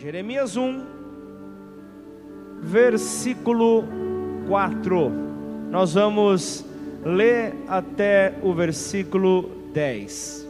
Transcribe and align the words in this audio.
Jeremias 0.00 0.56
1, 0.56 0.80
versículo 2.62 3.82
4. 4.46 5.10
Nós 5.72 5.94
vamos 5.94 6.64
ler 7.04 7.52
até 7.66 8.32
o 8.40 8.54
versículo 8.54 9.50
10. 9.74 10.46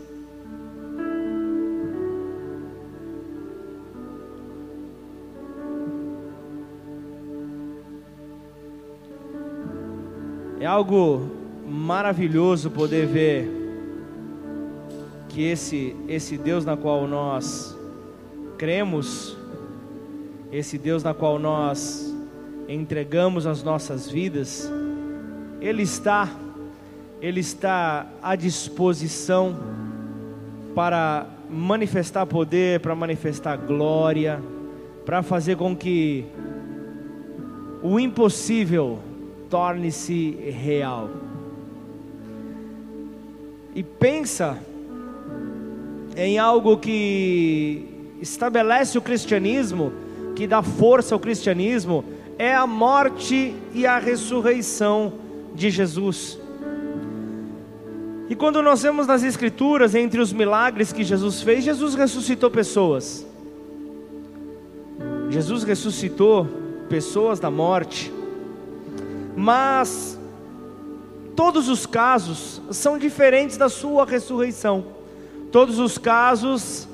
É 10.60 10.66
algo 10.66 11.22
maravilhoso 11.66 12.70
poder 12.70 13.06
ver 13.06 13.50
que 15.30 15.42
esse 15.44 15.96
esse 16.06 16.36
Deus 16.36 16.66
na 16.66 16.76
qual 16.76 17.06
nós 17.08 17.77
cremos, 18.58 19.36
esse 20.50 20.76
Deus 20.76 21.02
na 21.02 21.14
qual 21.14 21.38
nós 21.38 22.14
entregamos 22.68 23.46
as 23.46 23.62
nossas 23.62 24.10
vidas, 24.10 24.70
ele 25.60 25.82
está 25.82 26.28
ele 27.20 27.40
está 27.40 28.06
à 28.22 28.36
disposição 28.36 29.56
para 30.72 31.26
manifestar 31.50 32.24
poder, 32.26 32.78
para 32.78 32.94
manifestar 32.94 33.56
glória, 33.56 34.40
para 35.04 35.20
fazer 35.22 35.56
com 35.56 35.74
que 35.74 36.24
o 37.82 37.98
impossível 37.98 39.00
torne-se 39.50 40.30
real. 40.62 41.10
E 43.74 43.82
pensa 43.82 44.58
em 46.16 46.38
algo 46.38 46.76
que 46.76 47.97
estabelece 48.20 48.98
o 48.98 49.02
cristianismo, 49.02 49.92
que 50.34 50.46
dá 50.46 50.62
força 50.62 51.14
ao 51.14 51.20
cristianismo, 51.20 52.04
é 52.38 52.54
a 52.54 52.66
morte 52.66 53.54
e 53.74 53.86
a 53.86 53.98
ressurreição 53.98 55.12
de 55.54 55.70
Jesus. 55.70 56.38
E 58.28 58.34
quando 58.34 58.62
nós 58.62 58.82
vemos 58.82 59.06
nas 59.06 59.22
Escrituras, 59.22 59.94
entre 59.94 60.20
os 60.20 60.32
milagres 60.32 60.92
que 60.92 61.02
Jesus 61.02 61.42
fez, 61.42 61.64
Jesus 61.64 61.94
ressuscitou 61.94 62.50
pessoas. 62.50 63.26
Jesus 65.30 65.62
ressuscitou 65.62 66.46
pessoas 66.88 67.40
da 67.40 67.50
morte. 67.50 68.12
Mas 69.34 70.18
todos 71.34 71.68
os 71.68 71.86
casos 71.86 72.60
são 72.70 72.98
diferentes 72.98 73.56
da 73.56 73.68
sua 73.68 74.04
ressurreição. 74.04 74.84
Todos 75.50 75.78
os 75.78 75.96
casos 75.96 76.86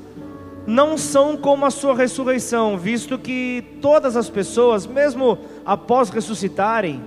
não 0.67 0.97
são 0.97 1.37
como 1.37 1.67
a 1.67 1.71
sua 1.71 1.95
ressurreição, 1.95 2.79
visto 2.79 3.19
que 3.19 3.63
todas 3.81 4.17
as 4.17 4.31
pessoas, 4.31 4.87
mesmo 4.87 5.39
após 5.65 6.11
ressuscitarem, 6.11 7.03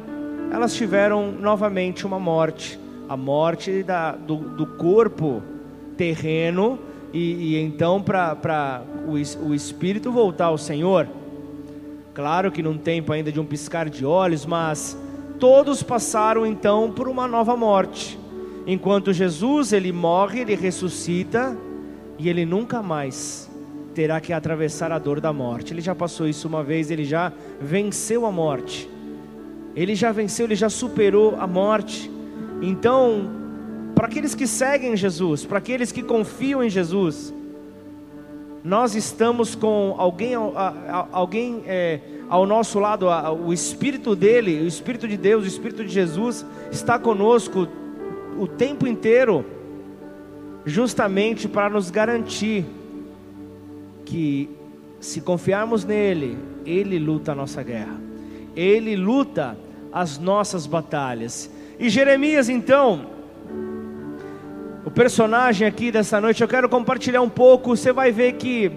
elas 0.51 0.73
tiveram 0.75 1.31
novamente 1.31 2.05
uma 2.05 2.19
morte 2.19 2.79
a 3.07 3.15
morte 3.15 3.83
da, 3.83 4.11
do, 4.11 4.35
do 4.35 4.65
corpo 4.65 5.41
terreno, 5.95 6.77
e, 7.13 7.55
e 7.55 7.57
então 7.61 8.01
para 8.01 8.83
o, 9.07 9.47
o 9.47 9.53
espírito 9.53 10.11
voltar 10.11 10.47
ao 10.47 10.57
Senhor. 10.57 11.07
Claro 12.13 12.51
que 12.51 12.61
num 12.61 12.77
tempo 12.77 13.13
ainda 13.13 13.31
de 13.31 13.39
um 13.39 13.45
piscar 13.45 13.89
de 13.89 14.05
olhos, 14.05 14.45
mas 14.45 14.97
todos 15.39 15.81
passaram 15.81 16.45
então 16.45 16.91
por 16.91 17.07
uma 17.07 17.27
nova 17.27 17.55
morte. 17.55 18.19
Enquanto 18.65 19.13
Jesus 19.13 19.71
ele 19.71 19.93
morre, 19.93 20.41
ele 20.41 20.55
ressuscita 20.55 21.57
e 22.19 22.27
ele 22.27 22.45
nunca 22.45 22.81
mais 22.81 23.46
terá 23.97 24.21
que 24.21 24.31
atravessar 24.31 24.91
a 24.91 24.99
dor 24.99 25.19
da 25.19 25.33
morte. 25.33 25.73
Ele 25.73 25.81
já 25.81 25.95
passou 25.95 26.27
isso 26.27 26.47
uma 26.47 26.63
vez, 26.63 26.91
ele 26.91 27.03
já 27.03 27.33
venceu 27.59 28.27
a 28.27 28.31
morte. 28.31 28.87
Ele 29.75 29.95
já 29.95 30.11
venceu, 30.11 30.45
ele 30.45 30.53
já 30.53 30.69
superou 30.69 31.35
a 31.39 31.47
morte. 31.47 32.07
Então, 32.61 33.27
para 33.95 34.05
aqueles 34.05 34.35
que 34.35 34.45
seguem 34.45 34.95
Jesus, 34.95 35.45
para 35.45 35.57
aqueles 35.57 35.91
que 35.91 36.03
confiam 36.03 36.63
em 36.63 36.69
Jesus, 36.69 37.33
nós 38.63 38.93
estamos 38.93 39.55
com 39.55 39.95
alguém, 39.97 40.33
alguém 41.11 41.63
é, 41.65 41.99
ao 42.29 42.45
nosso 42.45 42.77
lado, 42.77 43.07
o 43.43 43.51
Espírito 43.51 44.15
dele, 44.15 44.61
o 44.61 44.67
Espírito 44.67 45.07
de 45.07 45.17
Deus, 45.17 45.43
o 45.43 45.47
Espírito 45.47 45.83
de 45.83 45.91
Jesus 45.91 46.45
está 46.71 46.99
conosco 46.99 47.67
o 48.37 48.47
tempo 48.47 48.85
inteiro, 48.85 49.43
justamente 50.67 51.47
para 51.47 51.67
nos 51.67 51.89
garantir 51.89 52.76
que, 54.07 54.49
se 55.01 55.19
confiarmos 55.19 55.83
nele, 55.83 56.37
ele 56.65 56.97
luta 56.97 57.33
a 57.33 57.35
nossa 57.35 57.61
guerra, 57.61 57.99
ele 58.55 58.95
luta 58.95 59.57
as 59.91 60.17
nossas 60.17 60.65
batalhas. 60.65 61.51
E 61.77 61.89
Jeremias, 61.89 62.47
então, 62.47 63.07
o 64.85 64.89
personagem 64.89 65.67
aqui 65.67 65.91
dessa 65.91 66.21
noite, 66.21 66.41
eu 66.41 66.47
quero 66.47 66.69
compartilhar 66.69 67.21
um 67.21 67.29
pouco. 67.29 67.75
Você 67.75 67.91
vai 67.91 68.11
ver 68.11 68.33
que 68.33 68.71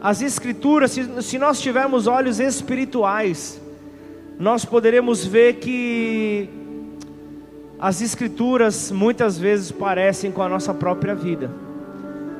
as 0.00 0.22
Escrituras, 0.22 0.92
se, 0.92 1.22
se 1.22 1.38
nós 1.38 1.60
tivermos 1.60 2.06
olhos 2.06 2.38
espirituais, 2.38 3.60
nós 4.38 4.64
poderemos 4.64 5.26
ver 5.26 5.54
que 5.54 6.48
as 7.80 8.00
Escrituras 8.00 8.92
muitas 8.92 9.36
vezes 9.36 9.72
parecem 9.72 10.30
com 10.30 10.40
a 10.40 10.48
nossa 10.48 10.72
própria 10.72 11.16
vida. 11.16 11.67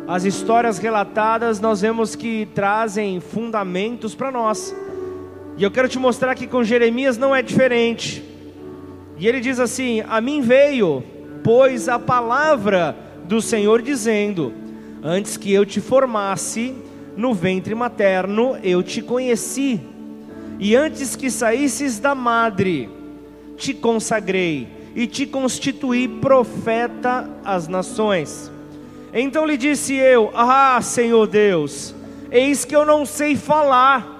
As 0.08 0.24
histórias 0.24 0.78
relatadas 0.78 1.60
nós 1.60 1.82
vemos 1.82 2.14
que 2.14 2.48
trazem 2.54 3.20
fundamentos 3.20 4.14
para 4.14 4.32
nós. 4.32 4.74
E 5.58 5.62
eu 5.62 5.70
quero 5.70 5.86
te 5.86 5.98
mostrar 5.98 6.34
que 6.34 6.46
com 6.46 6.64
Jeremias 6.64 7.18
não 7.18 7.36
é 7.36 7.42
diferente. 7.42 8.24
E 9.18 9.28
ele 9.28 9.38
diz 9.38 9.60
assim: 9.60 10.02
A 10.08 10.18
mim 10.18 10.40
veio, 10.40 11.04
pois, 11.44 11.90
a 11.90 11.98
palavra 11.98 12.96
do 13.24 13.42
Senhor 13.42 13.82
dizendo: 13.82 14.50
Antes 15.04 15.36
que 15.36 15.52
eu 15.52 15.66
te 15.66 15.78
formasse 15.78 16.74
no 17.14 17.34
ventre 17.34 17.74
materno, 17.74 18.56
eu 18.62 18.82
te 18.82 19.02
conheci, 19.02 19.78
e 20.58 20.74
antes 20.74 21.16
que 21.16 21.30
saísses 21.30 21.98
da 21.98 22.14
madre, 22.14 22.88
te 23.58 23.74
consagrei 23.74 24.68
e 24.94 25.06
te 25.06 25.26
constituí 25.26 26.08
profeta 26.08 27.28
às 27.44 27.68
nações. 27.68 28.50
Então 29.12 29.46
lhe 29.46 29.56
disse 29.56 29.94
eu: 29.94 30.30
Ah, 30.34 30.80
Senhor 30.82 31.26
Deus, 31.26 31.94
eis 32.30 32.64
que 32.64 32.74
eu 32.74 32.84
não 32.84 33.06
sei 33.06 33.36
falar 33.36 34.16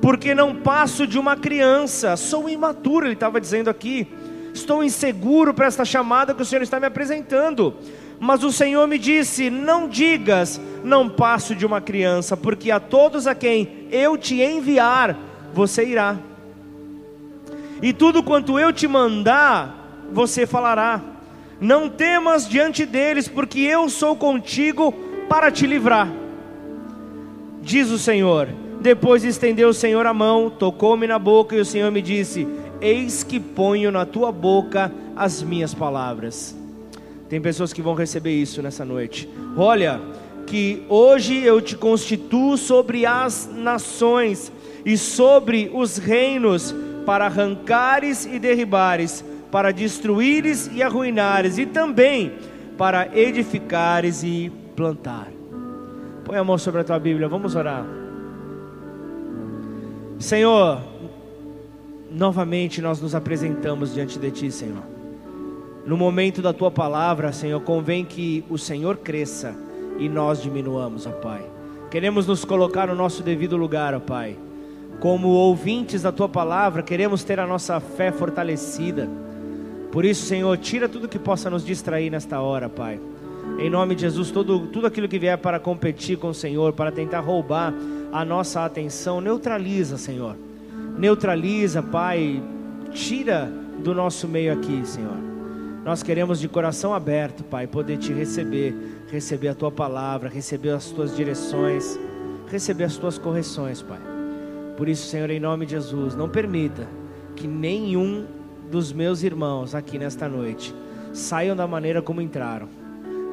porque 0.00 0.34
não 0.34 0.54
passo 0.54 1.06
de 1.06 1.18
uma 1.18 1.36
criança, 1.36 2.16
sou 2.16 2.48
imaturo, 2.48 3.06
ele 3.06 3.14
estava 3.14 3.40
dizendo 3.40 3.68
aqui, 3.68 4.06
estou 4.54 4.82
inseguro 4.82 5.52
para 5.52 5.66
esta 5.66 5.84
chamada 5.84 6.34
que 6.34 6.42
o 6.42 6.44
Senhor 6.44 6.62
está 6.62 6.78
me 6.78 6.86
apresentando. 6.86 7.74
Mas 8.20 8.42
o 8.42 8.50
Senhor 8.50 8.86
me 8.88 8.98
disse: 8.98 9.50
Não 9.50 9.88
digas, 9.88 10.60
não 10.82 11.08
passo 11.08 11.54
de 11.54 11.64
uma 11.64 11.80
criança, 11.80 12.36
porque 12.36 12.70
a 12.70 12.80
todos 12.80 13.26
a 13.26 13.34
quem 13.34 13.86
eu 13.90 14.16
te 14.16 14.42
enviar, 14.42 15.16
você 15.52 15.84
irá. 15.84 16.16
E 17.80 17.92
tudo 17.92 18.22
quanto 18.22 18.58
eu 18.58 18.72
te 18.72 18.88
mandar, 18.88 20.08
você 20.12 20.46
falará. 20.46 21.00
Não 21.60 21.88
temas 21.88 22.48
diante 22.48 22.86
deles, 22.86 23.28
porque 23.28 23.60
eu 23.60 23.88
sou 23.88 24.16
contigo 24.16 24.92
para 25.28 25.50
te 25.50 25.66
livrar. 25.66 26.08
Diz 27.62 27.90
o 27.90 27.98
Senhor 27.98 28.48
depois 28.80 29.24
estendeu 29.24 29.70
o 29.70 29.74
Senhor 29.74 30.06
a 30.06 30.14
mão, 30.14 30.48
tocou-me 30.48 31.06
na 31.06 31.18
boca 31.18 31.56
e 31.56 31.60
o 31.60 31.64
Senhor 31.64 31.90
me 31.90 32.00
disse: 32.00 32.46
Eis 32.80 33.24
que 33.24 33.40
ponho 33.40 33.90
na 33.90 34.06
tua 34.06 34.30
boca 34.30 34.92
as 35.16 35.42
minhas 35.42 35.74
palavras. 35.74 36.56
Tem 37.28 37.40
pessoas 37.40 37.72
que 37.72 37.82
vão 37.82 37.94
receber 37.94 38.30
isso 38.30 38.62
nessa 38.62 38.84
noite. 38.84 39.28
Olha, 39.56 40.00
que 40.46 40.84
hoje 40.88 41.44
eu 41.44 41.60
te 41.60 41.76
constituo 41.76 42.56
sobre 42.56 43.04
as 43.04 43.50
nações 43.52 44.50
e 44.84 44.96
sobre 44.96 45.70
os 45.74 45.98
reinos, 45.98 46.74
para 47.04 47.26
arrancares 47.26 48.26
e 48.26 48.38
derribares, 48.38 49.24
para 49.50 49.72
destruíres 49.72 50.70
e 50.72 50.82
arruinares, 50.82 51.58
e 51.58 51.66
também 51.66 52.32
para 52.76 53.08
edificares 53.16 54.22
e 54.22 54.52
plantar. 54.76 55.28
Põe 56.24 56.36
a 56.36 56.44
mão 56.44 56.58
sobre 56.58 56.82
a 56.82 56.84
tua 56.84 56.98
Bíblia, 56.98 57.28
vamos 57.28 57.54
orar. 57.54 57.84
Senhor, 60.18 60.80
novamente 62.10 62.82
nós 62.82 63.00
nos 63.00 63.14
apresentamos 63.14 63.94
diante 63.94 64.18
de 64.18 64.30
Ti, 64.30 64.50
Senhor. 64.50 64.82
No 65.86 65.96
momento 65.96 66.42
da 66.42 66.52
Tua 66.52 66.70
palavra, 66.70 67.32
Senhor, 67.32 67.60
convém 67.60 68.04
que 68.04 68.44
o 68.50 68.58
Senhor 68.58 68.98
cresça 68.98 69.54
e 69.98 70.08
nós 70.08 70.42
diminuamos, 70.42 71.06
ó 71.06 71.12
Pai. 71.12 71.42
Queremos 71.90 72.26
nos 72.26 72.44
colocar 72.44 72.88
no 72.88 72.94
nosso 72.94 73.22
devido 73.22 73.56
lugar, 73.56 73.94
ó 73.94 74.00
Pai. 74.00 74.36
Como 75.00 75.28
ouvintes 75.28 76.02
da 76.02 76.12
Tua 76.12 76.28
palavra, 76.28 76.82
queremos 76.82 77.24
ter 77.24 77.40
a 77.40 77.46
nossa 77.46 77.80
fé 77.80 78.12
fortalecida. 78.12 79.08
Por 79.90 80.04
isso, 80.04 80.26
Senhor, 80.26 80.56
tira 80.58 80.88
tudo 80.88 81.08
que 81.08 81.18
possa 81.18 81.48
nos 81.48 81.64
distrair 81.64 82.10
nesta 82.10 82.40
hora, 82.40 82.68
Pai. 82.68 83.00
Em 83.58 83.70
nome 83.70 83.94
de 83.94 84.02
Jesus, 84.02 84.30
tudo, 84.30 84.66
tudo 84.66 84.86
aquilo 84.86 85.08
que 85.08 85.18
vier 85.18 85.38
para 85.38 85.58
competir 85.58 86.18
com 86.18 86.28
o 86.28 86.34
Senhor, 86.34 86.72
para 86.72 86.92
tentar 86.92 87.20
roubar 87.20 87.72
a 88.12 88.24
nossa 88.24 88.64
atenção, 88.64 89.20
neutraliza, 89.20 89.96
Senhor. 89.96 90.36
Neutraliza, 90.98 91.82
Pai, 91.82 92.42
tira 92.92 93.50
do 93.82 93.94
nosso 93.94 94.28
meio 94.28 94.52
aqui, 94.52 94.86
Senhor. 94.86 95.16
Nós 95.84 96.02
queremos 96.02 96.38
de 96.38 96.48
coração 96.48 96.92
aberto, 96.92 97.42
Pai, 97.42 97.66
poder 97.66 97.96
te 97.96 98.12
receber, 98.12 98.74
receber 99.10 99.48
a 99.48 99.54
tua 99.54 99.72
palavra, 99.72 100.28
receber 100.28 100.70
as 100.70 100.90
tuas 100.90 101.16
direções, 101.16 101.98
receber 102.48 102.84
as 102.84 102.96
tuas 102.96 103.16
correções, 103.16 103.80
Pai. 103.80 104.00
Por 104.76 104.88
isso, 104.88 105.06
Senhor, 105.06 105.30
em 105.30 105.40
nome 105.40 105.64
de 105.66 105.72
Jesus, 105.72 106.14
não 106.14 106.28
permita 106.28 106.86
que 107.34 107.48
nenhum 107.48 108.26
dos 108.68 108.92
meus 108.92 109.22
irmãos 109.22 109.74
aqui 109.74 109.98
nesta 109.98 110.28
noite 110.28 110.74
saiam 111.12 111.56
da 111.56 111.66
maneira 111.66 112.00
como 112.02 112.20
entraram, 112.20 112.68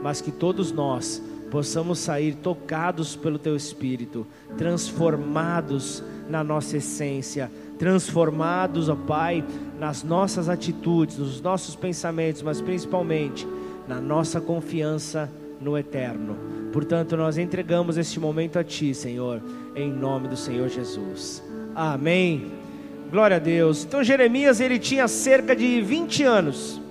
mas 0.01 0.21
que 0.21 0.31
todos 0.31 0.71
nós 0.71 1.21
possamos 1.51 1.99
sair 1.99 2.35
tocados 2.35 3.15
pelo 3.15 3.37
Teu 3.37 3.55
Espírito, 3.55 4.25
transformados 4.57 6.03
na 6.29 6.43
nossa 6.43 6.77
essência, 6.77 7.51
transformados, 7.77 8.89
ó 8.89 8.95
Pai, 8.95 9.43
nas 9.79 10.03
nossas 10.03 10.49
atitudes, 10.49 11.17
nos 11.17 11.41
nossos 11.41 11.75
pensamentos, 11.75 12.41
mas 12.41 12.61
principalmente 12.61 13.47
na 13.88 14.01
nossa 14.01 14.41
confiança 14.41 15.29
no 15.61 15.77
eterno. 15.77 16.35
Portanto, 16.73 17.15
nós 17.15 17.38
entregamos 17.38 17.97
este 17.97 18.19
momento 18.19 18.59
a 18.59 18.63
Ti, 18.63 18.93
Senhor, 18.93 19.41
em 19.75 19.91
nome 19.91 20.27
do 20.27 20.35
Senhor 20.35 20.67
Jesus. 20.67 21.43
Amém. 21.73 22.64
Glória 23.11 23.37
a 23.37 23.39
Deus. 23.39 23.83
Então 23.83 24.03
Jeremias 24.03 24.59
ele 24.59 24.79
tinha 24.79 25.07
cerca 25.07 25.55
de 25.55 25.81
20 25.81 26.23
anos. 26.23 26.81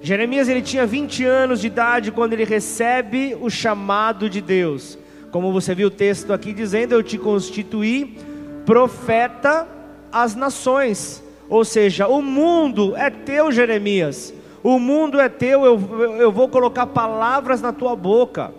Jeremias 0.00 0.48
ele 0.48 0.62
tinha 0.62 0.86
20 0.86 1.24
anos 1.24 1.60
de 1.60 1.66
idade 1.66 2.12
quando 2.12 2.32
ele 2.32 2.44
recebe 2.44 3.36
o 3.40 3.50
chamado 3.50 4.30
de 4.30 4.40
Deus. 4.40 4.96
Como 5.32 5.52
você 5.52 5.74
viu 5.74 5.88
o 5.88 5.90
texto 5.90 6.32
aqui 6.32 6.52
dizendo, 6.52 6.92
eu 6.92 7.02
te 7.02 7.18
constituí 7.18 8.16
profeta 8.64 9.66
às 10.12 10.34
nações. 10.34 11.22
Ou 11.48 11.64
seja, 11.64 12.06
o 12.06 12.22
mundo 12.22 12.96
é 12.96 13.10
teu, 13.10 13.50
Jeremias. 13.50 14.32
O 14.62 14.78
mundo 14.78 15.20
é 15.20 15.28
teu, 15.28 15.64
eu, 15.64 16.16
eu 16.18 16.32
vou 16.32 16.48
colocar 16.48 16.86
palavras 16.86 17.60
na 17.60 17.72
tua 17.72 17.96
boca. 17.96 18.52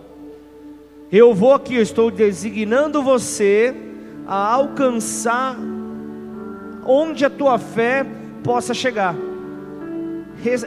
Eu 1.10 1.34
vou 1.34 1.54
aqui, 1.54 1.76
eu 1.76 1.82
estou 1.82 2.10
designando 2.10 3.02
você 3.02 3.74
a 4.26 4.52
alcançar 4.52 5.56
onde 6.88 7.24
a 7.26 7.30
tua 7.30 7.58
fé 7.58 8.06
possa 8.42 8.72
chegar. 8.72 9.14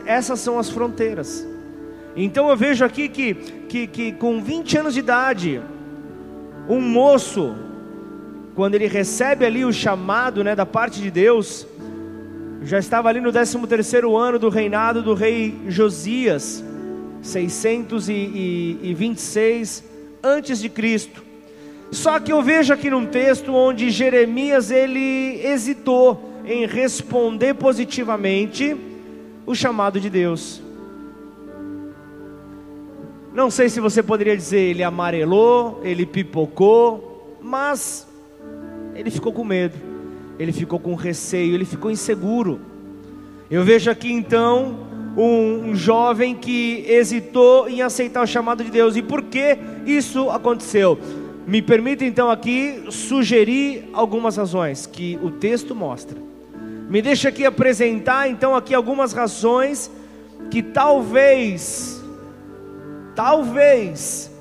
Essas 0.05 0.39
são 0.39 0.59
as 0.59 0.69
fronteiras. 0.69 1.47
Então 2.15 2.47
eu 2.49 2.55
vejo 2.55 2.85
aqui 2.85 3.09
que, 3.09 3.33
que, 3.33 3.87
que 3.87 4.11
com 4.11 4.39
20 4.39 4.77
anos 4.77 4.93
de 4.93 4.99
idade, 4.99 5.59
um 6.69 6.79
moço, 6.79 7.55
quando 8.53 8.75
ele 8.75 8.85
recebe 8.85 9.43
ali 9.45 9.65
o 9.65 9.73
chamado 9.73 10.43
né, 10.43 10.55
da 10.55 10.65
parte 10.65 11.01
de 11.01 11.09
Deus, 11.09 11.65
já 12.61 12.77
estava 12.77 13.09
ali 13.09 13.19
no 13.19 13.31
13 13.31 13.65
terceiro 13.65 14.15
ano 14.15 14.37
do 14.37 14.49
reinado 14.49 15.01
do 15.01 15.15
rei 15.15 15.59
Josias, 15.67 16.63
626 17.23 19.83
antes 20.23 20.59
de 20.59 20.69
Cristo. 20.69 21.30
Só 21.91 22.19
que 22.21 22.31
eu 22.31 22.41
vejo 22.41 22.73
aqui 22.73 22.89
num 22.89 23.05
texto 23.05 23.53
onde 23.53 23.89
Jeremias 23.89 24.71
ele 24.71 25.45
hesitou 25.45 26.41
em 26.45 26.65
responder 26.65 27.53
positivamente 27.53 28.75
o 29.45 29.53
chamado 29.53 29.99
de 29.99 30.09
Deus. 30.09 30.61
Não 33.33 33.51
sei 33.51 33.67
se 33.67 33.81
você 33.81 34.01
poderia 34.01 34.35
dizer 34.35 34.59
ele 34.59 34.83
amarelou, 34.83 35.81
ele 35.83 36.05
pipocou, 36.05 37.37
mas 37.41 38.07
ele 38.95 39.11
ficou 39.11 39.33
com 39.33 39.43
medo, 39.43 39.75
ele 40.39 40.53
ficou 40.53 40.79
com 40.79 40.95
receio, 40.95 41.53
ele 41.53 41.65
ficou 41.65 41.91
inseguro. 41.91 42.61
Eu 43.49 43.65
vejo 43.65 43.91
aqui 43.91 44.11
então 44.11 44.87
um, 45.17 45.71
um 45.71 45.75
jovem 45.75 46.35
que 46.35 46.85
hesitou 46.87 47.67
em 47.67 47.81
aceitar 47.81 48.23
o 48.23 48.27
chamado 48.27 48.63
de 48.63 48.71
Deus. 48.71 48.95
E 48.95 49.01
por 49.01 49.23
que 49.23 49.57
isso 49.85 50.29
aconteceu? 50.29 50.97
Me 51.51 51.61
permita 51.61 52.05
então 52.05 52.31
aqui 52.31 52.81
sugerir 52.91 53.89
algumas 53.91 54.37
razões 54.37 54.85
que 54.85 55.19
o 55.21 55.29
texto 55.29 55.75
mostra. 55.75 56.17
Me 56.89 57.01
deixa 57.01 57.27
aqui 57.27 57.45
apresentar 57.45 58.29
então 58.29 58.55
aqui 58.55 58.73
algumas 58.73 59.11
razões 59.11 59.91
que 60.49 60.63
talvez, 60.63 62.01
talvez 63.13 64.31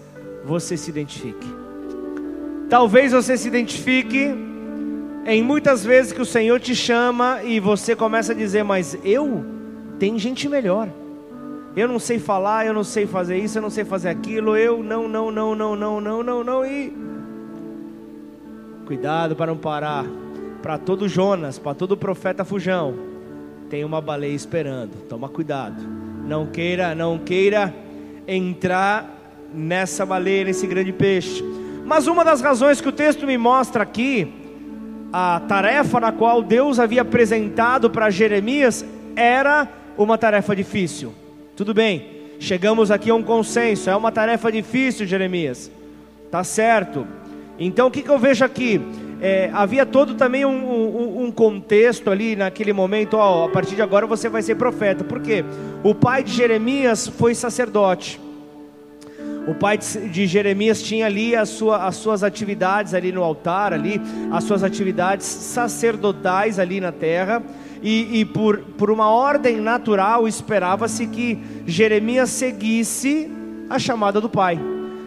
você 0.45 0.77
se 0.77 0.89
identifique. 0.89 1.49
Talvez 2.69 3.11
você 3.11 3.37
se 3.37 3.49
identifique 3.49 4.33
em 5.27 5.43
muitas 5.43 5.85
vezes 5.85 6.13
que 6.13 6.23
o 6.23 6.25
Senhor 6.25 6.61
te 6.61 6.77
chama 6.77 7.43
e 7.43 7.59
você 7.59 7.97
começa 7.97 8.31
a 8.31 8.37
dizer, 8.37 8.63
mas 8.63 8.97
eu 9.03 9.45
tem 9.99 10.17
gente 10.17 10.49
melhor. 10.49 10.89
Eu 11.77 11.87
não 11.87 11.99
sei 11.99 12.19
falar, 12.19 12.67
eu 12.67 12.75
não 12.75 12.85
sei 12.85 13.07
fazer 13.07 13.39
isso, 13.39 13.59
eu 13.59 13.63
não 13.63 13.71
sei 13.71 13.85
fazer 13.85 14.09
aquilo, 14.09 14.57
eu 14.57 14.83
não, 14.83 15.09
não, 15.09 15.31
não, 15.31 15.55
não, 15.55 15.77
não, 15.77 16.01
não, 16.01 16.23
não, 16.23 16.45
não 16.45 16.67
e 16.67 16.93
cuidado 18.87 19.37
para 19.37 19.47
não 19.47 19.57
parar 19.57 20.05
para 20.61 20.77
todo 20.77 21.09
Jonas, 21.09 21.59
para 21.59 21.75
todo 21.75 21.97
profeta 21.97 22.45
fujão, 22.45 22.95
tem 23.69 23.85
uma 23.85 24.01
baleia 24.01 24.35
esperando. 24.35 25.07
Toma 25.09 25.29
cuidado. 25.29 25.81
Não 26.27 26.47
queira, 26.47 26.95
não 26.95 27.19
queira 27.19 27.75
entrar 28.27 29.09
nessa 29.55 30.05
baleia, 30.05 30.45
nesse 30.45 30.67
grande 30.67 30.93
peixe. 30.93 31.43
Mas 31.85 32.07
uma 32.07 32.25
das 32.25 32.41
razões 32.41 32.81
que 32.81 32.89
o 32.89 32.93
texto 32.93 33.27
me 33.27 33.39
mostra 33.39 33.83
aqui, 33.83 34.33
a 35.13 35.41
tarefa 35.49 36.01
na 36.01 36.13
qual 36.13 36.43
Deus 36.43 36.79
havia 36.79 37.03
apresentado 37.03 37.91
para 37.91 38.11
Jeremias 38.11 38.85
era 39.17 39.69
uma 39.97 40.19
tarefa 40.19 40.55
difícil. 40.55 41.15
Tudo 41.61 41.75
bem, 41.75 42.07
chegamos 42.39 42.91
aqui 42.91 43.11
a 43.11 43.15
um 43.15 43.23
consenso, 43.23 43.91
é 43.91 43.95
uma 43.95 44.11
tarefa 44.11 44.51
difícil, 44.51 45.07
Jeremias. 45.07 45.71
Tá 46.31 46.43
certo. 46.43 47.07
Então 47.59 47.89
o 47.89 47.91
que, 47.91 48.01
que 48.01 48.09
eu 48.09 48.19
vejo 48.19 48.43
aqui? 48.43 48.81
é, 49.21 49.51
havia 49.53 49.85
todo 49.85 50.15
também 50.15 50.45
um, 50.45 50.51
um, 50.51 51.25
um, 51.25 51.31
contexto 51.31 52.11
ali 52.11 52.35
naquele 52.35 52.73
momento, 52.73 53.19
ó, 53.19 53.45
a 53.45 53.51
partir 53.51 53.75
de 53.75 53.83
agora 53.83 54.07
você 54.07 54.29
vai 54.29 54.41
ser 54.41 54.55
profeta. 54.55 55.05
Por 55.05 55.21
quê? 55.21 55.45
O 55.85 55.95
pai 55.95 56.25
de 56.25 56.33
Jeremias 56.33 57.07
foi 57.07 57.35
sacerdote. 57.35 58.19
O 59.47 59.55
pai 59.55 59.77
de 59.79 60.27
Jeremias 60.27 60.83
tinha 60.83 61.07
ali 61.07 61.37
as, 61.37 61.51
sua, 61.51 61.87
as 61.87 61.97
suas 61.97 62.23
atividades 62.23 62.95
ali 62.95 63.13
no 63.13 63.23
altar, 63.23 63.73
ali, 63.75 64.01
as 64.31 64.45
suas 64.45 64.65
atividades 64.65 65.27
sacerdotais 65.27 66.59
ali 66.59 66.81
na 66.81 66.93
terra. 66.93 67.43
E, 67.83 68.21
e 68.21 68.25
por, 68.25 68.59
por 68.77 68.91
uma 68.91 69.09
ordem 69.09 69.57
natural 69.57 70.29
esperava-se 70.29 71.07
que 71.07 71.39
Jeremias 71.67 72.31
seguisse 72.31 73.31
a 73.71 73.79
chamada 73.79 74.21
do 74.21 74.29
pai, 74.29 74.61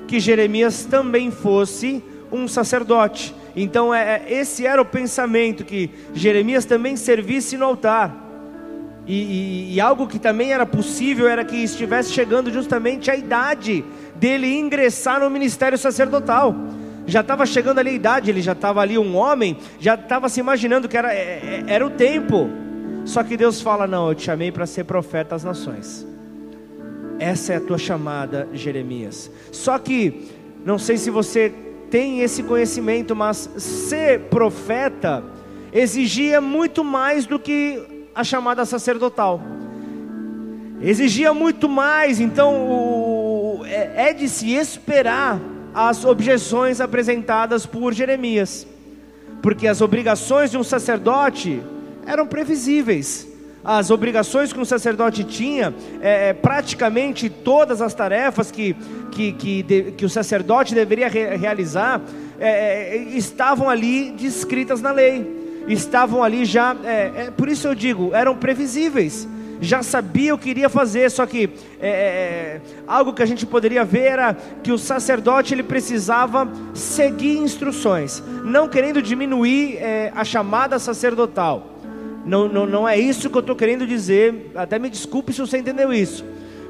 que 0.07 0.19
Jeremias 0.19 0.85
também 0.85 1.29
fosse 1.29 2.03
um 2.31 2.47
sacerdote. 2.47 3.35
Então 3.55 3.93
é, 3.93 4.23
é, 4.25 4.33
esse 4.33 4.65
era 4.65 4.81
o 4.81 4.85
pensamento 4.85 5.63
que 5.63 5.91
Jeremias 6.13 6.65
também 6.65 6.95
servisse 6.95 7.57
no 7.57 7.65
altar. 7.65 8.21
E, 9.05 9.13
e, 9.13 9.73
e, 9.75 9.81
algo 9.81 10.07
que 10.07 10.17
também 10.17 10.53
era 10.53 10.65
possível 10.65 11.27
era 11.27 11.43
que 11.43 11.57
estivesse 11.57 12.13
chegando 12.13 12.49
justamente 12.49 13.11
a 13.11 13.15
idade 13.15 13.83
dele 14.15 14.57
ingressar 14.57 15.19
no 15.19 15.29
ministério 15.29 15.77
sacerdotal. 15.77 16.55
Já 17.05 17.21
estava 17.21 17.45
chegando 17.45 17.79
ali 17.79 17.91
a 17.91 17.93
idade, 17.93 18.29
ele 18.29 18.41
já 18.41 18.53
estava 18.53 18.81
ali 18.81 18.97
um 18.97 19.15
homem, 19.15 19.57
já 19.79 19.95
estava 19.95 20.29
se 20.29 20.39
imaginando 20.39 20.87
que 20.87 20.97
era, 20.97 21.13
é, 21.13 21.17
é, 21.17 21.63
era 21.67 21.85
o 21.85 21.89
tempo. 21.89 22.49
Só 23.05 23.23
que 23.23 23.35
Deus 23.35 23.61
fala: 23.61 23.85
Não, 23.85 24.09
eu 24.09 24.15
te 24.15 24.23
chamei 24.23 24.51
para 24.51 24.65
ser 24.65 24.85
profeta 24.85 25.35
às 25.35 25.43
nações. 25.43 26.07
Essa 27.19 27.53
é 27.53 27.55
a 27.57 27.61
tua 27.61 27.77
chamada, 27.77 28.47
Jeremias. 28.53 29.29
Só 29.51 29.77
que, 29.77 30.29
não 30.65 30.77
sei 30.77 30.97
se 30.97 31.09
você 31.09 31.53
tem 31.89 32.21
esse 32.21 32.41
conhecimento, 32.43 33.15
mas 33.15 33.49
ser 33.57 34.21
profeta 34.21 35.23
exigia 35.71 36.39
muito 36.41 36.83
mais 36.83 37.25
do 37.25 37.37
que 37.37 38.07
a 38.15 38.23
chamada 38.23 38.65
sacerdotal. 38.65 39.41
Exigia 40.81 41.33
muito 41.33 41.69
mais, 41.69 42.19
então 42.19 42.55
o, 42.55 43.61
é, 43.65 44.09
é 44.09 44.13
de 44.13 44.27
se 44.27 44.51
esperar 44.53 45.39
as 45.73 46.05
objeções 46.05 46.79
apresentadas 46.79 47.65
por 47.65 47.93
Jeremias, 47.93 48.67
porque 49.41 49.67
as 49.67 49.81
obrigações 49.81 50.51
de 50.51 50.57
um 50.57 50.63
sacerdote 50.63 51.61
eram 52.05 52.27
previsíveis 52.27 53.33
as 53.63 53.89
obrigações 53.89 54.51
que 54.51 54.59
um 54.59 54.65
sacerdote 54.65 55.23
tinha, 55.23 55.73
é, 56.01 56.29
é, 56.29 56.33
praticamente 56.33 57.29
todas 57.29 57.81
as 57.81 57.93
tarefas 57.93 58.51
que, 58.51 58.75
que, 59.11 59.31
que, 59.31 59.63
de, 59.63 59.83
que 59.93 60.05
o 60.05 60.09
sacerdote 60.09 60.75
deveria 60.75 61.07
re, 61.07 61.37
realizar, 61.37 62.01
é, 62.39 62.97
é, 62.97 62.97
estavam 63.15 63.69
ali 63.69 64.11
descritas 64.11 64.81
na 64.81 64.91
lei, 64.91 65.63
estavam 65.69 66.21
ali 66.21 66.43
já, 66.43 66.75
é, 66.83 67.11
é, 67.15 67.31
por 67.31 67.47
isso 67.47 67.65
eu 67.67 67.73
digo, 67.73 68.13
eram 68.13 68.35
previsíveis. 68.35 69.27
Já 69.63 69.81
sabia 69.81 70.35
o 70.35 70.37
que 70.37 70.49
iria 70.49 70.69
fazer, 70.69 71.09
só 71.09 71.25
que 71.25 71.49
é, 71.79 71.87
é, 71.87 71.91
é, 71.91 72.61
algo 72.85 73.13
que 73.13 73.23
a 73.23 73.25
gente 73.25 73.45
poderia 73.45 73.83
ver 73.83 74.03
era 74.03 74.33
que 74.61 74.71
o 74.71 74.77
sacerdote 74.77 75.53
ele 75.53 75.63
precisava 75.63 76.47
seguir 76.73 77.37
instruções, 77.37 78.21
não 78.43 78.67
querendo 78.67 79.01
diminuir 79.01 79.77
é, 79.77 80.11
a 80.15 80.23
chamada 80.23 80.77
sacerdotal. 80.79 81.69
Não, 82.25 82.47
não, 82.47 82.65
não 82.65 82.87
é 82.87 82.97
isso 82.97 83.29
que 83.29 83.35
eu 83.35 83.41
estou 83.41 83.55
querendo 83.55 83.85
dizer, 83.85 84.51
até 84.55 84.79
me 84.79 84.89
desculpe 84.89 85.33
se 85.33 85.41
você 85.41 85.57
entendeu 85.57 85.91
isso. 85.91 86.23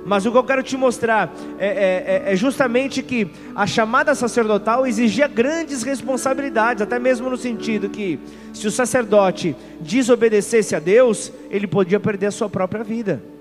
Mas 0.06 0.26
o 0.26 0.32
que 0.32 0.38
eu 0.38 0.44
quero 0.44 0.62
te 0.62 0.76
mostrar 0.76 1.34
é, 1.58 1.68
é, 1.68 1.72
é, 1.72 2.34
é, 2.34 2.36
justamente 2.36 3.02
que 3.02 3.32
a 3.56 3.66
chamada 3.66 4.14
sacerdotal 4.14 4.86
exigia 4.86 5.28
grandes 5.28 5.84
responsabilidades, 5.84 6.82
até 6.82 7.00
mesmo 7.00 7.30
no 7.30 7.38
sentido 7.38 7.90
que, 7.90 8.20
se 8.54 8.68
o 8.68 8.72
sacerdote 8.72 9.56
desobedecesse 9.80 10.76
a 10.76 10.80
Deus, 10.80 11.32
ele 11.50 11.68
podia 11.68 12.00
perder 12.00 12.28
a 12.28 12.32
sua 12.32 12.50
própria 12.50 12.84
vida. 12.84 13.33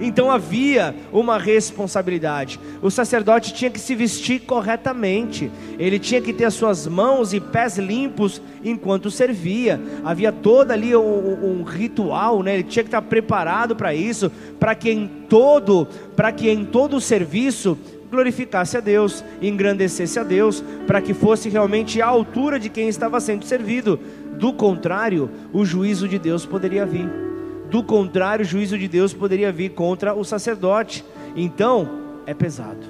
Então 0.00 0.30
havia 0.30 0.94
uma 1.12 1.38
responsabilidade. 1.38 2.58
O 2.82 2.90
sacerdote 2.90 3.54
tinha 3.54 3.70
que 3.70 3.80
se 3.80 3.94
vestir 3.94 4.40
corretamente, 4.40 5.50
ele 5.78 5.98
tinha 5.98 6.20
que 6.20 6.32
ter 6.32 6.44
as 6.44 6.54
suas 6.54 6.86
mãos 6.86 7.32
e 7.32 7.40
pés 7.40 7.78
limpos 7.78 8.40
enquanto 8.64 9.10
servia. 9.10 9.80
Havia 10.04 10.32
todo 10.32 10.70
ali 10.70 10.94
um, 10.96 11.60
um 11.60 11.62
ritual, 11.62 12.42
né? 12.42 12.54
Ele 12.54 12.62
tinha 12.62 12.82
que 12.82 12.88
estar 12.88 13.02
preparado 13.02 13.76
para 13.76 13.94
isso, 13.94 14.30
para 14.58 14.74
que 14.74 14.90
em 14.90 15.06
todo, 15.28 15.86
para 16.16 16.32
que 16.32 16.50
em 16.50 16.64
todo 16.64 16.96
o 16.96 17.00
serviço 17.00 17.78
glorificasse 18.10 18.76
a 18.76 18.80
Deus, 18.80 19.24
engrandecesse 19.42 20.18
a 20.18 20.22
Deus, 20.22 20.62
para 20.86 21.00
que 21.00 21.12
fosse 21.12 21.48
realmente 21.48 22.00
à 22.00 22.06
altura 22.06 22.60
de 22.60 22.68
quem 22.68 22.88
estava 22.88 23.18
sendo 23.20 23.44
servido. 23.44 23.98
Do 24.38 24.52
contrário, 24.52 25.30
o 25.52 25.64
juízo 25.64 26.08
de 26.08 26.18
Deus 26.18 26.46
poderia 26.46 26.86
vir. 26.86 27.33
Do 27.74 27.82
contrário, 27.82 28.44
o 28.44 28.46
juízo 28.46 28.78
de 28.78 28.86
Deus 28.86 29.12
poderia 29.12 29.50
vir 29.50 29.70
contra 29.70 30.14
o 30.14 30.24
sacerdote. 30.24 31.04
Então, 31.34 32.20
é 32.24 32.32
pesado. 32.32 32.86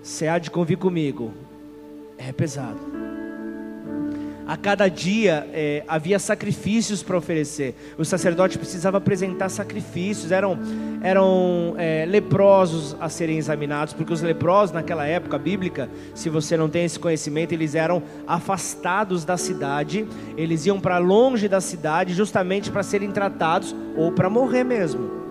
Você 0.00 0.28
há 0.28 0.38
de 0.38 0.52
convir 0.52 0.78
comigo. 0.78 1.32
É 2.16 2.30
pesado 2.30 3.01
a 4.46 4.56
cada 4.56 4.88
dia 4.88 5.46
é, 5.52 5.84
havia 5.86 6.18
sacrifícios 6.18 7.02
para 7.02 7.16
oferecer. 7.16 7.74
O 7.96 8.04
sacerdote 8.04 8.58
precisava 8.58 8.98
apresentar 8.98 9.48
sacrifícios, 9.48 10.32
eram, 10.32 10.58
eram 11.02 11.74
é, 11.78 12.04
leprosos 12.06 12.96
a 13.00 13.08
serem 13.08 13.38
examinados, 13.38 13.94
porque 13.94 14.12
os 14.12 14.20
leprosos 14.22 14.72
naquela 14.74 15.06
época 15.06 15.38
bíblica, 15.38 15.88
se 16.14 16.28
você 16.28 16.56
não 16.56 16.68
tem 16.68 16.84
esse 16.84 16.98
conhecimento, 16.98 17.52
eles 17.52 17.74
eram 17.74 18.02
afastados 18.26 19.24
da 19.24 19.36
cidade, 19.36 20.06
eles 20.36 20.66
iam 20.66 20.80
para 20.80 20.98
longe 20.98 21.48
da 21.48 21.60
cidade 21.60 22.12
justamente 22.14 22.70
para 22.70 22.82
serem 22.82 23.10
tratados 23.10 23.74
ou 23.96 24.12
para 24.12 24.28
morrer 24.28 24.64
mesmo. 24.64 25.22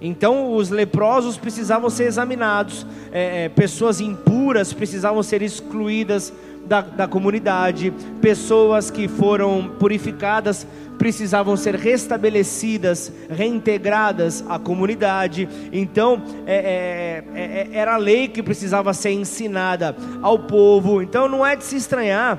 Então 0.00 0.54
os 0.54 0.68
leprosos 0.68 1.38
precisavam 1.38 1.88
ser 1.88 2.04
examinados, 2.04 2.86
é, 3.10 3.44
é 3.44 3.48
pessoas 3.48 4.00
impuras 4.00 4.72
precisavam 4.72 5.22
ser 5.22 5.42
excluídas 5.42 6.32
da, 6.66 6.80
da 6.80 7.08
comunidade, 7.08 7.92
pessoas 8.20 8.90
que 8.90 9.08
foram 9.08 9.70
purificadas 9.78 10.66
precisavam 10.98 11.56
ser 11.56 11.74
restabelecidas, 11.74 13.12
reintegradas 13.28 14.44
à 14.48 14.58
comunidade. 14.58 15.48
Então, 15.72 16.22
é, 16.46 17.24
é, 17.34 17.38
é, 17.38 17.44
é, 17.44 17.78
era 17.78 17.94
a 17.94 17.98
lei 17.98 18.28
que 18.28 18.42
precisava 18.42 18.92
ser 18.94 19.10
ensinada 19.10 19.94
ao 20.22 20.38
povo. 20.38 21.02
Então, 21.02 21.28
não 21.28 21.44
é 21.44 21.54
de 21.54 21.64
se 21.64 21.76
estranhar 21.76 22.38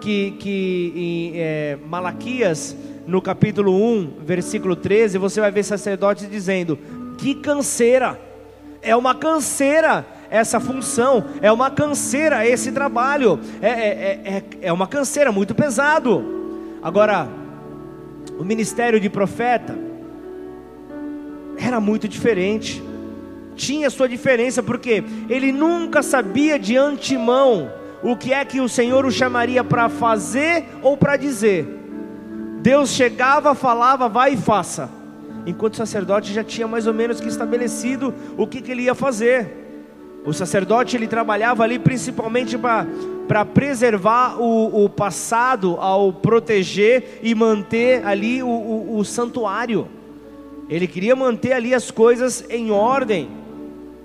que, 0.00 0.32
que 0.32 0.92
em 0.96 1.32
é, 1.36 1.78
Malaquias, 1.86 2.76
no 3.06 3.20
capítulo 3.20 3.72
1, 3.72 4.14
versículo 4.24 4.74
13, 4.74 5.18
você 5.18 5.40
vai 5.40 5.50
ver 5.50 5.62
sacerdotes 5.62 6.28
dizendo: 6.28 6.78
Que 7.18 7.34
canseira! 7.34 8.18
É 8.82 8.96
uma 8.96 9.14
canseira 9.14 10.06
essa 10.30 10.60
função, 10.60 11.24
é 11.42 11.50
uma 11.50 11.70
canseira 11.70 12.46
esse 12.46 12.70
trabalho, 12.70 13.40
é, 13.60 13.68
é, 13.68 13.72
é, 13.72 14.36
é, 14.36 14.44
é 14.62 14.72
uma 14.72 14.86
canseira 14.86 15.32
muito 15.32 15.54
pesado. 15.54 16.24
Agora, 16.80 17.28
o 18.38 18.44
ministério 18.44 19.00
de 19.00 19.10
profeta 19.10 19.76
era 21.58 21.80
muito 21.80 22.06
diferente, 22.06 22.82
tinha 23.56 23.90
sua 23.90 24.08
diferença, 24.08 24.62
porque 24.62 25.04
ele 25.28 25.52
nunca 25.52 26.02
sabia 26.02 26.58
de 26.58 26.76
antemão 26.76 27.70
o 28.02 28.16
que 28.16 28.32
é 28.32 28.44
que 28.44 28.60
o 28.60 28.68
Senhor 28.68 29.04
o 29.04 29.10
chamaria 29.10 29.62
para 29.62 29.88
fazer 29.88 30.64
ou 30.80 30.96
para 30.96 31.16
dizer. 31.16 31.66
Deus 32.62 32.90
chegava, 32.90 33.54
falava, 33.54 34.08
vai 34.08 34.34
e 34.34 34.36
faça. 34.36 34.88
Enquanto 35.44 35.74
o 35.74 35.76
sacerdote 35.76 36.32
já 36.32 36.44
tinha 36.44 36.68
mais 36.68 36.86
ou 36.86 36.94
menos 36.94 37.20
que 37.20 37.28
estabelecido 37.28 38.14
o 38.36 38.46
que, 38.46 38.62
que 38.62 38.70
ele 38.70 38.82
ia 38.82 38.94
fazer. 38.94 39.59
O 40.24 40.32
sacerdote 40.32 40.96
ele 40.96 41.06
trabalhava 41.06 41.64
ali 41.64 41.78
principalmente 41.78 42.58
para 42.58 43.44
preservar 43.44 44.40
o, 44.40 44.84
o, 44.84 44.88
passado, 44.88 45.76
ao 45.78 46.12
proteger 46.12 47.20
e 47.22 47.34
manter 47.34 48.04
ali 48.04 48.42
o, 48.42 48.48
o, 48.48 48.98
o, 48.98 49.04
santuário. 49.04 49.88
Ele 50.68 50.86
queria 50.86 51.16
manter 51.16 51.52
ali 51.52 51.74
as 51.74 51.90
coisas 51.90 52.44
em 52.50 52.70
ordem. 52.70 53.30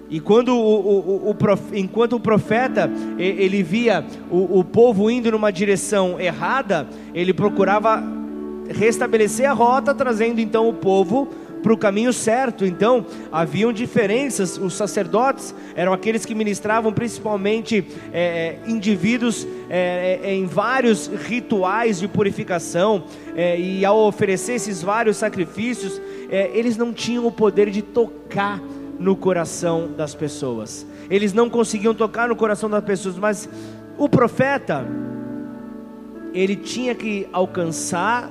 E 0.10 0.20
quando 0.20 0.56
o, 0.56 1.32
o, 1.32 1.36
enquanto 1.74 2.14
o 2.14 2.20
profeta 2.20 2.90
ele 3.18 3.62
via 3.62 4.06
o, 4.32 4.60
o 4.60 4.64
povo 4.64 5.10
indo 5.12 5.32
numa 5.32 5.52
direção 5.52 6.20
errada, 6.20 6.88
ele 7.14 7.34
procurava 7.34 8.02
restabelecer 8.70 9.50
a 9.50 9.54
rota, 9.54 9.94
trazendo 9.94 10.40
então 10.40 10.70
o 10.70 10.74
povo 10.74 11.28
para 11.66 11.74
o 11.74 11.78
caminho 11.78 12.14
certo. 12.14 12.64
Então, 12.64 13.04
haviam 13.32 13.74
diferenças. 13.74 14.56
Os 14.56 14.76
sacerdotes 14.76 15.56
eram 15.76 15.94
aqueles 15.94 16.24
que 16.24 16.36
ministravam 16.36 16.94
principalmente 16.94 17.84
é, 18.14 18.60
é 18.68 18.70
indivíduos 18.70 19.48
é, 19.68 20.20
é, 20.24 20.36
em 20.36 20.46
vários 20.46 21.08
rituais 21.08 22.00
de 22.00 22.08
purificação, 22.08 23.06
é, 23.36 23.60
e 23.60 23.84
ao 23.84 23.98
oferecer 23.98 24.54
esses 24.54 24.84
vários 24.84 25.18
sacrifícios, 25.18 26.00
é, 26.30 26.52
eles 26.54 26.78
não 26.78 26.94
tinham 26.94 27.26
o 27.26 27.32
poder 27.32 27.72
de 27.72 27.82
tocar 27.82 28.62
no 29.00 29.16
coração 29.16 29.90
das 29.98 30.14
pessoas. 30.14 30.86
Eles 31.10 31.34
não 31.34 31.50
conseguiam 31.50 31.96
tocar 31.96 32.30
no 32.30 32.36
coração 32.36 32.70
das 32.70 32.84
pessoas, 32.84 33.18
mas 33.18 33.50
o 33.98 34.08
profeta 34.08 34.86
ele 36.32 36.56
tinha 36.56 36.94
que 36.94 37.28
alcançar 37.34 38.30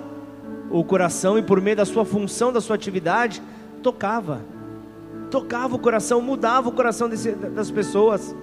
o 0.75 0.83
coração 0.83 1.38
e 1.38 1.43
por 1.43 1.61
meio 1.61 1.76
da 1.76 1.85
sua 1.85 2.04
função, 2.04 2.52
da 2.52 2.61
sua 2.61 2.75
atividade, 2.75 3.40
tocava. 3.81 4.45
Tocava 5.31 5.76
o 5.76 5.78
coração, 5.78 6.21
mudava 6.21 6.69
o 6.69 6.73
coração 6.73 7.09
desse, 7.09 7.31
das 7.31 7.71
pessoas. 7.71 8.35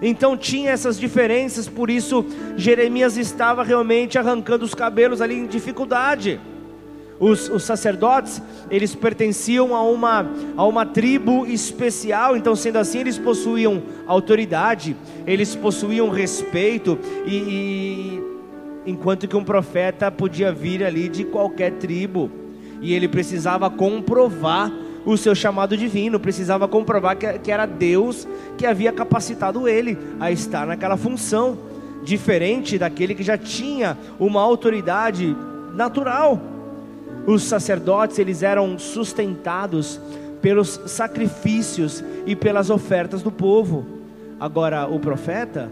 Então 0.00 0.38
tinha 0.38 0.70
essas 0.70 0.98
diferenças, 0.98 1.68
por 1.68 1.90
isso 1.90 2.24
Jeremias 2.56 3.18
estava 3.18 3.62
realmente 3.62 4.18
arrancando 4.18 4.64
os 4.64 4.74
cabelos 4.74 5.20
ali 5.20 5.34
em 5.34 5.46
dificuldade. 5.46 6.40
Os, 7.18 7.50
os, 7.50 7.64
sacerdotes, 7.64 8.40
eles 8.70 8.94
pertenciam 8.94 9.76
a 9.76 9.82
uma, 9.82 10.26
a 10.56 10.64
uma 10.64 10.86
tribo 10.86 11.44
especial, 11.44 12.34
então 12.34 12.56
sendo 12.56 12.78
assim, 12.78 13.00
eles 13.00 13.18
possuíam 13.18 13.82
autoridade, 14.06 14.96
eles 15.26 15.54
possuíam 15.54 16.08
respeito, 16.08 16.98
e, 17.26 17.36
e 17.36 18.29
enquanto 18.86 19.28
que 19.28 19.36
um 19.36 19.44
profeta 19.44 20.10
podia 20.10 20.52
vir 20.52 20.84
ali 20.84 21.08
de 21.08 21.24
qualquer 21.24 21.72
tribo, 21.72 22.30
e 22.80 22.94
ele 22.94 23.08
precisava 23.08 23.68
comprovar 23.68 24.72
o 25.04 25.16
seu 25.16 25.34
chamado 25.34 25.76
divino, 25.76 26.20
precisava 26.20 26.68
comprovar 26.68 27.16
que, 27.16 27.50
era 27.50 27.66
Deus 27.66 28.26
que 28.56 28.66
havia 28.66 28.92
capacitado 28.92 29.68
ele 29.68 29.98
a 30.18 30.30
estar 30.30 30.66
naquela 30.66 30.96
função, 30.96 31.58
diferente 32.02 32.78
daquele 32.78 33.14
que 33.14 33.22
já 33.22 33.36
tinha 33.36 33.96
uma 34.18 34.40
autoridade 34.40 35.36
natural. 35.74 36.40
Os 37.26 37.42
sacerdotes, 37.42 38.18
eles 38.18 38.42
eram 38.42 38.78
sustentados 38.78 40.00
pelos 40.40 40.80
sacrifícios 40.86 42.02
e 42.26 42.34
pelas 42.34 42.70
ofertas 42.70 43.22
do 43.22 43.30
povo. 43.30 43.86
Agora, 44.38 44.86
o 44.86 44.98
profeta, 44.98 45.70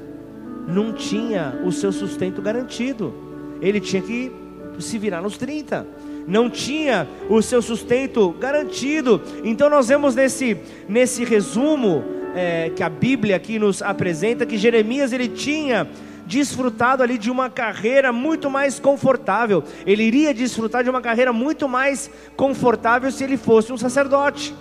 não 0.69 0.93
tinha 0.93 1.61
o 1.65 1.73
seu 1.73 1.91
sustento 1.91 2.43
garantido. 2.43 3.15
Ele 3.61 3.81
tinha 3.81 4.03
que 4.03 4.31
se 4.79 4.99
virar 4.99 5.23
nos 5.23 5.39
30. 5.39 5.87
Não 6.27 6.51
tinha 6.51 7.09
o 7.31 7.41
seu 7.41 7.63
sustento 7.63 8.31
garantido. 8.33 9.21
Então 9.43 9.71
nós 9.71 9.89
vemos 9.89 10.15
nesse, 10.15 10.59
nesse 10.87 11.25
resumo 11.25 12.05
é, 12.35 12.71
que 12.71 12.83
a 12.83 12.91
Bíblia 12.91 13.35
aqui 13.35 13.59
nos 13.59 13.81
apresenta 13.81 14.45
que 14.45 14.59
Jeremias 14.59 15.11
ele 15.13 15.29
tinha 15.29 15.89
desfrutado 16.27 17.03
ali 17.03 17.17
de 17.17 17.31
uma 17.31 17.49
carreira 17.49 18.13
muito 18.13 18.51
mais 18.51 18.79
confortável. 18.79 19.65
Ele 19.87 20.03
iria 20.03 20.35
desfrutar 20.35 20.85
de 20.85 20.91
uma 20.91 21.01
carreira 21.01 21.33
muito 21.33 21.67
mais 21.67 22.11
confortável 22.37 23.11
se 23.11 23.25
ele 23.25 23.39
fosse 23.39 23.73
um 23.73 23.79
sacerdote. 23.79 24.55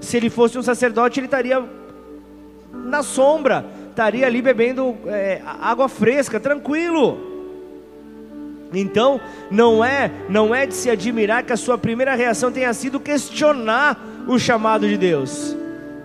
Se 0.00 0.16
ele 0.16 0.28
fosse 0.28 0.58
um 0.58 0.62
sacerdote, 0.62 1.20
ele 1.20 1.26
estaria 1.26 1.64
na 2.72 3.02
sombra, 3.02 3.64
estaria 3.96 4.26
ali 4.26 4.42
bebendo 4.42 4.94
é, 5.06 5.40
água 5.42 5.88
fresca, 5.88 6.38
tranquilo. 6.38 7.18
Então, 8.74 9.18
não 9.50 9.82
é, 9.82 10.10
não 10.28 10.54
é 10.54 10.66
de 10.66 10.74
se 10.74 10.90
admirar 10.90 11.42
que 11.42 11.52
a 11.52 11.56
sua 11.56 11.78
primeira 11.78 12.14
reação 12.14 12.52
tenha 12.52 12.74
sido 12.74 13.00
questionar 13.00 13.98
o 14.28 14.38
chamado 14.38 14.86
de 14.86 14.98
Deus. 14.98 15.56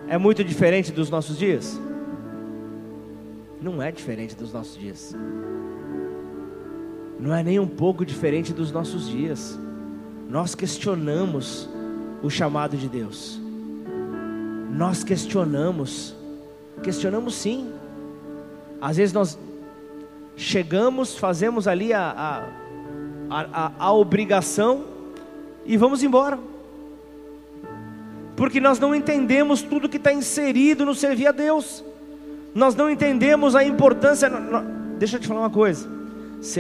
É 0.07 0.17
muito 0.17 0.41
diferente 0.41 0.89
dos 0.89 1.09
nossos 1.09 1.37
dias? 1.37 1.77
Não 3.61 3.81
é 3.81 3.91
diferente 3.91 4.37
dos 4.37 4.53
nossos 4.53 4.79
dias. 4.79 5.13
Não 7.19 7.35
é 7.35 7.43
nem 7.43 7.59
um 7.59 7.67
pouco 7.67 8.05
diferente 8.05 8.53
dos 8.53 8.71
nossos 8.71 9.09
dias. 9.09 9.59
Nós 10.29 10.55
questionamos 10.55 11.69
o 12.23 12.29
chamado 12.29 12.77
de 12.77 12.87
Deus. 12.87 13.39
Nós 14.71 15.03
questionamos. 15.03 16.15
Questionamos 16.81 17.35
sim. 17.35 17.80
Às 18.81 18.97
vezes 18.97 19.13
nós 19.13 19.37
chegamos, 20.35 21.15
fazemos 21.15 21.67
ali 21.67 21.93
a, 21.93 22.43
a, 23.29 23.41
a, 23.41 23.71
a 23.77 23.93
obrigação 23.93 24.83
e 25.65 25.77
vamos 25.77 26.01
embora. 26.01 26.39
Porque 28.35 28.59
nós 28.59 28.79
não 28.79 28.95
entendemos 28.95 29.61
tudo 29.61 29.87
que 29.87 29.97
está 29.97 30.11
inserido 30.11 30.83
no 30.83 30.95
servir 30.95 31.27
a 31.27 31.31
Deus. 31.31 31.83
Nós 32.55 32.73
não 32.73 32.89
entendemos 32.89 33.55
a 33.55 33.63
importância. 33.63 34.29
Deixa 34.97 35.17
eu 35.17 35.21
te 35.21 35.27
falar 35.27 35.41
uma 35.41 35.49
coisa. 35.49 35.87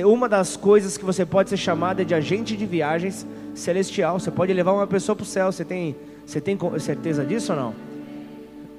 Uma 0.05 0.29
das 0.29 0.55
coisas 0.55 0.95
que 0.95 1.03
você 1.03 1.25
pode 1.25 1.49
ser 1.49 1.57
chamada 1.57 2.05
de 2.05 2.13
agente 2.13 2.55
de 2.55 2.67
viagens 2.67 3.25
celestial. 3.55 4.19
Você 4.19 4.29
pode 4.29 4.53
levar 4.53 4.73
uma 4.73 4.85
pessoa 4.85 5.15
para 5.15 5.23
o 5.23 5.25
céu. 5.25 5.51
Você 5.51 5.65
tem, 5.65 5.95
você 6.23 6.39
tem 6.39 6.55
certeza 6.77 7.25
disso 7.25 7.51
ou 7.51 7.59
não? 7.59 7.75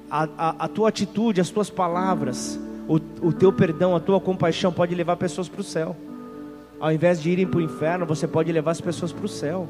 A, 0.09 0.29
a, 0.37 0.55
a 0.65 0.67
tua 0.69 0.87
atitude, 0.89 1.41
as 1.41 1.49
tuas 1.49 1.69
palavras, 1.69 2.57
o, 2.87 2.95
o 3.21 3.31
teu 3.31 3.51
perdão, 3.51 3.95
a 3.95 3.99
tua 3.99 4.19
compaixão 4.19 4.71
pode 4.71 4.93
levar 4.93 5.15
pessoas 5.15 5.47
para 5.47 5.61
o 5.61 5.63
céu. 5.63 5.95
Ao 6.79 6.91
invés 6.91 7.21
de 7.21 7.29
irem 7.29 7.47
para 7.47 7.59
o 7.59 7.61
inferno, 7.61 8.05
você 8.05 8.27
pode 8.27 8.51
levar 8.51 8.71
as 8.71 8.81
pessoas 8.81 9.11
para 9.11 9.25
o 9.25 9.29
céu. 9.29 9.67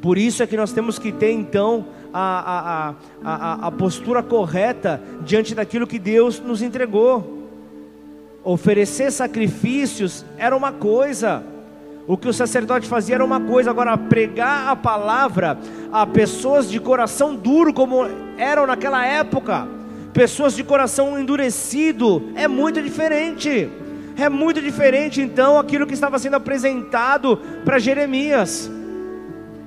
Por 0.00 0.18
isso 0.18 0.42
é 0.42 0.46
que 0.46 0.56
nós 0.56 0.72
temos 0.72 0.98
que 0.98 1.12
ter 1.12 1.30
então 1.32 1.86
a, 2.12 2.94
a, 3.24 3.32
a, 3.64 3.66
a, 3.68 3.70
postura 3.70 4.22
correta 4.22 5.00
diante 5.24 5.54
daquilo 5.54 5.86
que 5.86 5.98
Deus 5.98 6.40
nos 6.40 6.60
entregou. 6.60 7.48
Oferecer 8.44 9.12
sacrifícios 9.12 10.24
era 10.36 10.56
uma 10.56 10.72
coisa, 10.72 11.44
o 12.06 12.16
que 12.16 12.28
o 12.28 12.32
sacerdote 12.32 12.88
fazia 12.88 13.14
era 13.14 13.24
uma 13.24 13.40
coisa, 13.40 13.70
agora 13.70 13.96
pregar 13.96 14.68
a 14.68 14.74
palavra 14.74 15.56
a 15.92 16.04
pessoas 16.04 16.68
de 16.68 16.80
coração 16.80 17.36
duro, 17.36 17.72
como 17.72 18.04
eram 18.36 18.66
naquela 18.66 19.06
época, 19.06 19.68
pessoas 20.12 20.54
de 20.54 20.62
coração 20.62 21.18
endurecido, 21.18 22.30
é 22.34 22.46
muito 22.46 22.82
diferente. 22.82 23.70
É 24.16 24.28
muito 24.28 24.60
diferente 24.60 25.20
então 25.20 25.58
aquilo 25.58 25.86
que 25.86 25.94
estava 25.94 26.18
sendo 26.18 26.34
apresentado 26.34 27.38
para 27.64 27.78
Jeremias. 27.78 28.70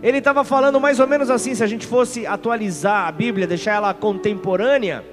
Ele 0.04 0.20
estava 0.20 0.44
falando 0.44 0.80
mais 0.80 1.00
ou 1.00 1.08
menos 1.08 1.32
assim, 1.32 1.56
se 1.56 1.64
a 1.64 1.68
gente 1.68 1.88
fosse 1.88 2.28
atualizar 2.28 3.08
a 3.08 3.12
Bíblia, 3.12 3.48
deixar 3.48 3.74
ela 3.74 3.94
contemporânea. 3.94 5.04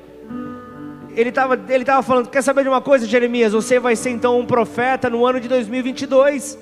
Ele 1.17 1.31
estava 1.31 1.59
ele 1.69 1.85
tava 1.85 2.03
falando: 2.03 2.29
quer 2.29 2.43
saber 2.43 2.62
de 2.62 2.69
uma 2.69 2.81
coisa, 2.81 3.07
Jeremias? 3.07 3.53
Você 3.53 3.79
vai 3.79 3.97
ser 3.97 4.11
então 4.11 4.39
um 4.39 4.47
profeta 4.47 5.09
no 5.09 5.25
ano 5.25 5.41
de 5.41 5.49
2022. 5.49 6.59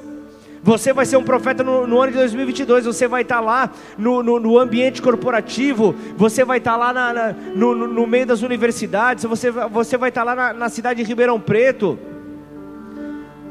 Você 0.63 0.93
vai 0.93 1.07
ser 1.07 1.17
um 1.17 1.25
profeta 1.25 1.65
no, 1.65 1.87
no, 1.87 2.01
ano 2.01 2.13
de 2.13 2.19
2022. 2.19 2.85
Você 2.85 3.09
vai 3.09 3.23
estar 3.23 3.41
lá 3.41 3.71
no, 3.97 4.23
no, 4.23 4.39
no 4.39 4.59
ambiente 4.59 5.01
corporativo. 5.01 5.95
Você 6.17 6.45
vai 6.45 6.59
estar 6.59 6.77
lá 6.77 6.93
na, 6.93 7.13
na, 7.13 7.33
no, 7.33 8.07
meio 8.07 8.27
das 8.27 8.43
universidades. 8.43 9.25
Você, 9.25 9.51
você 9.51 9.97
vai 9.97 10.11
estar 10.11 10.23
lá 10.23 10.35
na, 10.35 10.53
na 10.53 10.69
cidade 10.69 11.03
de 11.03 11.09
Ribeirão 11.09 11.41
Preto. 11.41 11.99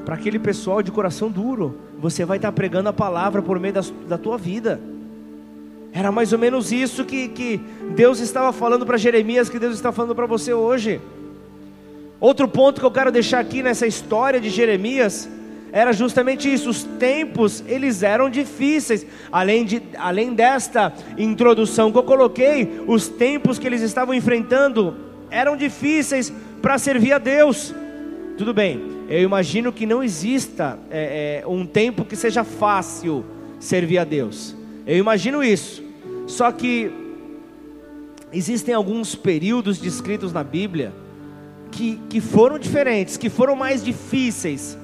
Para 0.05 0.15
aquele 0.15 0.37
pessoal 0.37 0.83
de 0.83 0.91
coração 0.91 1.29
duro, 1.31 1.77
você 1.97 2.25
vai 2.25 2.37
estar 2.37 2.51
pregando 2.51 2.89
a 2.89 2.93
palavra 2.93 3.41
por 3.41 3.59
meio 3.59 3.73
da, 3.73 3.81
da 4.07 4.17
tua 4.17 4.37
vida. 4.37 4.79
Era 5.91 6.11
mais 6.11 6.31
ou 6.31 6.37
menos 6.37 6.71
isso 6.71 7.03
que, 7.03 7.27
que 7.29 7.59
Deus 7.95 8.19
estava 8.19 8.53
falando 8.53 8.85
para 8.85 8.97
Jeremias, 8.97 9.49
que 9.49 9.57
Deus 9.57 9.73
está 9.73 9.91
falando 9.91 10.13
para 10.13 10.27
você 10.27 10.53
hoje. 10.53 11.01
Outro 12.19 12.47
ponto 12.47 12.79
que 12.79 12.85
eu 12.85 12.91
quero 12.91 13.11
deixar 13.11 13.39
aqui 13.39 13.63
nessa 13.63 13.87
história 13.87 14.39
de 14.39 14.49
Jeremias 14.49 15.27
era 15.71 15.93
justamente 15.93 16.51
isso. 16.51 16.69
Os 16.69 16.83
tempos 16.83 17.63
eles 17.67 18.03
eram 18.03 18.29
difíceis. 18.29 19.05
Além, 19.31 19.65
de, 19.65 19.81
além 19.97 20.33
desta 20.33 20.93
introdução 21.17 21.91
que 21.91 21.97
eu 21.97 22.03
coloquei, 22.03 22.81
os 22.87 23.07
tempos 23.07 23.59
que 23.59 23.67
eles 23.67 23.81
estavam 23.81 24.13
enfrentando 24.13 24.95
eram 25.29 25.55
difíceis 25.55 26.31
para 26.61 26.77
servir 26.77 27.13
a 27.13 27.17
Deus. 27.17 27.73
Tudo 28.37 28.53
bem, 28.53 28.81
eu 29.09 29.21
imagino 29.21 29.71
que 29.71 29.85
não 29.85 30.03
exista 30.03 30.79
é, 30.89 31.41
é, 31.43 31.47
um 31.47 31.65
tempo 31.65 32.05
que 32.05 32.15
seja 32.15 32.43
fácil 32.43 33.25
servir 33.59 33.97
a 33.97 34.03
Deus. 34.03 34.55
Eu 34.87 34.97
imagino 34.97 35.43
isso. 35.43 35.83
Só 36.25 36.51
que 36.51 36.91
existem 38.31 38.73
alguns 38.73 39.15
períodos 39.15 39.77
descritos 39.79 40.31
na 40.31 40.43
Bíblia 40.43 40.93
que, 41.71 41.99
que 42.09 42.21
foram 42.21 42.57
diferentes, 42.57 43.17
que 43.17 43.29
foram 43.29 43.55
mais 43.55 43.83
difíceis 43.83 44.77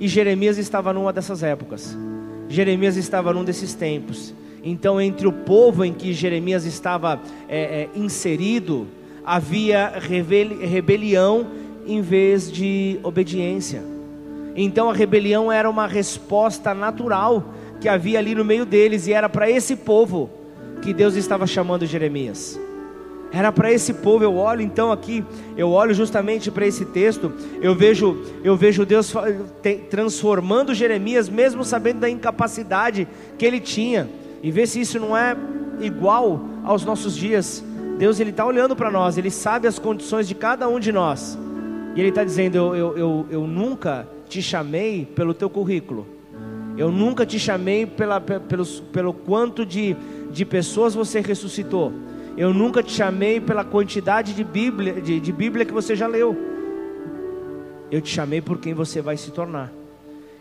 e 0.00 0.08
Jeremias 0.08 0.56
estava 0.56 0.94
numa 0.94 1.12
dessas 1.12 1.42
épocas. 1.42 1.96
Jeremias 2.48 2.96
estava 2.96 3.32
num 3.34 3.44
desses 3.44 3.74
tempos. 3.74 4.34
Então, 4.64 4.98
entre 4.98 5.26
o 5.26 5.32
povo 5.32 5.84
em 5.84 5.92
que 5.92 6.14
Jeremias 6.14 6.64
estava 6.64 7.20
é, 7.46 7.82
é, 7.82 7.88
inserido, 7.94 8.88
havia 9.24 9.92
rebelião 9.98 11.46
em 11.86 12.00
vez 12.00 12.50
de 12.50 12.98
obediência. 13.02 13.82
Então, 14.56 14.90
a 14.90 14.94
rebelião 14.94 15.52
era 15.52 15.68
uma 15.68 15.86
resposta 15.86 16.74
natural 16.74 17.54
que 17.80 17.88
havia 17.88 18.18
ali 18.18 18.34
no 18.34 18.44
meio 18.44 18.66
deles, 18.66 19.06
e 19.06 19.12
era 19.12 19.28
para 19.28 19.50
esse 19.50 19.76
povo 19.76 20.30
que 20.82 20.92
Deus 20.92 21.14
estava 21.14 21.46
chamando 21.46 21.86
Jeremias. 21.86 22.58
Era 23.32 23.52
para 23.52 23.72
esse 23.72 23.94
povo. 23.94 24.24
Eu 24.24 24.36
olho 24.36 24.62
então 24.62 24.90
aqui, 24.90 25.24
eu 25.56 25.70
olho 25.70 25.94
justamente 25.94 26.50
para 26.50 26.66
esse 26.66 26.84
texto. 26.84 27.32
Eu 27.60 27.74
vejo, 27.74 28.20
eu 28.42 28.56
vejo 28.56 28.84
Deus 28.84 29.12
transformando 29.88 30.74
Jeremias, 30.74 31.28
mesmo 31.28 31.64
sabendo 31.64 32.00
da 32.00 32.10
incapacidade 32.10 33.06
que 33.38 33.46
ele 33.46 33.60
tinha. 33.60 34.08
E 34.42 34.50
ver 34.50 34.66
se 34.66 34.80
isso 34.80 34.98
não 34.98 35.16
é 35.16 35.36
igual 35.80 36.40
aos 36.64 36.84
nossos 36.84 37.16
dias. 37.16 37.64
Deus 37.98 38.18
ele 38.18 38.30
está 38.30 38.44
olhando 38.44 38.74
para 38.74 38.90
nós. 38.90 39.18
Ele 39.18 39.30
sabe 39.30 39.68
as 39.68 39.78
condições 39.78 40.26
de 40.26 40.34
cada 40.34 40.68
um 40.68 40.80
de 40.80 40.90
nós. 40.90 41.38
E 41.94 42.00
ele 42.00 42.08
está 42.08 42.24
dizendo: 42.24 42.56
eu, 42.56 42.74
eu, 42.74 42.98
eu, 42.98 43.26
eu 43.30 43.46
nunca 43.46 44.08
te 44.28 44.40
chamei 44.42 45.04
pelo 45.04 45.34
teu 45.34 45.50
currículo. 45.50 46.06
Eu 46.76 46.90
nunca 46.90 47.26
te 47.26 47.38
chamei 47.38 47.84
pela, 47.84 48.20
pelo, 48.20 48.64
pelo 48.92 49.12
quanto 49.12 49.66
de, 49.66 49.94
de 50.30 50.44
pessoas 50.44 50.94
você 50.94 51.20
ressuscitou. 51.20 51.92
Eu 52.40 52.54
nunca 52.54 52.82
te 52.82 52.90
chamei 52.92 53.38
pela 53.38 53.62
quantidade 53.62 54.32
de 54.32 54.42
Bíblia, 54.42 54.98
de, 54.98 55.20
de 55.20 55.30
Bíblia 55.30 55.66
que 55.66 55.74
você 55.74 55.94
já 55.94 56.06
leu. 56.06 56.34
Eu 57.90 58.00
te 58.00 58.08
chamei 58.08 58.40
por 58.40 58.56
quem 58.56 58.72
você 58.72 59.02
vai 59.02 59.18
se 59.18 59.30
tornar. 59.30 59.70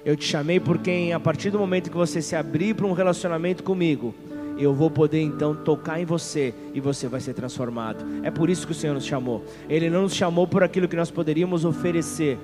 Eu 0.05 0.15
te 0.15 0.23
chamei 0.23 0.62
por 0.62 0.77
quem, 0.77 1.12
a 1.12 1.19
partir 1.19 1.49
do 1.49 1.59
momento 1.59 1.91
que 1.91 1.97
você 1.97 2.21
se 2.21 2.38
abrir 2.38 2.73
para 2.73 2.85
um 2.85 2.93
relacionamento 2.93 3.63
comigo, 3.63 4.15
eu 4.57 4.73
vou 4.73 4.89
poder 4.89 5.19
então 5.19 5.53
tocar 5.53 5.99
em 5.99 6.05
você 6.05 6.53
e 6.73 6.79
você 6.79 7.09
vai 7.09 7.19
ser 7.19 7.33
transformado. 7.33 8.05
É 8.23 8.31
por 8.31 8.49
isso 8.49 8.65
que 8.65 8.71
o 8.71 8.75
Senhor 8.75 8.93
nos 8.93 9.05
chamou. 9.05 9.43
Ele 9.67 9.89
não 9.89 10.03
nos 10.03 10.15
chamou 10.15 10.47
por 10.47 10.63
aquilo 10.63 10.88
que 10.88 10.95
nós 10.95 11.12
poderíamos 11.12 11.65
oferecer, 11.65 12.39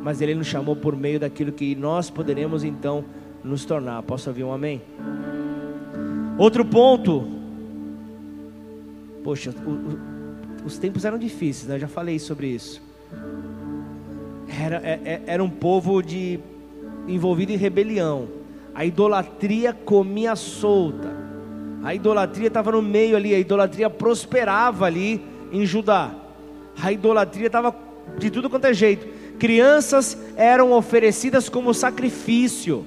mas 0.00 0.20
Ele 0.20 0.36
nos 0.36 0.46
chamou 0.46 0.76
por 0.76 0.94
meio 0.94 1.18
daquilo 1.18 1.50
que 1.50 1.74
nós 1.74 2.08
poderemos 2.08 2.62
então 2.62 3.04
nos 3.42 3.64
tornar. 3.64 4.00
Posso 4.04 4.30
ouvir 4.30 4.44
um 4.44 4.52
amém? 4.52 4.80
Outro 6.38 6.64
ponto 6.64 7.41
Poxa, 9.22 9.54
o, 9.64 9.70
o, 9.70 10.66
os 10.66 10.78
tempos 10.78 11.04
eram 11.04 11.18
difíceis, 11.18 11.68
né? 11.68 11.76
eu 11.76 11.80
já 11.80 11.88
falei 11.88 12.18
sobre 12.18 12.48
isso. 12.48 12.82
Era, 14.60 14.76
é, 14.76 15.00
é, 15.04 15.22
era 15.26 15.42
um 15.42 15.50
povo 15.50 16.02
de, 16.02 16.40
envolvido 17.06 17.52
em 17.52 17.56
rebelião. 17.56 18.28
A 18.74 18.84
idolatria 18.84 19.72
comia 19.72 20.34
solta. 20.34 21.14
A 21.82 21.94
idolatria 21.94 22.48
estava 22.48 22.72
no 22.72 22.82
meio 22.82 23.16
ali, 23.16 23.34
a 23.34 23.38
idolatria 23.38 23.90
prosperava 23.90 24.86
ali 24.86 25.22
em 25.50 25.64
Judá. 25.66 26.14
A 26.80 26.92
idolatria 26.92 27.46
estava 27.46 27.74
de 28.18 28.30
tudo 28.30 28.48
quanto 28.48 28.66
é 28.66 28.74
jeito. 28.74 29.06
Crianças 29.38 30.16
eram 30.36 30.72
oferecidas 30.72 31.48
como 31.48 31.74
sacrifício. 31.74 32.84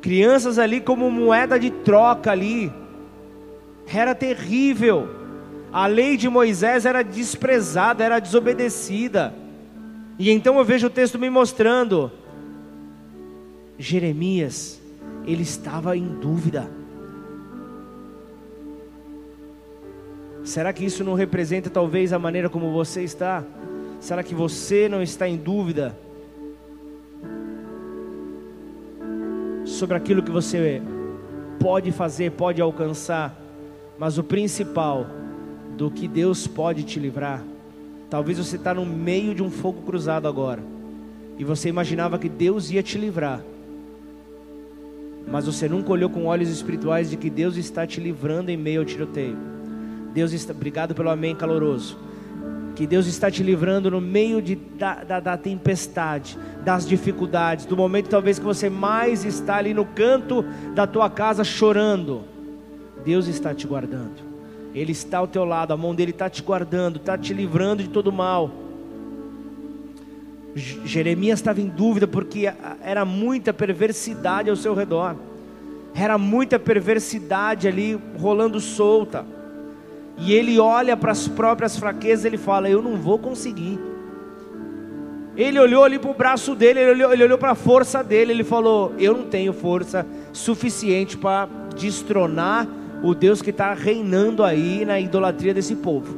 Crianças 0.00 0.58
ali 0.58 0.80
como 0.80 1.10
moeda 1.10 1.58
de 1.58 1.70
troca 1.70 2.30
ali 2.30 2.70
era 3.96 4.14
terrível. 4.14 5.08
A 5.72 5.86
lei 5.86 6.16
de 6.16 6.28
Moisés 6.28 6.84
era 6.84 7.02
desprezada, 7.02 8.02
era 8.04 8.18
desobedecida. 8.18 9.34
E 10.18 10.30
então 10.30 10.58
eu 10.58 10.64
vejo 10.64 10.88
o 10.88 10.90
texto 10.90 11.18
me 11.18 11.30
mostrando. 11.30 12.10
Jeremias, 13.78 14.80
ele 15.26 15.42
estava 15.42 15.96
em 15.96 16.06
dúvida. 16.06 16.68
Será 20.44 20.72
que 20.72 20.84
isso 20.84 21.04
não 21.04 21.14
representa 21.14 21.68
talvez 21.68 22.12
a 22.12 22.18
maneira 22.18 22.48
como 22.48 22.72
você 22.72 23.02
está? 23.02 23.44
Será 24.00 24.22
que 24.22 24.34
você 24.34 24.88
não 24.88 25.02
está 25.02 25.28
em 25.28 25.36
dúvida? 25.36 25.96
sobre 29.68 29.96
aquilo 29.96 30.22
que 30.22 30.30
você 30.30 30.82
pode 31.60 31.92
fazer, 31.92 32.32
pode 32.32 32.60
alcançar, 32.60 33.38
mas 33.98 34.16
o 34.16 34.22
principal 34.22 35.06
do 35.76 35.90
que 35.90 36.06
Deus 36.06 36.46
pode 36.46 36.82
te 36.84 37.00
livrar. 37.00 37.42
Talvez 38.08 38.38
você 38.38 38.56
está 38.56 38.72
no 38.72 38.86
meio 38.86 39.34
de 39.34 39.42
um 39.42 39.50
fogo 39.50 39.82
cruzado 39.82 40.28
agora 40.28 40.62
e 41.38 41.44
você 41.44 41.68
imaginava 41.68 42.18
que 42.18 42.28
Deus 42.28 42.70
ia 42.70 42.82
te 42.82 42.98
livrar, 42.98 43.42
mas 45.30 45.46
você 45.46 45.68
nunca 45.68 45.92
olhou 45.92 46.08
com 46.08 46.24
olhos 46.24 46.48
espirituais 46.48 47.10
de 47.10 47.16
que 47.16 47.28
Deus 47.28 47.56
está 47.56 47.86
te 47.86 48.00
livrando 48.00 48.50
em 48.50 48.56
meio 48.56 48.80
ao 48.80 48.86
tiroteio. 48.86 49.36
Deus 50.14 50.32
está, 50.32 50.52
obrigado 50.52 50.94
pelo 50.94 51.10
amém 51.10 51.34
caloroso. 51.36 51.98
Que 52.74 52.86
Deus 52.86 53.06
está 53.06 53.30
te 53.30 53.42
livrando 53.42 53.90
no 53.90 54.00
meio 54.00 54.40
de, 54.40 54.54
da, 54.54 55.04
da, 55.04 55.20
da 55.20 55.36
tempestade, 55.36 56.38
das 56.64 56.86
dificuldades, 56.86 57.66
do 57.66 57.76
momento 57.76 58.08
talvez 58.08 58.38
que 58.38 58.44
você 58.44 58.70
mais 58.70 59.24
está 59.24 59.56
ali 59.56 59.74
no 59.74 59.84
canto 59.84 60.44
da 60.74 60.86
tua 60.86 61.10
casa 61.10 61.44
chorando. 61.44 62.24
Deus 63.08 63.26
está 63.26 63.54
te 63.54 63.66
guardando. 63.66 64.20
Ele 64.74 64.92
está 64.92 65.16
ao 65.16 65.26
teu 65.26 65.42
lado, 65.42 65.72
a 65.72 65.78
mão 65.78 65.94
dele 65.94 66.10
está 66.10 66.28
te 66.28 66.42
guardando, 66.42 66.96
está 66.96 67.16
te 67.16 67.32
livrando 67.32 67.82
de 67.82 67.88
todo 67.88 68.12
mal. 68.12 68.50
Jeremias 70.54 71.38
estava 71.38 71.58
em 71.58 71.68
dúvida 71.68 72.06
porque 72.06 72.52
era 72.82 73.06
muita 73.06 73.50
perversidade 73.54 74.50
ao 74.50 74.56
seu 74.56 74.74
redor, 74.74 75.16
era 75.94 76.18
muita 76.18 76.58
perversidade 76.58 77.66
ali 77.66 77.98
rolando 78.18 78.60
solta, 78.60 79.24
e 80.18 80.34
ele 80.34 80.58
olha 80.58 80.94
para 80.94 81.12
as 81.12 81.26
próprias 81.26 81.78
fraquezas, 81.78 82.26
ele 82.26 82.36
fala: 82.36 82.68
Eu 82.68 82.82
não 82.82 82.98
vou 82.98 83.18
conseguir. 83.18 83.78
Ele 85.34 85.58
olhou 85.58 85.82
ali 85.82 85.98
para 85.98 86.10
o 86.10 86.14
braço 86.14 86.54
dele, 86.54 86.80
ele 86.80 87.04
olhou, 87.04 87.10
olhou 87.10 87.38
para 87.38 87.52
a 87.52 87.54
força 87.54 88.04
dele, 88.04 88.32
ele 88.32 88.44
falou: 88.44 88.92
Eu 88.98 89.16
não 89.16 89.24
tenho 89.24 89.54
força 89.54 90.04
suficiente 90.30 91.16
para 91.16 91.48
destronar 91.74 92.68
o 93.02 93.14
Deus 93.14 93.40
que 93.40 93.50
está 93.50 93.72
reinando 93.74 94.42
aí 94.42 94.84
na 94.84 94.98
idolatria 94.98 95.54
desse 95.54 95.76
povo, 95.76 96.16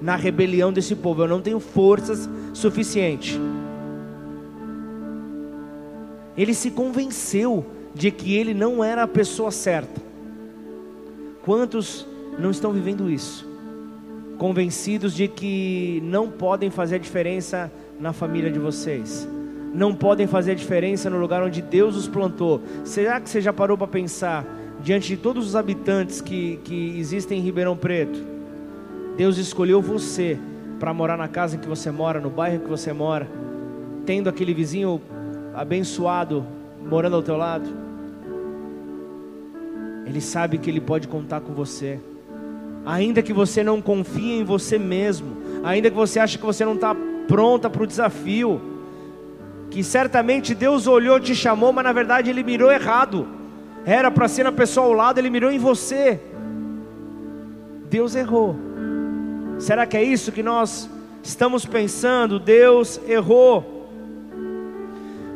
na 0.00 0.16
rebelião 0.16 0.72
desse 0.72 0.94
povo. 0.94 1.22
Eu 1.22 1.28
não 1.28 1.40
tenho 1.40 1.60
forças 1.60 2.28
suficientes. 2.52 3.38
Ele 6.36 6.52
se 6.52 6.70
convenceu 6.70 7.64
de 7.94 8.10
que 8.10 8.34
ele 8.34 8.52
não 8.52 8.84
era 8.84 9.02
a 9.02 9.08
pessoa 9.08 9.50
certa. 9.50 10.00
Quantos 11.42 12.06
não 12.38 12.50
estão 12.50 12.72
vivendo 12.72 13.10
isso? 13.10 13.48
Convencidos 14.36 15.14
de 15.14 15.28
que 15.28 16.02
não 16.04 16.30
podem 16.30 16.70
fazer 16.70 16.96
a 16.96 16.98
diferença 16.98 17.72
na 17.98 18.12
família 18.12 18.50
de 18.50 18.58
vocês, 18.58 19.26
não 19.72 19.94
podem 19.94 20.26
fazer 20.26 20.52
a 20.52 20.54
diferença 20.54 21.08
no 21.08 21.18
lugar 21.18 21.42
onde 21.42 21.62
Deus 21.62 21.96
os 21.96 22.06
plantou. 22.06 22.60
Será 22.84 23.18
que 23.18 23.30
você 23.30 23.40
já 23.40 23.52
parou 23.52 23.78
para 23.78 23.86
pensar, 23.86 24.44
diante 24.82 25.08
de 25.08 25.16
todos 25.16 25.46
os 25.46 25.56
habitantes 25.56 26.20
que, 26.20 26.58
que 26.64 26.98
existem 26.98 27.38
em 27.38 27.42
Ribeirão 27.42 27.76
Preto, 27.76 28.18
Deus 29.16 29.38
escolheu 29.38 29.80
você 29.80 30.38
para 30.78 30.92
morar 30.92 31.16
na 31.16 31.28
casa 31.28 31.56
em 31.56 31.58
que 31.58 31.68
você 31.68 31.90
mora, 31.90 32.20
no 32.20 32.30
bairro 32.30 32.60
que 32.60 32.68
você 32.68 32.92
mora, 32.92 33.26
tendo 34.04 34.28
aquele 34.28 34.52
vizinho 34.52 35.00
abençoado 35.54 36.46
morando 36.84 37.16
ao 37.16 37.22
teu 37.22 37.36
lado. 37.36 37.68
Ele 40.04 40.20
sabe 40.20 40.58
que 40.58 40.70
ele 40.70 40.80
pode 40.80 41.08
contar 41.08 41.40
com 41.40 41.52
você. 41.52 41.98
Ainda 42.84 43.22
que 43.22 43.32
você 43.32 43.64
não 43.64 43.82
confie 43.82 44.38
em 44.38 44.44
você 44.44 44.78
mesmo, 44.78 45.36
ainda 45.64 45.90
que 45.90 45.96
você 45.96 46.20
ache 46.20 46.38
que 46.38 46.46
você 46.46 46.64
não 46.64 46.74
está 46.74 46.94
pronta 47.26 47.68
para 47.68 47.82
o 47.82 47.86
desafio, 47.86 48.60
que 49.70 49.82
certamente 49.82 50.54
Deus 50.54 50.86
olhou, 50.86 51.18
te 51.18 51.34
chamou, 51.34 51.72
mas 51.72 51.84
na 51.84 51.92
verdade 51.92 52.30
Ele 52.30 52.44
mirou 52.44 52.70
errado. 52.70 53.26
Era 53.86 54.10
para 54.10 54.26
ser 54.26 54.42
na 54.42 54.50
pessoa 54.50 54.86
ao 54.86 54.92
lado, 54.92 55.18
Ele 55.18 55.30
mirou 55.30 55.48
em 55.48 55.60
você. 55.60 56.20
Deus 57.88 58.16
errou. 58.16 58.56
Será 59.60 59.86
que 59.86 59.96
é 59.96 60.02
isso 60.02 60.32
que 60.32 60.42
nós 60.42 60.90
estamos 61.22 61.64
pensando? 61.64 62.40
Deus 62.40 63.00
errou. 63.06 63.88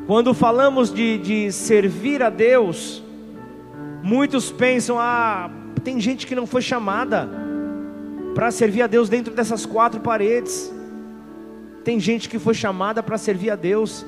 Quando 0.05 0.35
falamos 0.35 0.93
de, 0.93 1.19
de 1.19 1.53
servir 1.53 2.25
a 2.25 2.29
Deus, 2.29 3.01
muitos 4.03 4.51
pensam: 4.51 4.99
ah, 4.99 5.49
tem 5.85 6.01
gente 6.01 6.27
que 6.27 6.35
não 6.35 6.45
foi 6.45 6.61
chamada 6.61 7.29
para 8.35 8.51
servir 8.51 8.83
a 8.83 8.89
Deus 8.89 9.09
dentro 9.09 9.33
dessas 9.33 9.65
quatro 9.65 10.01
paredes. 10.01 10.75
Tem 11.85 12.01
gente 12.01 12.29
que 12.29 12.39
foi 12.39 12.55
chamada 12.55 13.01
para 13.01 13.17
servir 13.17 13.51
a 13.51 13.57
Deus 13.57 14.05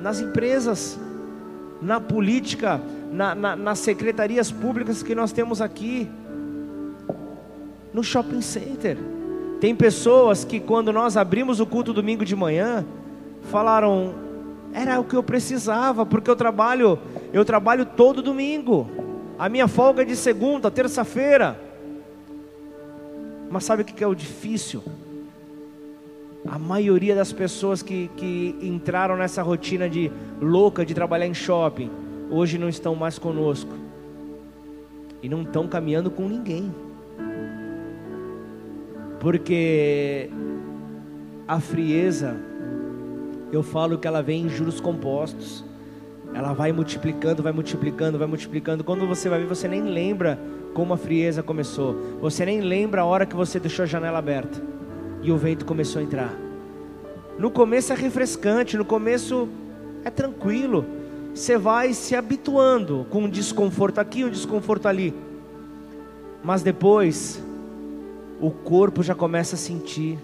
nas 0.00 0.20
empresas, 0.20 0.98
na 1.80 2.00
política, 2.00 2.80
na, 3.12 3.34
na, 3.34 3.54
nas 3.54 3.78
secretarias 3.78 4.50
públicas 4.50 5.02
que 5.02 5.14
nós 5.14 5.32
temos 5.32 5.60
aqui, 5.60 6.08
no 7.92 8.02
shopping 8.02 8.40
center. 8.40 8.96
Tem 9.60 9.76
pessoas 9.76 10.44
que, 10.44 10.58
quando 10.58 10.92
nós 10.92 11.16
abrimos 11.16 11.60
o 11.60 11.66
culto 11.66 11.92
domingo 11.92 12.24
de 12.24 12.34
manhã, 12.34 12.84
falaram: 13.42 14.14
era 14.72 14.98
o 14.98 15.04
que 15.04 15.14
eu 15.14 15.22
precisava, 15.22 16.06
porque 16.06 16.30
eu 16.30 16.34
trabalho, 16.34 16.98
eu 17.32 17.44
trabalho 17.44 17.84
todo 17.84 18.22
domingo. 18.22 18.90
A 19.38 19.48
minha 19.48 19.68
folga 19.68 20.02
é 20.02 20.04
de 20.04 20.16
segunda, 20.16 20.70
terça-feira. 20.70 21.60
Mas 23.50 23.64
sabe 23.64 23.82
o 23.82 23.84
que 23.84 24.02
é 24.02 24.06
o 24.06 24.14
difícil? 24.14 24.82
A 26.48 26.58
maioria 26.58 27.14
das 27.14 27.32
pessoas 27.32 27.82
que, 27.82 28.10
que 28.16 28.56
entraram 28.62 29.16
nessa 29.16 29.42
rotina 29.42 29.88
de 29.88 30.10
louca 30.40 30.84
de 30.84 30.94
trabalhar 30.94 31.26
em 31.26 31.34
shopping, 31.34 31.90
hoje 32.32 32.56
não 32.56 32.68
estão 32.68 32.94
mais 32.94 33.18
conosco. 33.18 33.72
E 35.22 35.28
não 35.28 35.42
estão 35.42 35.68
caminhando 35.68 36.10
com 36.10 36.26
ninguém. 36.26 36.74
Porque 39.20 40.30
a 41.46 41.60
frieza 41.60 42.36
eu 43.52 43.62
falo 43.62 43.98
que 43.98 44.08
ela 44.08 44.22
vem 44.22 44.46
em 44.46 44.48
juros 44.48 44.80
compostos. 44.80 45.64
Ela 46.34 46.54
vai 46.54 46.72
multiplicando, 46.72 47.42
vai 47.42 47.52
multiplicando, 47.52 48.18
vai 48.18 48.26
multiplicando. 48.26 48.82
Quando 48.82 49.06
você 49.06 49.28
vai 49.28 49.40
ver, 49.40 49.46
você 49.46 49.68
nem 49.68 49.82
lembra 49.82 50.40
como 50.72 50.94
a 50.94 50.96
frieza 50.96 51.42
começou. 51.42 51.94
Você 52.20 52.46
nem 52.46 52.62
lembra 52.62 53.02
a 53.02 53.04
hora 53.04 53.26
que 53.26 53.36
você 53.36 53.60
deixou 53.60 53.82
a 53.82 53.86
janela 53.86 54.18
aberta 54.18 54.60
e 55.22 55.30
o 55.30 55.36
vento 55.36 55.66
começou 55.66 56.00
a 56.00 56.02
entrar. 56.02 56.34
No 57.38 57.50
começo 57.50 57.92
é 57.92 57.96
refrescante, 57.96 58.76
no 58.76 58.84
começo 58.84 59.48
é 60.04 60.10
tranquilo. 60.10 61.01
Você 61.34 61.56
vai 61.56 61.94
se 61.94 62.14
habituando 62.14 63.06
com 63.10 63.22
um 63.22 63.28
desconforto 63.28 63.98
aqui, 63.98 64.24
um 64.24 64.30
desconforto 64.30 64.86
ali. 64.86 65.14
Mas 66.44 66.62
depois, 66.62 67.42
o 68.40 68.50
corpo 68.50 69.02
já 69.02 69.14
começa 69.14 69.54
a 69.54 69.58
sentir, 69.58 70.18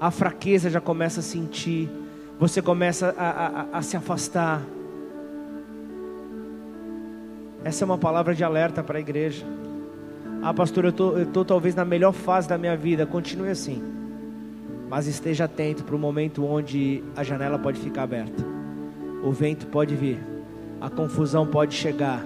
a 0.00 0.10
fraqueza 0.10 0.70
já 0.70 0.80
começa 0.80 1.20
a 1.20 1.22
sentir, 1.22 1.90
você 2.38 2.62
começa 2.62 3.14
a, 3.18 3.28
a, 3.28 3.78
a 3.78 3.82
se 3.82 3.96
afastar. 3.96 4.62
Essa 7.62 7.84
é 7.84 7.86
uma 7.86 7.98
palavra 7.98 8.34
de 8.34 8.42
alerta 8.42 8.82
para 8.82 8.96
a 8.96 9.00
igreja. 9.00 9.44
Ah, 10.42 10.54
pastor, 10.54 10.86
eu 10.86 10.92
tô, 10.92 11.18
estou 11.18 11.44
tô, 11.44 11.44
talvez 11.44 11.74
na 11.74 11.84
melhor 11.84 12.12
fase 12.12 12.48
da 12.48 12.56
minha 12.56 12.74
vida. 12.74 13.04
Continue 13.04 13.50
assim. 13.50 13.82
Mas 14.88 15.06
esteja 15.06 15.44
atento 15.44 15.84
para 15.84 15.94
o 15.94 15.98
momento 15.98 16.46
onde 16.46 17.04
a 17.14 17.22
janela 17.22 17.58
pode 17.58 17.78
ficar 17.78 18.04
aberta. 18.04 18.42
O 19.22 19.32
vento 19.32 19.66
pode 19.66 19.94
vir. 19.94 20.29
A 20.80 20.88
confusão 20.88 21.46
pode 21.46 21.74
chegar. 21.74 22.24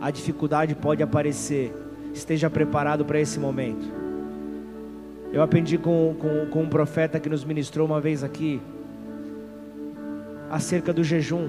A 0.00 0.10
dificuldade 0.10 0.74
pode 0.74 1.02
aparecer. 1.02 1.72
Esteja 2.12 2.50
preparado 2.50 3.04
para 3.04 3.20
esse 3.20 3.38
momento. 3.38 3.86
Eu 5.32 5.40
aprendi 5.40 5.78
com, 5.78 6.14
com, 6.18 6.46
com 6.46 6.62
um 6.62 6.68
profeta 6.68 7.20
que 7.20 7.28
nos 7.28 7.44
ministrou 7.44 7.86
uma 7.86 8.00
vez 8.00 8.22
aqui 8.22 8.60
acerca 10.50 10.92
do 10.92 11.02
jejum. 11.02 11.48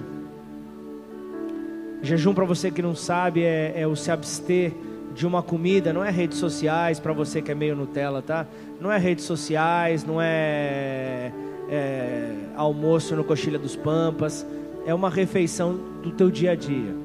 Jejum, 2.02 2.34
para 2.34 2.46
você 2.46 2.72
que 2.72 2.82
não 2.82 2.96
sabe, 2.96 3.44
é, 3.44 3.74
é 3.76 3.88
o 3.88 3.96
se 3.96 4.12
abster 4.12 4.74
de 5.13 5.28
uma 5.28 5.44
comida, 5.44 5.92
não 5.92 6.04
é 6.04 6.10
redes 6.10 6.38
sociais, 6.38 7.00
para 7.00 7.13
você 7.13 7.42
que 7.42 7.52
é 7.52 7.56
meio 7.56 7.76
Nutella, 7.76 8.22
tá? 8.22 8.48
Não 8.80 8.92
é 8.92 8.98
redes 8.98 9.26
sociais, 9.26 10.06
não 10.06 10.22
é, 10.22 11.32
é 11.70 12.32
almoço 12.56 13.16
no 13.16 13.24
Coxilha 13.24 13.60
dos 13.60 13.76
Pampas, 13.76 14.46
é 14.86 14.93
uma 14.93 15.10
refeição 15.10 15.80
do 16.02 16.12
teu 16.12 16.30
dia 16.30 16.52
a 16.52 16.56
dia. 16.56 16.96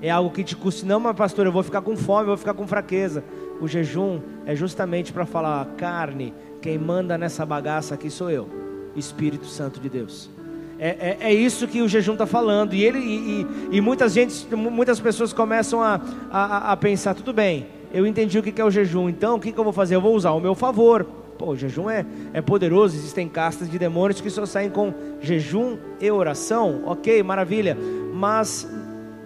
É 0.00 0.10
algo 0.10 0.30
que 0.30 0.44
te 0.44 0.54
custa, 0.54 0.86
não, 0.86 1.00
mas 1.00 1.16
pastor, 1.16 1.46
eu 1.46 1.52
vou 1.52 1.62
ficar 1.62 1.82
com 1.82 1.96
fome, 1.96 2.22
eu 2.22 2.28
vou 2.28 2.36
ficar 2.36 2.54
com 2.54 2.66
fraqueza. 2.66 3.24
O 3.60 3.66
jejum 3.66 4.20
é 4.46 4.54
justamente 4.54 5.12
para 5.12 5.26
falar, 5.26 5.64
carne, 5.76 6.32
quem 6.62 6.78
manda 6.78 7.18
nessa 7.18 7.44
bagaça 7.44 7.94
aqui 7.94 8.10
sou 8.10 8.30
eu, 8.30 8.48
Espírito 8.94 9.46
Santo 9.46 9.80
de 9.80 9.88
Deus. 9.88 10.30
É, 10.78 10.88
é, 10.88 11.16
é, 11.20 11.34
isso 11.34 11.66
que 11.66 11.82
o 11.82 11.88
jejum 11.88 12.12
está 12.12 12.26
falando. 12.26 12.72
E, 12.72 12.84
ele, 12.84 12.98
e, 12.98 13.46
e, 13.72 13.80
muitas, 13.80 14.12
gente, 14.12 14.54
muitas 14.54 15.00
pessoas 15.00 15.32
começam 15.32 15.82
a, 15.82 16.00
a, 16.30 16.72
a, 16.72 16.76
pensar: 16.76 17.14
tudo 17.14 17.32
bem, 17.32 17.66
eu 17.92 18.06
entendi 18.06 18.38
o 18.38 18.42
que 18.42 18.60
é 18.60 18.64
o 18.64 18.70
jejum, 18.70 19.08
então 19.08 19.36
o 19.36 19.40
que, 19.40 19.50
que 19.50 19.58
eu 19.58 19.64
vou 19.64 19.72
fazer? 19.72 19.96
Eu 19.96 20.00
vou 20.00 20.14
usar 20.14 20.30
o 20.30 20.40
meu 20.40 20.54
favor. 20.54 21.04
Pô, 21.38 21.50
o 21.52 21.56
jejum 21.56 21.88
é, 21.88 22.04
é 22.32 22.42
poderoso, 22.42 22.96
existem 22.96 23.28
castas 23.28 23.70
de 23.70 23.78
demônios 23.78 24.20
que 24.20 24.28
só 24.28 24.44
saem 24.44 24.68
com 24.68 24.92
jejum 25.20 25.78
e 26.00 26.10
oração. 26.10 26.82
Ok, 26.84 27.22
maravilha. 27.22 27.78
Mas 28.12 28.68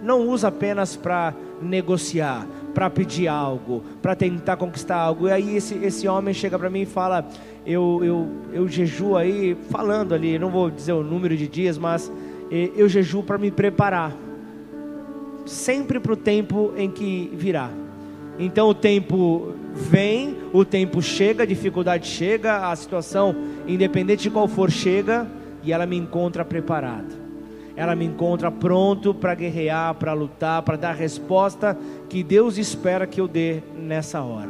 não 0.03 0.27
usa 0.27 0.49
apenas 0.49 0.95
para 0.95 1.33
negociar, 1.59 2.45
para 2.73 2.87
pedir 2.89 3.27
algo, 3.27 3.83
para 3.99 4.15
tentar 4.15 4.57
conquistar 4.57 4.97
algo. 4.97 5.27
E 5.27 5.31
aí 5.31 5.55
esse, 5.55 5.73
esse 5.83 6.07
homem 6.07 6.35
chega 6.35 6.59
para 6.59 6.69
mim 6.69 6.81
e 6.81 6.85
fala: 6.85 7.27
eu, 7.65 8.01
eu, 8.03 8.27
eu 8.51 8.67
jejuo 8.67 9.17
aí, 9.17 9.57
falando 9.71 10.13
ali, 10.13 10.37
não 10.37 10.51
vou 10.51 10.69
dizer 10.69 10.93
o 10.93 11.03
número 11.03 11.35
de 11.35 11.47
dias, 11.47 11.79
mas 11.79 12.11
eu 12.51 12.87
jejuo 12.87 13.23
para 13.23 13.39
me 13.39 13.49
preparar, 13.49 14.15
sempre 15.45 15.99
para 15.99 16.13
o 16.13 16.15
tempo 16.15 16.71
em 16.77 16.91
que 16.91 17.31
virá. 17.33 17.71
Então 18.37 18.69
o 18.69 18.73
tempo 18.73 19.53
vem, 19.73 20.37
o 20.51 20.65
tempo 20.65 21.01
chega, 21.01 21.43
a 21.43 21.45
dificuldade 21.45 22.07
chega, 22.07 22.69
a 22.69 22.75
situação, 22.75 23.35
independente 23.67 24.23
de 24.23 24.29
qual 24.29 24.47
for, 24.47 24.71
chega 24.71 25.27
e 25.63 25.71
ela 25.71 25.85
me 25.85 25.97
encontra 25.97 26.43
preparado 26.43 27.23
ela 27.75 27.95
me 27.95 28.05
encontra 28.05 28.51
pronto 28.51 29.13
para 29.13 29.33
guerrear, 29.33 29.95
para 29.95 30.13
lutar, 30.13 30.61
para 30.61 30.77
dar 30.77 30.89
a 30.89 30.93
resposta 30.93 31.77
que 32.07 32.23
Deus 32.23 32.57
espera 32.57 33.07
que 33.07 33.19
eu 33.19 33.27
dê 33.27 33.61
nessa 33.75 34.21
hora. 34.21 34.49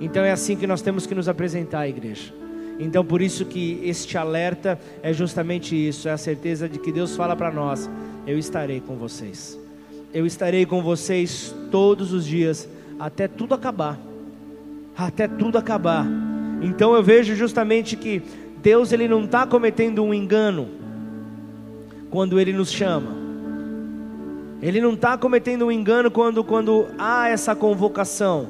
Então 0.00 0.24
é 0.24 0.32
assim 0.32 0.56
que 0.56 0.66
nós 0.66 0.82
temos 0.82 1.06
que 1.06 1.14
nos 1.14 1.28
apresentar 1.28 1.80
à 1.80 1.88
igreja. 1.88 2.34
Então 2.78 3.04
por 3.04 3.22
isso 3.22 3.44
que 3.44 3.80
este 3.84 4.18
alerta 4.18 4.78
é 5.02 5.12
justamente 5.12 5.74
isso, 5.74 6.08
é 6.08 6.12
a 6.12 6.18
certeza 6.18 6.68
de 6.68 6.78
que 6.78 6.92
Deus 6.92 7.14
fala 7.14 7.36
para 7.36 7.50
nós: 7.50 7.88
eu 8.26 8.38
estarei 8.38 8.80
com 8.80 8.96
vocês. 8.96 9.58
Eu 10.12 10.26
estarei 10.26 10.66
com 10.66 10.82
vocês 10.82 11.54
todos 11.70 12.12
os 12.12 12.26
dias 12.26 12.68
até 12.98 13.28
tudo 13.28 13.54
acabar. 13.54 13.98
Até 14.96 15.28
tudo 15.28 15.58
acabar. 15.58 16.06
Então 16.62 16.94
eu 16.94 17.02
vejo 17.02 17.34
justamente 17.34 17.96
que 17.96 18.22
Deus 18.62 18.92
ele 18.92 19.06
não 19.06 19.24
está 19.24 19.46
cometendo 19.46 20.02
um 20.02 20.12
engano 20.12 20.68
quando 22.10 22.40
Ele 22.40 22.52
nos 22.52 22.70
chama. 22.70 23.14
Ele 24.62 24.80
não 24.80 24.94
está 24.94 25.18
cometendo 25.18 25.66
um 25.66 25.72
engano 25.72 26.10
quando, 26.10 26.42
quando 26.42 26.88
há 26.98 27.28
essa 27.28 27.54
convocação. 27.54 28.48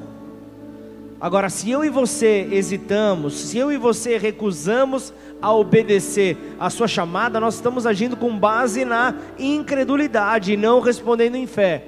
Agora, 1.19 1.49
se 1.49 1.69
eu 1.69 1.83
e 1.83 1.89
você 1.89 2.47
hesitamos, 2.51 3.37
se 3.37 3.57
eu 3.57 3.71
e 3.71 3.77
você 3.77 4.17
recusamos 4.17 5.11
a 5.41 5.51
obedecer 5.51 6.37
a 6.59 6.69
sua 6.69 6.87
chamada, 6.87 7.39
nós 7.39 7.55
estamos 7.55 7.85
agindo 7.85 8.15
com 8.15 8.37
base 8.37 8.85
na 8.85 9.15
incredulidade 9.37 10.53
e 10.53 10.57
não 10.57 10.79
respondendo 10.79 11.35
em 11.35 11.47
fé. 11.47 11.83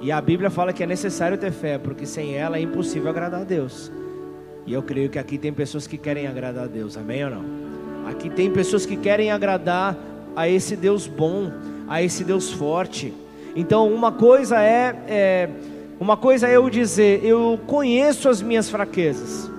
E 0.00 0.12
a 0.12 0.20
Bíblia 0.20 0.50
fala 0.50 0.72
que 0.72 0.82
é 0.82 0.86
necessário 0.86 1.36
ter 1.36 1.50
fé, 1.50 1.78
porque 1.78 2.06
sem 2.06 2.34
ela 2.34 2.56
é 2.56 2.60
impossível 2.60 3.10
agradar 3.10 3.40
a 3.40 3.44
Deus. 3.44 3.90
E 4.66 4.72
eu 4.72 4.82
creio 4.82 5.08
que 5.10 5.18
aqui 5.18 5.38
tem 5.38 5.52
pessoas 5.52 5.86
que 5.86 5.96
querem 5.96 6.26
agradar 6.26 6.64
a 6.64 6.68
Deus, 6.68 6.96
amém 6.96 7.24
ou 7.24 7.30
não? 7.30 7.44
Aqui 8.08 8.30
tem 8.30 8.50
pessoas 8.50 8.86
que 8.86 8.96
querem 8.96 9.30
agradar 9.30 9.96
a 10.36 10.48
esse 10.48 10.76
Deus 10.76 11.06
bom, 11.06 11.50
a 11.88 12.02
esse 12.02 12.22
Deus 12.22 12.52
forte. 12.52 13.12
Então, 13.56 13.92
uma 13.92 14.12
coisa 14.12 14.62
é, 14.62 14.94
é 15.08 15.48
uma 16.00 16.16
coisa 16.16 16.46
é 16.46 16.56
eu 16.56 16.70
dizer, 16.70 17.24
eu 17.24 17.58
conheço 17.66 18.28
as 18.28 18.40
minhas 18.40 18.70
fraquezas. 18.70 19.50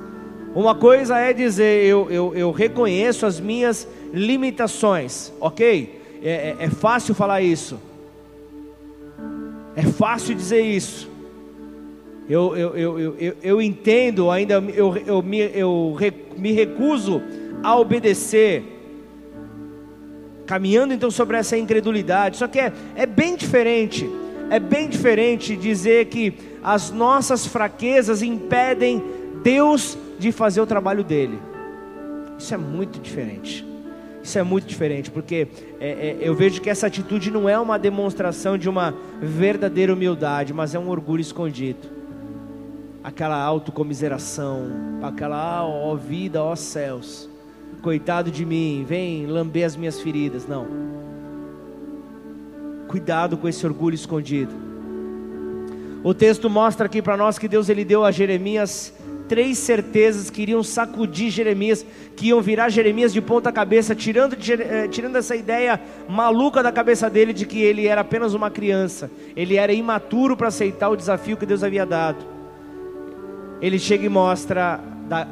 Uma 0.55 0.73
coisa 0.73 1.17
é 1.17 1.33
dizer, 1.33 1.85
eu, 1.85 2.09
eu, 2.09 2.33
eu 2.33 2.51
reconheço 2.51 3.25
as 3.25 3.39
minhas 3.39 3.87
limitações, 4.13 5.33
ok? 5.39 6.01
É, 6.23 6.29
é, 6.29 6.55
é, 6.65 6.69
fácil 6.69 7.13
falar 7.13 7.41
isso. 7.41 7.77
É 9.79 9.83
fácil 9.83 10.35
dizer 10.35 10.61
isso. 10.61 11.09
Eu, 12.29 12.55
eu, 12.55 12.77
eu, 12.77 13.15
eu, 13.17 13.35
eu 13.41 13.61
entendo, 13.61 14.29
ainda 14.29 14.55
eu, 14.75 14.95
eu, 14.97 15.23
me, 15.23 15.39
eu 15.39 15.95
me 16.37 16.51
recuso 16.51 17.21
a 17.63 17.79
obedecer 17.79 18.61
caminhando 20.45 20.93
então 20.93 21.09
sobre 21.09 21.37
essa 21.37 21.57
incredulidade. 21.57 22.35
Só 22.35 22.47
que 22.47 22.59
é, 22.59 22.73
é 22.93 23.05
bem 23.05 23.37
diferente, 23.37 24.09
é 24.49 24.59
bem 24.59 24.89
diferente 24.89 25.55
dizer 25.55 26.07
que 26.07 26.33
as 26.61 26.91
nossas 26.91 27.45
fraquezas 27.45 28.21
impedem 28.21 29.01
Deus 29.41 29.97
de 30.19 30.33
fazer 30.33 30.59
o 30.59 30.67
trabalho 30.67 31.05
dele. 31.05 31.39
Isso 32.37 32.53
é 32.53 32.57
muito 32.57 32.99
diferente. 32.99 33.65
Isso 34.29 34.37
é 34.37 34.43
muito 34.43 34.67
diferente, 34.67 35.09
porque 35.09 35.47
é, 35.79 35.89
é, 35.89 36.17
eu 36.21 36.35
vejo 36.35 36.61
que 36.61 36.69
essa 36.69 36.85
atitude 36.85 37.31
não 37.31 37.49
é 37.49 37.57
uma 37.57 37.79
demonstração 37.79 38.59
de 38.59 38.69
uma 38.69 38.93
verdadeira 39.19 39.91
humildade, 39.91 40.53
mas 40.53 40.75
é 40.75 40.79
um 40.79 40.87
orgulho 40.87 41.19
escondido. 41.19 41.87
Aquela 43.03 43.41
autocomiseração, 43.41 44.67
aquela, 45.01 45.35
ah, 45.35 45.65
ó 45.65 45.95
vida, 45.95 46.43
ó 46.43 46.55
céus 46.55 47.27
coitado 47.81 48.29
de 48.29 48.45
mim, 48.45 48.85
vem 48.87 49.25
lamber 49.25 49.65
as 49.65 49.75
minhas 49.75 49.99
feridas. 49.99 50.45
Não. 50.47 50.67
Cuidado 52.87 53.35
com 53.35 53.47
esse 53.47 53.65
orgulho 53.65 53.95
escondido. 53.95 54.53
O 56.03 56.13
texto 56.13 56.51
mostra 56.51 56.85
aqui 56.85 57.01
para 57.01 57.17
nós 57.17 57.39
que 57.39 57.47
Deus 57.47 57.67
ele 57.67 57.83
deu 57.83 58.05
a 58.05 58.11
Jeremias 58.11 58.93
três 59.29 59.59
certezas 59.59 60.29
que 60.31 60.41
iriam 60.41 60.63
sacudir 60.63 61.29
Jeremias, 61.29 61.85
que 62.15 62.27
iam 62.27 62.41
virar 62.41 62.67
Jeremias 62.69 63.13
de 63.13 63.21
ponta 63.21 63.51
cabeça, 63.51 63.95
tirando, 63.95 64.35
eh, 64.35 64.87
tirando 64.87 65.15
essa 65.15 65.35
ideia 65.35 65.79
maluca 66.09 66.63
da 66.63 66.71
cabeça 66.71 67.07
dele 67.09 67.31
de 67.31 67.45
que 67.45 67.61
ele 67.61 67.85
era 67.85 68.01
apenas 68.01 68.33
uma 68.33 68.49
criança, 68.49 69.09
ele 69.35 69.55
era 69.55 69.71
imaturo 69.71 70.35
para 70.35 70.47
aceitar 70.47 70.89
o 70.89 70.97
desafio 70.97 71.37
que 71.37 71.45
Deus 71.45 71.63
havia 71.63 71.85
dado. 71.85 72.25
Ele 73.61 73.77
chega 73.77 74.05
e 74.05 74.09
mostra, 74.09 74.79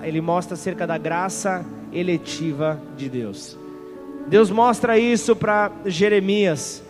ele 0.04 0.22
mostra 0.22 0.54
acerca 0.54 0.86
da 0.86 0.98
graça 0.98 1.66
eletiva 1.92 2.80
de 2.96 3.10
Deus. 3.10 3.58
Deus 4.28 4.52
mostra 4.52 5.00
isso 5.00 5.36
para 5.36 5.72
Jeremias, 5.86 6.84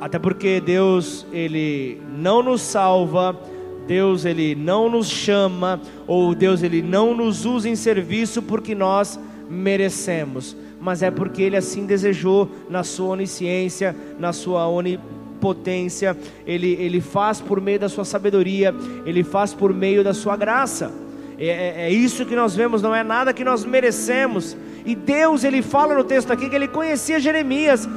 até 0.00 0.18
porque 0.18 0.60
Deus 0.60 1.26
ele 1.30 2.00
não 2.16 2.42
nos 2.42 2.62
salva, 2.62 3.38
Deus 3.88 4.26
ele 4.26 4.54
não 4.54 4.90
nos 4.90 5.08
chama 5.08 5.80
ou 6.06 6.34
Deus 6.34 6.62
ele 6.62 6.82
não 6.82 7.14
nos 7.14 7.46
usa 7.46 7.70
em 7.70 7.74
serviço 7.74 8.42
porque 8.42 8.74
nós 8.74 9.18
merecemos, 9.48 10.54
mas 10.78 11.02
é 11.02 11.10
porque 11.10 11.40
ele 11.40 11.56
assim 11.56 11.86
desejou 11.86 12.50
na 12.68 12.84
sua 12.84 13.08
onisciência, 13.14 13.96
na 14.18 14.30
sua 14.30 14.68
onipotência, 14.68 16.14
ele 16.46 16.74
ele 16.74 17.00
faz 17.00 17.40
por 17.40 17.62
meio 17.62 17.80
da 17.80 17.88
sua 17.88 18.04
sabedoria, 18.04 18.74
ele 19.06 19.24
faz 19.24 19.54
por 19.54 19.72
meio 19.72 20.04
da 20.04 20.12
sua 20.12 20.36
graça. 20.36 20.92
É, 21.38 21.46
é, 21.46 21.74
é, 21.86 21.90
isso 21.90 22.26
que 22.26 22.36
nós 22.36 22.54
vemos, 22.54 22.82
não 22.82 22.94
é 22.94 23.02
nada 23.02 23.32
que 23.32 23.44
nós 23.44 23.64
merecemos. 23.64 24.54
E 24.84 24.94
Deus, 24.94 25.44
ele 25.44 25.62
fala 25.62 25.94
no 25.94 26.04
texto 26.04 26.30
aqui 26.30 26.50
que 26.50 26.56
ele 26.56 26.68
conhecia 26.68 27.18
Jeremias 27.18 27.88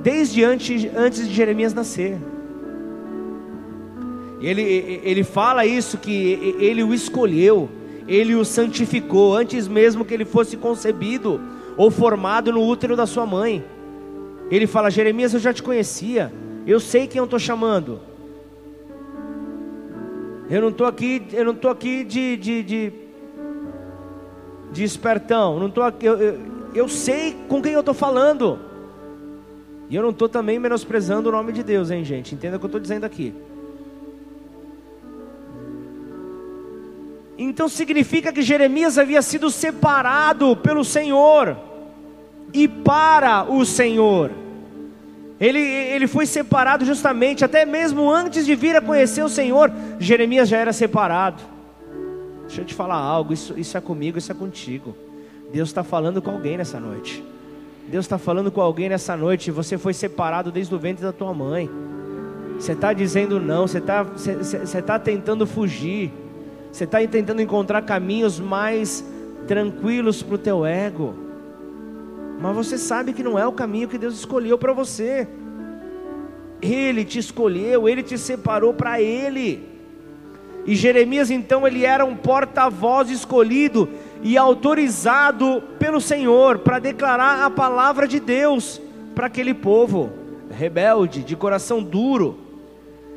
desde 0.00 0.44
antes, 0.44 0.86
antes 0.94 1.26
de 1.26 1.34
Jeremias 1.34 1.74
nascer. 1.74 2.18
Ele, 4.40 5.00
ele 5.04 5.22
fala 5.22 5.66
isso 5.66 5.98
que 5.98 6.56
ele 6.58 6.82
o 6.82 6.94
escolheu, 6.94 7.68
ele 8.08 8.34
o 8.34 8.44
santificou 8.44 9.36
antes 9.36 9.68
mesmo 9.68 10.04
que 10.04 10.14
ele 10.14 10.24
fosse 10.24 10.56
concebido 10.56 11.40
ou 11.76 11.90
formado 11.90 12.50
no 12.50 12.66
útero 12.66 12.96
da 12.96 13.06
sua 13.06 13.26
mãe. 13.26 13.62
Ele 14.50 14.66
fala: 14.66 14.90
Jeremias, 14.90 15.34
eu 15.34 15.40
já 15.40 15.52
te 15.52 15.62
conhecia, 15.62 16.32
eu 16.66 16.80
sei 16.80 17.06
quem 17.06 17.18
eu 17.18 17.24
estou 17.24 17.38
chamando. 17.38 18.00
Eu 20.48 20.60
não 20.60 20.70
estou 20.70 20.86
aqui, 20.86 21.22
eu 21.32 21.44
não 21.44 21.52
estou 21.52 21.70
aqui 21.70 22.02
de, 22.02 22.36
de, 22.36 22.62
de, 22.64 22.92
de 24.72 24.82
espertão. 24.82 25.60
Não 25.60 25.68
estou 25.68 25.84
aqui, 25.84 26.04
eu, 26.04 26.16
eu, 26.18 26.40
eu 26.74 26.88
sei 26.88 27.36
com 27.48 27.62
quem 27.62 27.74
eu 27.74 27.80
estou 27.80 27.94
falando. 27.94 28.58
E 29.88 29.94
eu 29.94 30.02
não 30.02 30.10
estou 30.10 30.28
também 30.28 30.58
menosprezando 30.58 31.28
o 31.28 31.32
nome 31.32 31.52
de 31.52 31.62
Deus, 31.62 31.90
hein, 31.90 32.04
gente? 32.04 32.34
Entenda 32.34 32.56
o 32.56 32.58
que 32.58 32.64
eu 32.64 32.68
estou 32.68 32.80
dizendo 32.80 33.04
aqui. 33.04 33.32
Então 37.42 37.70
significa 37.70 38.30
que 38.30 38.42
Jeremias 38.42 38.98
havia 38.98 39.22
sido 39.22 39.50
separado 39.50 40.54
pelo 40.56 40.84
Senhor 40.84 41.56
e 42.52 42.68
para 42.68 43.50
o 43.50 43.64
Senhor. 43.64 44.30
Ele, 45.40 45.58
ele 45.58 46.06
foi 46.06 46.26
separado 46.26 46.84
justamente, 46.84 47.42
até 47.42 47.64
mesmo 47.64 48.10
antes 48.10 48.44
de 48.44 48.54
vir 48.54 48.76
a 48.76 48.80
conhecer 48.82 49.22
o 49.22 49.28
Senhor, 49.30 49.72
Jeremias 49.98 50.50
já 50.50 50.58
era 50.58 50.70
separado. 50.70 51.42
Deixa 52.46 52.60
eu 52.60 52.64
te 52.66 52.74
falar 52.74 52.96
algo, 52.96 53.32
isso, 53.32 53.58
isso 53.58 53.74
é 53.74 53.80
comigo, 53.80 54.18
isso 54.18 54.30
é 54.30 54.34
contigo. 54.34 54.94
Deus 55.50 55.70
está 55.70 55.82
falando 55.82 56.20
com 56.20 56.32
alguém 56.32 56.58
nessa 56.58 56.78
noite. 56.78 57.24
Deus 57.88 58.04
está 58.04 58.18
falando 58.18 58.52
com 58.52 58.60
alguém 58.60 58.90
nessa 58.90 59.16
noite. 59.16 59.50
Você 59.50 59.78
foi 59.78 59.94
separado 59.94 60.52
desde 60.52 60.74
o 60.74 60.78
ventre 60.78 61.02
da 61.02 61.12
tua 61.12 61.32
mãe. 61.32 61.70
Você 62.58 62.72
está 62.72 62.92
dizendo 62.92 63.40
não, 63.40 63.66
você 63.66 63.78
está 63.78 64.04
tá 64.82 64.98
tentando 64.98 65.46
fugir. 65.46 66.12
Você 66.70 66.84
está 66.84 66.98
tentando 67.06 67.42
encontrar 67.42 67.82
caminhos 67.82 68.38
mais 68.38 69.04
tranquilos 69.46 70.22
para 70.22 70.34
o 70.34 70.38
teu 70.38 70.64
ego 70.64 71.30
mas 72.40 72.56
você 72.56 72.78
sabe 72.78 73.12
que 73.12 73.22
não 73.22 73.38
é 73.38 73.46
o 73.46 73.52
caminho 73.52 73.86
que 73.86 73.98
Deus 73.98 74.14
escolheu 74.14 74.56
para 74.56 74.72
você. 74.72 75.28
Ele 76.62 77.04
te 77.04 77.18
escolheu, 77.18 77.86
ele 77.86 78.02
te 78.02 78.16
separou 78.16 78.72
para 78.72 79.00
ele. 79.00 79.68
E 80.64 80.74
Jeremias 80.74 81.30
então 81.30 81.66
ele 81.66 81.84
era 81.84 82.04
um 82.04 82.16
porta-voz 82.16 83.10
escolhido 83.10 83.90
e 84.22 84.38
autorizado 84.38 85.62
pelo 85.78 86.00
Senhor 86.00 86.60
para 86.60 86.78
declarar 86.78 87.44
a 87.44 87.50
palavra 87.50 88.08
de 88.08 88.18
Deus 88.18 88.80
para 89.14 89.26
aquele 89.26 89.52
povo. 89.52 90.10
rebelde, 90.50 91.22
de 91.22 91.36
coração 91.36 91.82
duro. 91.82 92.38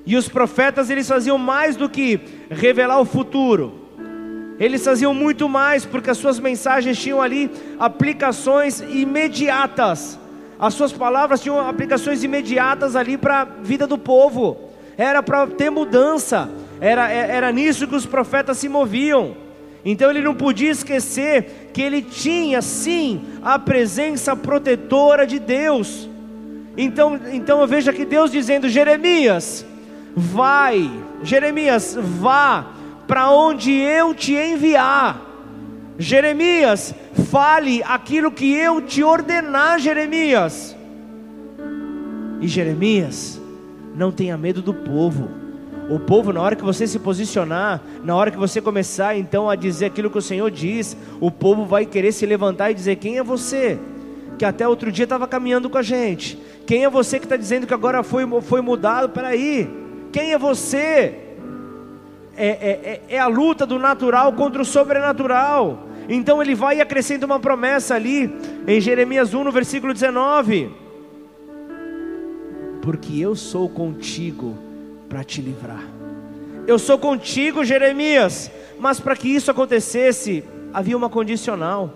E 0.06 0.18
os 0.18 0.28
profetas 0.28 0.90
eles 0.90 1.08
faziam 1.08 1.38
mais 1.38 1.78
do 1.78 1.90
que 1.90 2.20
revelar 2.54 3.00
o 3.00 3.06
futuro. 3.06 3.84
Eles 4.60 4.84
faziam 4.86 5.14
muito 5.14 5.50
mais 5.50 5.86
porque 5.86 6.10
as 6.10 6.18
suas 6.18 6.40
mensagens 6.40 6.98
tinham 6.98 7.22
ali 7.22 7.52
aplicações 7.80 8.80
imediatas. 8.82 10.20
As 10.60 10.74
suas 10.74 10.94
palavras 10.94 11.42
tinham 11.42 11.60
aplicações 11.60 12.24
imediatas 12.24 12.96
ali 12.96 13.18
para 13.18 13.42
a 13.42 13.46
vida 13.46 13.86
do 13.88 13.98
povo. 13.98 14.70
Era 14.98 15.22
para 15.24 15.48
ter 15.48 15.70
mudança. 15.70 16.50
Era, 16.80 17.12
é, 17.12 17.36
era 17.36 17.52
nisso 17.52 17.88
que 17.88 17.96
os 17.96 18.06
profetas 18.06 18.58
se 18.58 18.70
moviam. 18.70 19.36
Então 19.84 20.10
ele 20.10 20.22
não 20.22 20.34
podia 20.34 20.72
esquecer 20.72 21.72
que 21.74 21.82
ele 21.82 22.02
tinha 22.02 22.62
sim 22.62 23.22
a 23.42 23.60
presença 23.60 24.36
protetora 24.36 25.28
de 25.28 25.40
Deus. 25.40 26.08
Então, 26.78 27.20
então 27.32 27.60
eu 27.60 27.68
vejo 27.68 27.90
aqui 27.90 28.06
Deus 28.06 28.32
dizendo: 28.32 28.70
Jeremias, 28.70 29.66
vai, 30.16 30.90
Jeremias, 31.24 31.98
vá 32.00 32.68
para 33.08 33.32
onde 33.32 33.72
eu 33.72 34.14
te 34.14 34.34
enviar. 34.34 35.22
Jeremias, 35.98 36.94
fale 37.30 37.84
aquilo 37.84 38.32
que 38.32 38.54
eu 38.54 38.82
te 38.82 39.04
ordenar, 39.04 39.80
Jeremias. 39.80 40.76
E 42.42 42.48
Jeremias, 42.48 43.40
não 43.96 44.12
tenha 44.12 44.38
medo 44.38 44.62
do 44.62 44.74
povo. 44.74 45.30
O 45.90 46.00
povo, 46.00 46.32
na 46.32 46.42
hora 46.42 46.56
que 46.56 46.64
você 46.64 46.88
se 46.88 46.98
posicionar, 46.98 47.82
na 48.04 48.16
hora 48.16 48.32
que 48.32 48.38
você 48.38 48.62
começar 48.62 49.18
então 49.18 49.50
a 49.50 49.56
dizer 49.56 49.86
aquilo 49.86 50.10
que 50.10 50.18
o 50.18 50.22
Senhor 50.22 50.50
diz, 50.50 50.96
o 51.20 51.30
povo 51.30 51.66
vai 51.66 51.86
querer 51.86 52.12
se 52.12 52.26
levantar 52.26 52.72
e 52.72 52.74
dizer: 52.74 52.96
Quem 52.96 53.18
é 53.18 53.24
você? 53.24 53.78
Que 54.38 54.46
até 54.46 54.68
outro 54.68 54.92
dia 54.92 55.04
estava 55.04 55.28
caminhando 55.28 55.70
com 55.70 55.78
a 55.78 55.84
gente. 55.84 56.42
Quem 56.66 56.84
é 56.86 56.90
você 56.90 57.20
que 57.20 57.26
está 57.26 57.36
dizendo 57.36 57.68
que 57.68 57.74
agora 57.74 58.02
foi, 58.02 58.26
foi 58.42 58.62
mudado? 58.62 59.10
Peraí, 59.10 59.70
quem 60.14 60.32
é 60.32 60.38
você? 60.38 61.16
É, 62.36 62.48
é, 62.48 63.02
é, 63.10 63.16
é 63.16 63.20
a 63.20 63.28
luta 63.28 63.66
do 63.66 63.80
natural 63.80 64.32
contra 64.34 64.62
o 64.62 64.66
sobrenatural. 64.66 65.88
Então 66.08 66.42
ele 66.42 66.54
vai 66.54 66.78
e 66.78 66.82
acrescenta 66.82 67.26
uma 67.26 67.40
promessa 67.40 67.96
ali, 67.96 68.32
em 68.68 68.80
Jeremias 68.80 69.34
1, 69.34 69.44
no 69.44 69.52
versículo 69.52 69.92
19: 69.92 70.72
Porque 72.82 73.20
eu 73.20 73.36
sou 73.36 73.68
contigo 73.68 74.56
para 75.10 75.24
te 75.24 75.42
livrar. 75.42 75.84
Eu 76.68 76.78
sou 76.78 76.98
contigo, 76.98 77.66
Jeremias. 77.66 78.52
Mas 78.80 79.00
para 79.00 79.16
que 79.16 79.30
isso 79.30 79.50
acontecesse, 79.50 80.44
havia 80.74 80.96
uma 80.96 81.10
condicional. 81.10 81.92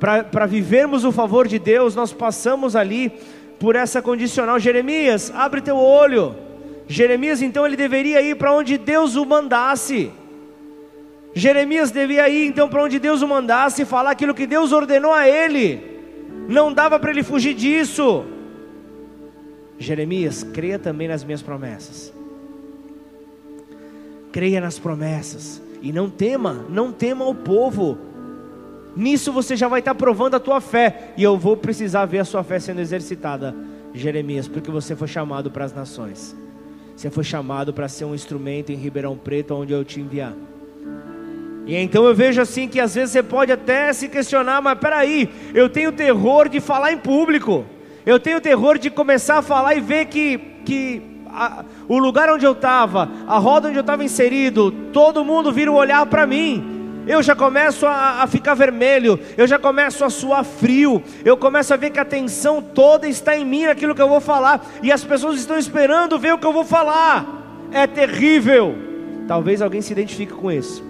Para 0.00 0.46
vivermos 0.46 1.04
o 1.04 1.12
favor 1.12 1.46
de 1.46 1.58
Deus, 1.58 1.94
nós 1.94 2.12
passamos 2.12 2.74
ali 2.74 3.12
por 3.58 3.76
essa 3.76 4.00
condicional. 4.00 4.58
Jeremias, 4.58 5.30
abre 5.34 5.60
teu 5.60 5.76
olho. 5.76 6.43
Jeremias, 6.86 7.42
então, 7.42 7.66
ele 7.66 7.76
deveria 7.76 8.20
ir 8.20 8.36
para 8.36 8.52
onde 8.52 8.76
Deus 8.76 9.16
o 9.16 9.24
mandasse. 9.24 10.10
Jeremias 11.34 11.90
devia 11.90 12.28
ir 12.28 12.46
então 12.46 12.68
para 12.68 12.82
onde 12.82 12.98
Deus 12.98 13.20
o 13.22 13.28
mandasse 13.28 13.82
e 13.82 13.84
falar 13.84 14.10
aquilo 14.10 14.34
que 14.34 14.46
Deus 14.46 14.70
ordenou 14.72 15.12
a 15.12 15.28
ele. 15.28 15.82
Não 16.48 16.72
dava 16.72 16.98
para 16.98 17.10
ele 17.10 17.22
fugir 17.22 17.54
disso. 17.54 18.24
Jeremias, 19.78 20.44
creia 20.44 20.78
também 20.78 21.08
nas 21.08 21.24
minhas 21.24 21.42
promessas 21.42 22.14
creia 24.34 24.60
nas 24.60 24.80
promessas 24.80 25.62
e 25.80 25.92
não 25.92 26.10
tema, 26.10 26.66
não 26.68 26.90
tema 26.90 27.24
o 27.24 27.36
povo. 27.36 27.96
Nisso 28.96 29.32
você 29.32 29.54
já 29.54 29.68
vai 29.68 29.78
estar 29.78 29.94
provando 29.94 30.34
a 30.34 30.40
tua 30.40 30.60
fé 30.60 31.12
e 31.16 31.22
eu 31.22 31.38
vou 31.38 31.56
precisar 31.56 32.04
ver 32.06 32.18
a 32.18 32.24
sua 32.24 32.42
fé 32.42 32.58
sendo 32.58 32.80
exercitada, 32.80 33.54
Jeremias, 33.92 34.48
porque 34.48 34.72
você 34.72 34.96
foi 34.96 35.06
chamado 35.06 35.52
para 35.52 35.64
as 35.64 35.72
nações. 35.72 36.34
Você 36.96 37.10
foi 37.10 37.24
chamado 37.24 37.72
para 37.72 37.88
ser 37.88 38.04
um 38.04 38.14
instrumento 38.14 38.70
em 38.70 38.76
Ribeirão 38.76 39.16
Preto, 39.16 39.54
onde 39.54 39.72
eu 39.72 39.84
te 39.84 40.00
enviar. 40.00 40.32
E 41.66 41.74
então 41.76 42.04
eu 42.04 42.14
vejo 42.14 42.40
assim 42.40 42.68
que 42.68 42.78
às 42.78 42.94
vezes 42.94 43.10
você 43.10 43.22
pode 43.22 43.50
até 43.50 43.92
se 43.92 44.08
questionar, 44.08 44.60
mas 44.60 44.78
peraí, 44.78 45.28
eu 45.54 45.68
tenho 45.68 45.90
terror 45.92 46.48
de 46.48 46.60
falar 46.60 46.92
em 46.92 46.98
público. 46.98 47.64
Eu 48.04 48.20
tenho 48.20 48.40
terror 48.40 48.78
de 48.78 48.90
começar 48.90 49.38
a 49.38 49.42
falar 49.42 49.74
e 49.74 49.80
ver 49.80 50.06
que, 50.06 50.38
que 50.64 51.02
a, 51.26 51.64
o 51.88 51.98
lugar 51.98 52.28
onde 52.30 52.44
eu 52.44 52.52
estava, 52.52 53.10
a 53.26 53.38
roda 53.38 53.68
onde 53.68 53.78
eu 53.78 53.82
estava 53.82 54.04
inserido, 54.04 54.70
todo 54.92 55.24
mundo 55.24 55.50
vira 55.50 55.72
o 55.72 55.74
olhar 55.74 56.04
para 56.06 56.26
mim. 56.26 56.73
Eu 57.06 57.22
já 57.22 57.36
começo 57.36 57.86
a, 57.86 58.22
a, 58.22 58.26
ficar 58.26 58.54
vermelho, 58.54 59.18
eu 59.36 59.46
já 59.46 59.58
começo 59.58 60.04
a 60.04 60.10
suar 60.10 60.44
frio, 60.44 61.02
eu 61.24 61.36
começo 61.36 61.74
a 61.74 61.76
ver 61.76 61.90
que 61.90 61.98
a 61.98 62.02
atenção 62.02 62.62
toda 62.62 63.06
está 63.06 63.36
em 63.36 63.44
mim, 63.44 63.66
naquilo 63.66 63.94
que 63.94 64.00
eu 64.00 64.08
vou 64.08 64.20
falar, 64.20 64.66
e 64.82 64.90
as 64.90 65.04
pessoas 65.04 65.38
estão 65.38 65.58
esperando 65.58 66.18
ver 66.18 66.32
o 66.32 66.38
que 66.38 66.46
eu 66.46 66.52
vou 66.52 66.64
falar. 66.64 67.42
É 67.70 67.86
terrível. 67.86 68.74
Talvez 69.26 69.60
alguém 69.60 69.82
se 69.82 69.92
identifique 69.92 70.32
com 70.32 70.50
isso. 70.50 70.82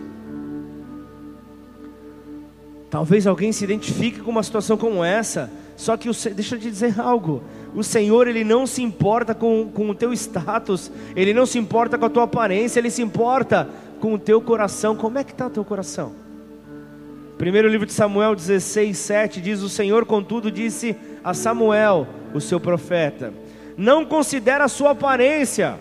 Talvez 2.91 3.27
alguém 3.27 3.51
se 3.51 3.65
identifique 3.65 4.21
com 4.21 4.31
uma 4.31 4.43
situação 4.43 4.77
como 4.77 5.03
essa. 5.03 5.51
Só 5.77 5.97
que, 5.97 6.09
deixa 6.33 6.55
eu 6.55 6.61
te 6.61 6.71
dizer 6.71 7.01
algo: 7.01 7.43
o 7.75 7.83
Senhor, 7.83 8.29
Ele 8.29 8.45
não 8.45 8.67
se 8.67 8.83
importa 8.83 9.35
com, 9.35 9.69
com 9.73 9.91
o 9.91 9.95
teu 9.95 10.13
status, 10.13 10.93
Ele 11.17 11.35
não 11.35 11.45
se 11.45 11.59
importa 11.59 11.99
com 11.99 12.05
a 12.07 12.11
tua 12.11 12.23
aparência, 12.23 12.79
Ele 12.79 12.91
se 12.91 13.03
importa 13.03 13.69
com 14.05 14.13
o 14.13 14.19
teu 14.19 14.39
coração. 14.39 14.95
Como 14.95 15.17
é 15.17 15.25
que 15.25 15.33
está 15.33 15.47
o 15.47 15.51
teu 15.51 15.65
coração? 15.65 16.13
Primeiro 17.39 17.67
livro 17.67 17.87
de 17.87 17.93
Samuel 17.95 18.35
16, 18.35 18.99
7 18.99 19.41
diz: 19.41 19.63
O 19.63 19.69
Senhor, 19.71 20.05
contudo, 20.05 20.51
disse 20.51 20.95
a 21.25 21.33
Samuel, 21.33 22.07
o 22.35 22.39
seu 22.39 22.61
profeta: 22.61 23.33
Não 23.79 24.05
considera 24.05 24.65
a 24.65 24.69
sua 24.69 24.91
aparência, 24.91 25.77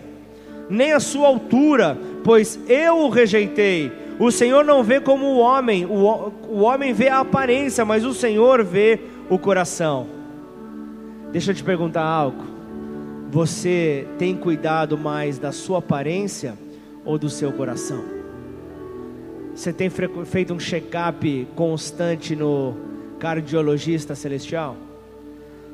nem 0.70 0.94
a 0.94 1.02
sua 1.02 1.28
altura, 1.28 1.98
pois 2.24 2.58
eu 2.70 3.00
o 3.00 3.10
rejeitei. 3.10 3.92
O 4.18 4.32
Senhor 4.32 4.64
não 4.64 4.86
vê 4.86 5.02
como 5.02 5.26
o 5.26 5.40
homem, 5.40 5.86
o, 5.86 6.32
o 6.48 6.62
homem 6.62 6.94
vê 6.94 7.10
a 7.10 7.20
aparência, 7.20 7.84
mas 7.84 8.06
o 8.06 8.14
Senhor 8.14 8.64
vê 8.64 9.02
o 9.30 9.38
coração. 9.38 10.08
Deixa 11.34 11.52
eu 11.52 11.56
te 11.56 11.64
perguntar 11.64 12.06
algo. 12.06 12.42
Você 13.32 14.08
tem 14.18 14.34
cuidado 14.34 14.98
mais 14.98 15.38
da 15.38 15.52
sua 15.52 15.80
aparência 15.80 16.54
ou 17.04 17.18
do 17.18 17.30
seu 17.30 17.52
coração? 17.52 18.13
Você 19.56 19.72
tem 19.72 19.90
feito 19.90 20.54
um 20.54 20.60
check-up 20.60 21.48
constante 21.56 22.36
no 22.36 22.76
cardiologista 23.20 24.16
celestial? 24.16 24.76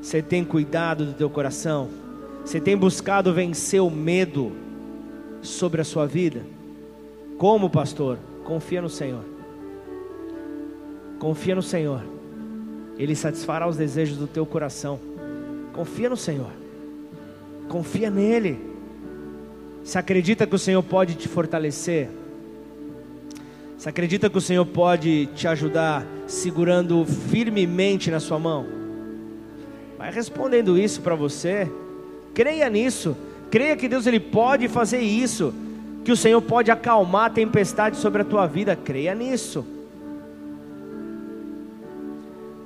Você 0.01 0.21
tem 0.21 0.43
cuidado 0.43 1.05
do 1.05 1.13
teu 1.13 1.29
coração? 1.29 1.89
Você 2.43 2.59
tem 2.59 2.75
buscado 2.75 3.33
vencer 3.33 3.81
o 3.81 3.89
medo 3.89 4.51
sobre 5.41 5.79
a 5.81 5.83
sua 5.85 6.05
vida? 6.05 6.41
Como 7.37 7.69
pastor? 7.69 8.17
Confia 8.43 8.81
no 8.81 8.89
Senhor. 8.89 9.23
Confia 11.17 11.55
no 11.55 11.61
Senhor. 11.61 12.03
Ele 12.97 13.15
satisfará 13.15 13.67
os 13.67 13.77
desejos 13.77 14.17
do 14.17 14.27
teu 14.27 14.45
coração. 14.45 14.99
Confia 15.71 16.09
no 16.09 16.17
Senhor. 16.17 16.51
Confia 17.69 18.09
nele. 18.09 18.59
Se 19.83 19.97
acredita 19.97 20.45
que 20.45 20.55
o 20.55 20.59
Senhor 20.59 20.83
pode 20.83 21.15
te 21.15 21.29
fortalecer. 21.29 22.09
Se 23.79 23.89
acredita 23.89 24.29
que 24.29 24.37
o 24.37 24.41
Senhor 24.41 24.63
pode 24.63 25.27
te 25.33 25.47
ajudar 25.47 26.05
segurando 26.27 27.03
firmemente 27.03 28.11
na 28.11 28.19
sua 28.19 28.37
mão. 28.37 28.67
Vai 29.97 30.11
respondendo 30.11 30.77
isso 30.77 31.01
para 31.01 31.15
você. 31.15 31.67
Creia 32.35 32.69
nisso. 32.69 33.17
Creia 33.49 33.75
que 33.75 33.87
Deus 33.87 34.05
ele 34.05 34.19
pode 34.19 34.67
fazer 34.67 34.99
isso. 34.99 35.51
Que 36.05 36.11
o 36.11 36.17
Senhor 36.17 36.41
pode 36.41 36.69
acalmar 36.69 37.25
a 37.25 37.29
tempestade 37.31 37.97
sobre 37.97 38.21
a 38.21 38.25
tua 38.25 38.45
vida. 38.45 38.75
Creia 38.75 39.15
nisso. 39.15 39.65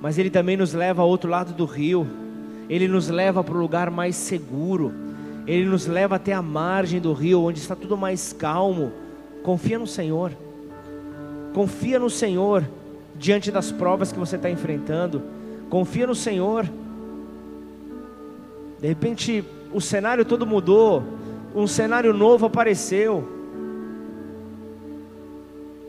Mas 0.02 0.18
Ele 0.18 0.30
também 0.30 0.58
nos 0.58 0.74
leva 0.74 1.02
ao 1.02 1.08
outro 1.08 1.30
lado 1.30 1.54
do 1.54 1.64
rio 1.64 2.06
ele 2.70 2.88
nos 2.88 3.10
leva 3.10 3.44
para 3.44 3.56
o 3.56 3.60
lugar 3.60 3.92
mais 3.92 4.16
seguro, 4.16 4.94
Ele 5.46 5.66
nos 5.66 5.86
leva 5.86 6.16
até 6.16 6.34
a 6.34 6.42
margem 6.42 7.00
do 7.00 7.14
rio, 7.14 7.42
onde 7.42 7.60
está 7.60 7.76
tudo 7.76 7.98
mais 7.98 8.32
calmo. 8.32 8.92
Confia 9.44 9.78
no 9.78 9.88
Senhor, 9.88 10.32
confia 11.54 12.00
no 12.00 12.10
Senhor 12.10 12.68
diante 13.16 13.52
das 13.52 13.72
provas 13.72 14.12
que 14.12 14.20
você 14.20 14.36
está 14.36 14.50
enfrentando, 14.50 15.22
confia 15.70 16.08
no 16.08 16.16
Senhor. 16.16 16.70
De 18.80 18.88
repente, 18.88 19.44
o 19.72 19.80
cenário 19.80 20.26
todo 20.26 20.46
mudou, 20.46 21.04
um 21.56 21.68
cenário 21.68 22.14
novo 22.14 22.46
apareceu. 22.46 23.28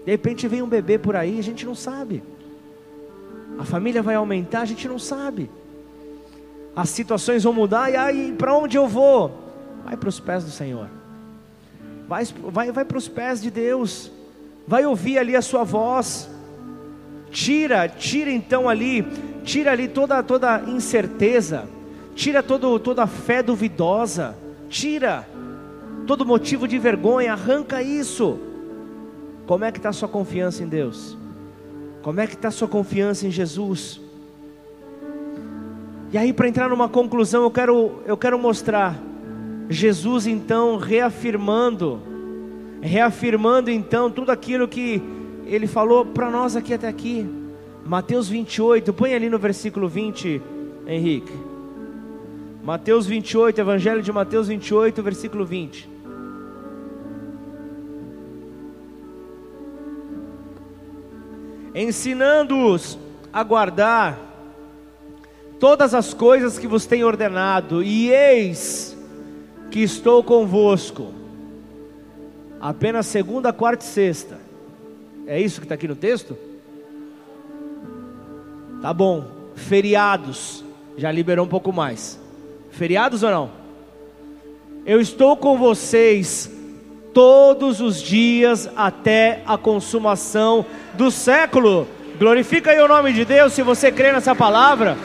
De 0.04 0.10
repente 0.10 0.46
vem 0.46 0.62
um 0.62 0.68
bebê 0.68 0.98
por 0.98 1.16
aí, 1.16 1.38
a 1.38 1.42
gente 1.42 1.64
não 1.64 1.74
sabe. 1.74 2.22
A 3.58 3.64
família 3.64 4.02
vai 4.02 4.14
aumentar, 4.14 4.60
a 4.60 4.66
gente 4.66 4.86
não 4.86 4.98
sabe 4.98 5.50
as 6.74 6.88
situações 6.90 7.44
vão 7.44 7.52
mudar, 7.52 7.90
e 7.90 7.96
aí 7.96 8.34
para 8.36 8.54
onde 8.54 8.76
eu 8.76 8.88
vou? 8.88 9.30
Vai 9.84 9.96
para 9.96 10.08
os 10.08 10.18
pés 10.18 10.44
do 10.44 10.50
Senhor, 10.50 10.88
vai, 12.08 12.24
vai, 12.24 12.72
vai 12.72 12.84
para 12.84 12.98
os 12.98 13.06
pés 13.06 13.40
de 13.40 13.50
Deus, 13.50 14.10
vai 14.66 14.86
ouvir 14.86 15.18
ali 15.18 15.36
a 15.36 15.42
sua 15.42 15.64
voz, 15.64 16.30
tira, 17.30 17.88
tira 17.88 18.30
então 18.30 18.68
ali, 18.68 19.04
tira 19.42 19.72
ali 19.72 19.88
toda, 19.88 20.22
toda 20.22 20.62
incerteza, 20.68 21.68
tira 22.14 22.42
todo, 22.42 22.78
toda 22.78 23.02
a 23.02 23.06
fé 23.06 23.42
duvidosa, 23.42 24.36
tira 24.68 25.26
todo 26.06 26.24
motivo 26.24 26.68
de 26.68 26.78
vergonha, 26.78 27.32
arranca 27.32 27.82
isso. 27.82 28.38
Como 29.46 29.64
é 29.64 29.72
que 29.72 29.78
está 29.78 29.90
a 29.90 29.92
sua 29.92 30.08
confiança 30.08 30.62
em 30.62 30.68
Deus? 30.68 31.16
Como 32.02 32.20
é 32.20 32.26
que 32.26 32.34
está 32.34 32.48
a 32.48 32.50
sua 32.50 32.68
confiança 32.68 33.26
em 33.26 33.30
Jesus? 33.30 34.00
E 36.12 36.18
aí, 36.18 36.32
para 36.32 36.48
entrar 36.48 36.68
numa 36.68 36.88
conclusão, 36.88 37.42
eu 37.42 37.50
quero, 37.50 38.02
eu 38.06 38.16
quero 38.16 38.38
mostrar 38.38 38.96
Jesus 39.68 40.26
então 40.26 40.76
reafirmando, 40.76 42.00
reafirmando 42.84 43.70
então 43.70 44.10
tudo 44.10 44.30
aquilo 44.30 44.68
que 44.68 45.02
ele 45.46 45.66
falou 45.66 46.04
para 46.04 46.30
nós 46.30 46.54
aqui 46.54 46.74
até 46.74 46.86
aqui. 46.86 47.26
Mateus 47.84 48.28
28, 48.28 48.92
põe 48.92 49.14
ali 49.14 49.30
no 49.30 49.38
versículo 49.38 49.88
20, 49.88 50.40
Henrique. 50.86 51.32
Mateus 52.62 53.06
28, 53.06 53.58
Evangelho 53.58 54.02
de 54.02 54.12
Mateus 54.12 54.48
28, 54.48 55.02
versículo 55.02 55.46
20. 55.46 55.88
Ensinando-os 61.74 62.98
a 63.32 63.42
guardar 63.42 64.18
todas 65.58 65.94
as 65.94 66.12
coisas 66.12 66.58
que 66.58 66.66
vos 66.66 66.84
tenho 66.84 67.06
ordenado, 67.06 67.82
e 67.82 68.10
eis 68.10 68.96
que 69.70 69.82
estou 69.82 70.22
convosco, 70.22 71.23
apenas 72.64 73.04
segunda, 73.04 73.52
quarta 73.52 73.84
e 73.84 73.88
sexta. 73.88 74.40
É 75.26 75.38
isso 75.38 75.60
que 75.60 75.66
está 75.66 75.74
aqui 75.74 75.86
no 75.86 75.94
texto? 75.94 76.34
Tá 78.80 78.90
bom. 78.94 79.26
Feriados, 79.54 80.64
já 80.96 81.12
liberou 81.12 81.44
um 81.44 81.48
pouco 81.48 81.70
mais. 81.70 82.18
Feriados 82.70 83.22
ou 83.22 83.30
não? 83.30 83.50
Eu 84.86 84.98
estou 84.98 85.36
com 85.36 85.58
vocês 85.58 86.50
todos 87.12 87.82
os 87.82 88.00
dias 88.00 88.68
até 88.74 89.42
a 89.46 89.58
consumação 89.58 90.64
do 90.94 91.10
século. 91.10 91.86
Glorifica 92.18 92.70
aí 92.70 92.80
o 92.80 92.88
nome 92.88 93.12
de 93.12 93.26
Deus 93.26 93.52
se 93.52 93.62
você 93.62 93.92
crê 93.92 94.10
nessa 94.10 94.34
palavra. 94.34 94.96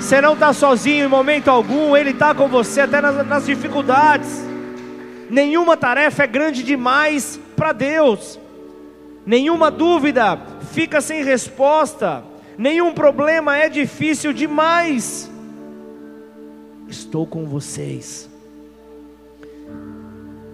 Você 0.00 0.22
não 0.22 0.32
está 0.32 0.54
sozinho 0.54 1.04
em 1.04 1.08
momento 1.08 1.48
algum, 1.48 1.94
Ele 1.94 2.10
está 2.10 2.34
com 2.34 2.48
você 2.48 2.80
até 2.80 3.00
nas, 3.02 3.26
nas 3.26 3.44
dificuldades. 3.44 4.48
Nenhuma 5.30 5.76
tarefa 5.76 6.24
é 6.24 6.26
grande 6.26 6.62
demais 6.62 7.38
para 7.54 7.72
Deus, 7.72 8.38
nenhuma 9.26 9.70
dúvida 9.70 10.38
fica 10.72 11.00
sem 11.00 11.22
resposta, 11.22 12.24
nenhum 12.56 12.94
problema 12.94 13.56
é 13.56 13.68
difícil 13.68 14.32
demais. 14.32 15.30
Estou 16.88 17.26
com 17.26 17.44
vocês, 17.44 18.28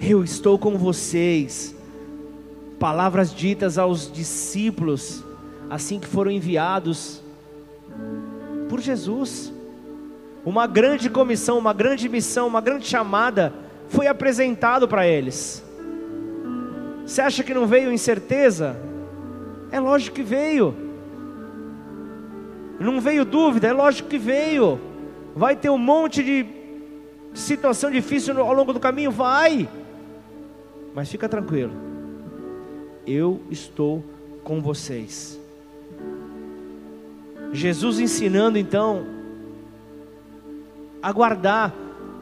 eu 0.01 0.25
estou 0.25 0.59
com 0.59 0.77
vocês. 0.77 1.75
Palavras 2.79 3.33
ditas 3.33 3.79
aos 3.79 4.13
discípulos, 4.13 5.25
assim 5.71 6.01
que 6.01 6.09
foram 6.09 6.31
enviados 6.31 7.23
por 8.69 8.81
Jesus. 8.81 9.53
Uma 10.45 10.67
grande 10.67 11.09
comissão, 11.09 11.57
uma 11.57 11.73
grande 11.73 12.09
missão, 12.09 12.47
uma 12.49 12.61
grande 12.61 12.87
chamada 12.87 13.55
foi 13.89 14.07
apresentado 14.07 14.89
para 14.89 15.07
eles. 15.07 15.65
Você 17.07 17.21
acha 17.21 17.43
que 17.43 17.53
não 17.53 17.67
veio 17.67 17.93
incerteza? 17.93 18.77
É 19.71 19.79
lógico 19.79 20.17
que 20.17 20.23
veio. 20.23 20.75
Não 22.79 23.01
veio 23.01 23.25
dúvida? 23.25 23.69
É 23.69 23.73
lógico 23.73 24.09
que 24.09 24.19
veio. 24.19 24.81
Vai 25.35 25.55
ter 25.57 25.71
um 25.71 25.79
monte 25.79 26.23
de 26.23 26.47
situação 27.35 27.91
difícil 27.91 28.39
ao 28.41 28.55
longo 28.55 28.73
do 28.73 28.81
caminho? 28.81 29.11
Vai. 29.11 29.69
Mas 30.95 31.11
fica 31.11 31.29
tranquilo. 31.29 31.73
Eu 33.07 33.43
estou 33.51 34.03
com 34.43 34.61
vocês. 34.61 35.39
Jesus 37.53 38.01
ensinando 38.01 38.59
então 38.59 39.07
a 41.03 41.13
guardar 41.13 41.73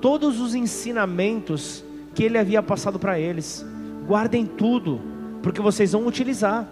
todos 0.02 0.40
os 0.40 0.54
ensinamentos 0.54 1.84
que 2.14 2.24
ele 2.24 2.36
havia 2.36 2.62
passado 2.62 2.98
para 2.98 3.18
eles. 3.18 3.64
Guardem 4.06 4.44
tudo, 4.44 5.00
porque 5.42 5.62
vocês 5.62 5.92
vão 5.92 6.06
utilizar, 6.06 6.68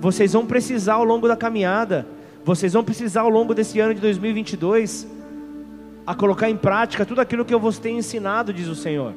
vocês 0.00 0.32
vão 0.32 0.44
precisar 0.44 0.94
ao 0.94 1.04
longo 1.04 1.28
da 1.28 1.36
caminhada, 1.36 2.06
vocês 2.44 2.72
vão 2.72 2.82
precisar 2.82 3.22
ao 3.22 3.30
longo 3.30 3.54
desse 3.54 3.78
ano 3.78 3.94
de 3.94 4.00
2022 4.00 5.06
a 6.04 6.12
colocar 6.12 6.50
em 6.50 6.56
prática 6.56 7.06
tudo 7.06 7.20
aquilo 7.20 7.44
que 7.44 7.54
eu 7.54 7.60
vos 7.60 7.78
tenho 7.78 7.98
ensinado, 7.98 8.52
diz 8.52 8.66
o 8.66 8.74
Senhor. 8.74 9.14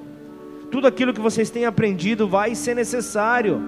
Tudo 0.70 0.86
aquilo 0.86 1.14
que 1.14 1.20
vocês 1.20 1.50
têm 1.50 1.66
aprendido 1.66 2.28
vai 2.28 2.54
ser 2.54 2.76
necessário. 2.76 3.60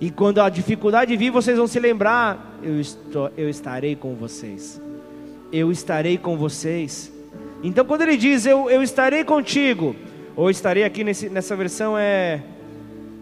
E 0.00 0.10
quando 0.10 0.40
a 0.40 0.48
dificuldade 0.48 1.16
vir, 1.16 1.30
vocês 1.30 1.56
vão 1.56 1.68
se 1.68 1.78
lembrar: 1.78 2.58
eu, 2.60 2.80
estou, 2.80 3.30
eu 3.36 3.48
estarei 3.48 3.94
com 3.94 4.16
vocês. 4.16 4.82
Eu 5.52 5.70
estarei 5.70 6.18
com 6.18 6.36
vocês. 6.36 7.12
Então, 7.62 7.84
quando 7.84 8.02
ele 8.02 8.16
diz 8.16 8.44
eu, 8.44 8.68
eu 8.68 8.82
estarei 8.82 9.24
contigo, 9.24 9.94
ou 10.34 10.50
estarei 10.50 10.82
aqui 10.82 11.04
nesse, 11.04 11.28
nessa 11.28 11.54
versão 11.54 11.96
é 11.96 12.42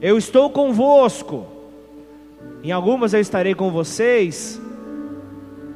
eu 0.00 0.16
estou 0.16 0.48
convosco. 0.48 1.46
Em 2.64 2.72
algumas 2.72 3.12
eu 3.12 3.20
estarei 3.20 3.54
com 3.54 3.70
vocês, 3.70 4.60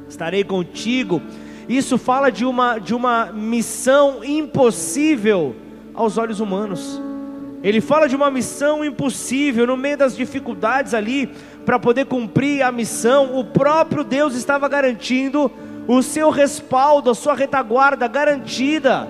estarei 0.09 0.43
contigo. 0.43 1.21
Isso 1.69 1.97
fala 1.97 2.31
de 2.31 2.43
uma, 2.43 2.79
de 2.79 2.95
uma 2.95 3.31
missão 3.31 4.23
impossível 4.23 5.55
aos 5.93 6.17
olhos 6.17 6.39
humanos. 6.39 6.99
Ele 7.61 7.81
fala 7.81 8.07
de 8.07 8.15
uma 8.15 8.29
missão 8.29 8.83
impossível 8.83 9.65
no 9.65 9.77
meio 9.77 9.97
das 9.97 10.15
dificuldades 10.15 10.93
ali, 10.93 11.29
para 11.65 11.79
poder 11.79 12.05
cumprir 12.05 12.61
a 12.61 12.71
missão, 12.71 13.39
o 13.39 13.43
próprio 13.43 14.03
Deus 14.03 14.35
estava 14.35 14.67
garantindo 14.67 15.51
o 15.87 16.01
seu 16.01 16.29
respaldo, 16.29 17.09
a 17.09 17.15
sua 17.15 17.35
retaguarda 17.35 18.07
garantida. 18.07 19.07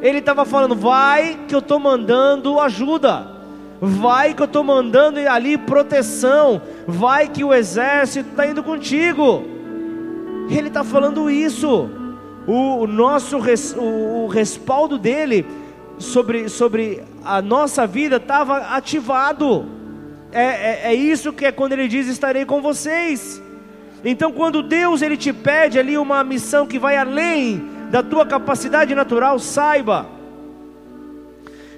Ele 0.00 0.18
estava 0.18 0.44
falando: 0.44 0.74
vai 0.74 1.38
que 1.46 1.54
eu 1.54 1.58
estou 1.60 1.78
mandando 1.78 2.58
ajuda, 2.60 3.26
vai 3.80 4.34
que 4.34 4.42
eu 4.42 4.46
estou 4.46 4.64
mandando 4.64 5.20
ali 5.20 5.58
proteção, 5.58 6.60
vai 6.86 7.28
que 7.28 7.44
o 7.44 7.52
exército 7.52 8.30
está 8.30 8.46
indo 8.46 8.62
contigo. 8.62 9.44
Ele 10.50 10.68
está 10.68 10.82
falando 10.82 11.30
isso. 11.30 11.88
O, 12.46 12.86
nosso 12.86 13.38
res, 13.38 13.76
o, 13.76 14.24
o 14.24 14.26
respaldo 14.26 14.98
dele 14.98 15.46
sobre, 15.98 16.48
sobre 16.48 17.04
a 17.24 17.40
nossa 17.40 17.86
vida 17.86 18.16
estava 18.16 18.74
ativado. 18.74 19.66
É, 20.32 20.42
é, 20.42 20.80
é, 20.84 20.94
isso 20.94 21.32
que 21.32 21.44
é 21.44 21.52
quando 21.52 21.72
ele 21.72 21.86
diz: 21.86 22.08
estarei 22.08 22.44
com 22.44 22.60
vocês. 22.60 23.40
Então, 24.04 24.32
quando 24.32 24.62
Deus 24.62 25.02
ele 25.02 25.16
te 25.16 25.32
pede 25.32 25.78
ali 25.78 25.98
uma 25.98 26.24
missão 26.24 26.66
que 26.66 26.78
vai 26.78 26.96
além 26.96 27.62
da 27.90 28.02
tua 28.02 28.24
capacidade 28.24 28.94
natural, 28.94 29.38
saiba 29.38 30.06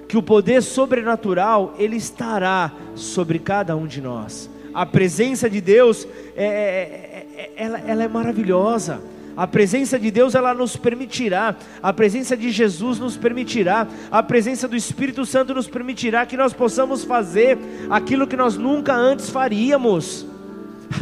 que 0.07 0.17
o 0.17 0.23
poder 0.23 0.61
sobrenatural 0.61 1.73
ele 1.77 1.95
estará 1.95 2.71
sobre 2.95 3.39
cada 3.39 3.75
um 3.75 3.87
de 3.87 3.99
nós. 3.99 4.49
A 4.73 4.85
presença 4.85 5.49
de 5.49 5.59
Deus 5.59 6.07
é, 6.35 6.45
é, 6.45 6.47
é, 6.47 7.41
é 7.41 7.51
ela, 7.55 7.79
ela 7.79 8.03
é 8.03 8.07
maravilhosa. 8.07 9.01
A 9.35 9.47
presença 9.47 9.97
de 9.97 10.11
Deus 10.11 10.35
ela 10.35 10.53
nos 10.53 10.75
permitirá, 10.75 11.55
a 11.81 11.91
presença 11.91 12.37
de 12.37 12.51
Jesus 12.51 12.99
nos 12.99 13.17
permitirá, 13.17 13.87
a 14.11 14.21
presença 14.21 14.67
do 14.67 14.75
Espírito 14.75 15.25
Santo 15.25 15.55
nos 15.55 15.67
permitirá 15.67 16.23
que 16.23 16.37
nós 16.37 16.53
possamos 16.53 17.03
fazer 17.03 17.57
aquilo 17.89 18.27
que 18.27 18.37
nós 18.37 18.55
nunca 18.55 18.93
antes 18.93 19.31
faríamos. 19.31 20.27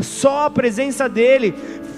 Só 0.01 0.45
a 0.45 0.49
presença 0.49 1.09
dele 1.09 1.53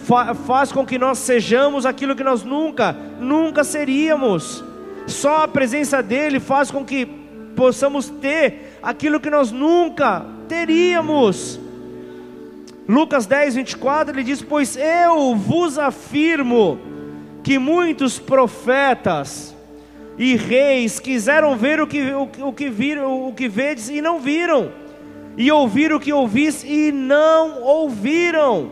fa 0.06 0.34
faz 0.34 0.72
com 0.72 0.86
que 0.86 0.98
nós 0.98 1.18
sejamos 1.20 1.86
aquilo 1.86 2.16
que 2.16 2.24
nós 2.24 2.44
nunca, 2.44 2.94
nunca 3.20 3.64
seríamos. 3.64 4.64
Só 5.08 5.44
a 5.44 5.48
presença 5.48 6.02
dele 6.02 6.40
faz 6.40 6.72
com 6.72 6.84
que 6.84 7.06
possamos 7.56 8.10
ter 8.10 8.78
aquilo 8.82 9.20
que 9.20 9.30
nós 9.30 9.52
nunca 9.52 10.26
teríamos. 10.48 11.60
Lucas 12.88 13.26
10, 13.26 13.56
24, 13.56 14.14
ele 14.14 14.24
diz: 14.24 14.42
Pois 14.42 14.76
eu 14.76 15.36
vos 15.36 15.78
afirmo 15.78 16.80
que 17.44 17.58
muitos 17.58 18.20
profetas 18.20 19.56
e 20.18 20.36
reis 20.36 21.00
quiseram 21.00 21.56
ver 21.56 21.82
o 21.82 21.88
que, 21.88 22.02
o, 22.12 22.30
o 22.48 22.54
que 22.54 22.70
viram, 22.70 23.28
o 23.28 23.34
que 23.34 23.48
vedes 23.48 23.90
e 23.90 24.02
não 24.02 24.20
viram, 24.20 24.72
e 25.38 25.52
ouvir 25.52 25.92
o 25.92 26.00
que 26.00 26.14
ouvis 26.14 26.64
e 26.64 26.92
não 26.92 27.62
ouviram. 27.62 28.72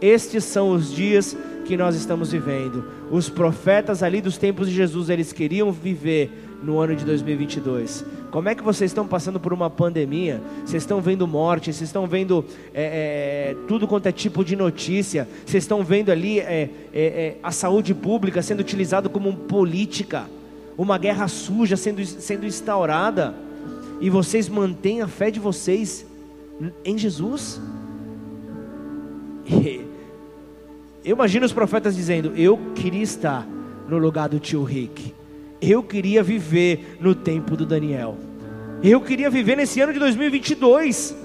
Estes 0.00 0.44
são 0.44 0.70
os 0.70 0.92
dias 0.92 1.36
que 1.64 1.76
nós 1.76 1.96
estamos 1.96 2.32
vivendo. 2.32 2.84
Os 3.10 3.28
profetas 3.28 4.02
ali 4.02 4.20
dos 4.20 4.36
tempos 4.36 4.68
de 4.68 4.74
Jesus, 4.74 5.08
eles 5.08 5.32
queriam 5.32 5.72
viver 5.72 6.30
no 6.62 6.78
ano 6.78 6.96
de 6.96 7.04
2022 7.04 8.04
Como 8.30 8.48
é 8.48 8.54
que 8.54 8.62
vocês 8.62 8.90
estão 8.90 9.06
passando 9.06 9.38
por 9.38 9.52
uma 9.52 9.68
pandemia? 9.68 10.40
Vocês 10.64 10.82
estão 10.82 11.00
vendo 11.00 11.26
morte, 11.26 11.72
vocês 11.72 11.88
estão 11.88 12.06
vendo 12.06 12.44
é, 12.72 13.52
é, 13.52 13.56
tudo 13.68 13.86
quanto 13.86 14.06
é 14.06 14.12
tipo 14.12 14.44
de 14.44 14.56
notícia, 14.56 15.28
vocês 15.46 15.62
estão 15.62 15.84
vendo 15.84 16.10
ali 16.10 16.40
é, 16.40 16.70
é, 16.92 17.02
é 17.02 17.36
a 17.42 17.50
saúde 17.50 17.94
pública 17.94 18.42
sendo 18.42 18.60
utilizada 18.60 19.08
como 19.08 19.32
política, 19.34 20.24
uma 20.76 20.98
guerra 20.98 21.28
suja 21.28 21.76
sendo, 21.76 22.04
sendo 22.04 22.46
instaurada, 22.46 23.34
e 24.00 24.10
vocês 24.10 24.48
mantêm 24.48 25.02
a 25.02 25.08
fé 25.08 25.30
de 25.30 25.40
vocês 25.40 26.06
em 26.84 26.96
Jesus? 26.98 27.60
Eu 31.04 31.14
imagino 31.14 31.44
os 31.44 31.52
profetas 31.52 31.94
dizendo: 31.94 32.32
Eu 32.36 32.58
queria 32.74 33.02
estar 33.02 33.46
no 33.88 33.98
lugar 33.98 34.28
do 34.28 34.40
tio 34.40 34.64
Rick. 34.64 35.12
Eu 35.60 35.82
queria 35.82 36.22
viver 36.22 36.96
no 37.00 37.14
tempo 37.14 37.56
do 37.56 37.66
Daniel. 37.66 38.16
Eu 38.82 39.00
queria 39.00 39.30
viver 39.30 39.56
nesse 39.56 39.80
ano 39.80 39.92
de 39.92 39.98
2022. 39.98 41.16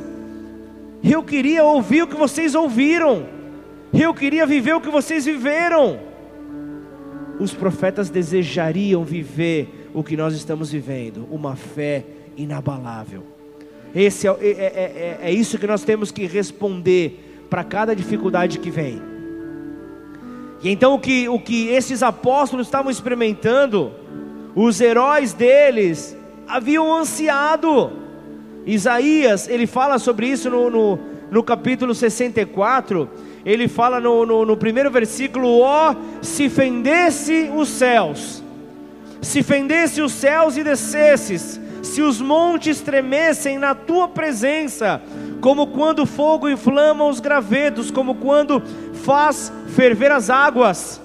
Eu 1.03 1.23
queria 1.23 1.63
ouvir 1.63 2.03
o 2.03 2.07
que 2.07 2.15
vocês 2.15 2.55
ouviram. 2.55 3.25
Eu 3.93 4.13
queria 4.13 4.45
viver 4.45 4.73
o 4.73 4.81
que 4.81 4.89
vocês 4.89 5.25
viveram. 5.25 5.99
Os 7.39 7.53
profetas 7.53 8.09
desejariam 8.09 9.03
viver 9.03 9.89
o 9.93 10.03
que 10.03 10.15
nós 10.17 10.33
estamos 10.35 10.71
vivendo, 10.71 11.27
uma 11.31 11.55
fé 11.55 12.05
inabalável. 12.41 13.23
Esse 13.93 14.27
é, 14.27 14.31
é, 14.31 15.17
é, 15.21 15.29
é 15.29 15.31
isso 15.31 15.57
que 15.57 15.67
nós 15.67 15.83
temos 15.83 16.11
que 16.11 16.25
responder 16.25 17.45
para 17.49 17.63
cada 17.63 17.95
dificuldade 17.95 18.59
que 18.59 18.69
vem. 18.69 19.01
E 20.61 20.69
então 20.69 20.93
o 20.93 20.99
que, 20.99 21.27
o 21.27 21.39
que 21.39 21.69
esses 21.69 22.03
apóstolos 22.03 22.67
estavam 22.67 22.91
experimentando, 22.91 23.91
os 24.55 24.79
heróis 24.79 25.33
deles 25.33 26.15
haviam 26.47 26.93
ansiado. 26.93 27.91
Isaías, 28.65 29.47
ele 29.47 29.65
fala 29.65 29.97
sobre 29.97 30.27
isso 30.27 30.49
no, 30.49 30.69
no, 30.69 30.99
no 31.31 31.43
capítulo 31.43 31.95
64, 31.95 33.09
ele 33.45 33.67
fala 33.67 33.99
no, 33.99 34.25
no, 34.25 34.45
no 34.45 34.57
primeiro 34.57 34.91
versículo: 34.91 35.59
Ó, 35.59 35.91
oh, 35.91 36.23
se 36.23 36.49
fendesse 36.49 37.49
os 37.55 37.69
céus, 37.69 38.43
se 39.21 39.41
fendesse 39.41 40.01
os 40.01 40.11
céus 40.11 40.57
e 40.57 40.63
descesses, 40.63 41.59
se 41.81 42.01
os 42.01 42.21
montes 42.21 42.81
tremessem 42.81 43.57
na 43.57 43.73
tua 43.73 44.07
presença, 44.07 45.01
como 45.41 45.67
quando 45.67 46.05
fogo 46.05 46.49
inflama 46.49 47.05
os 47.05 47.19
gravetos, 47.19 47.91
como 47.91 48.15
quando 48.15 48.61
faz 49.03 49.51
ferver 49.75 50.11
as 50.11 50.29
águas, 50.29 51.01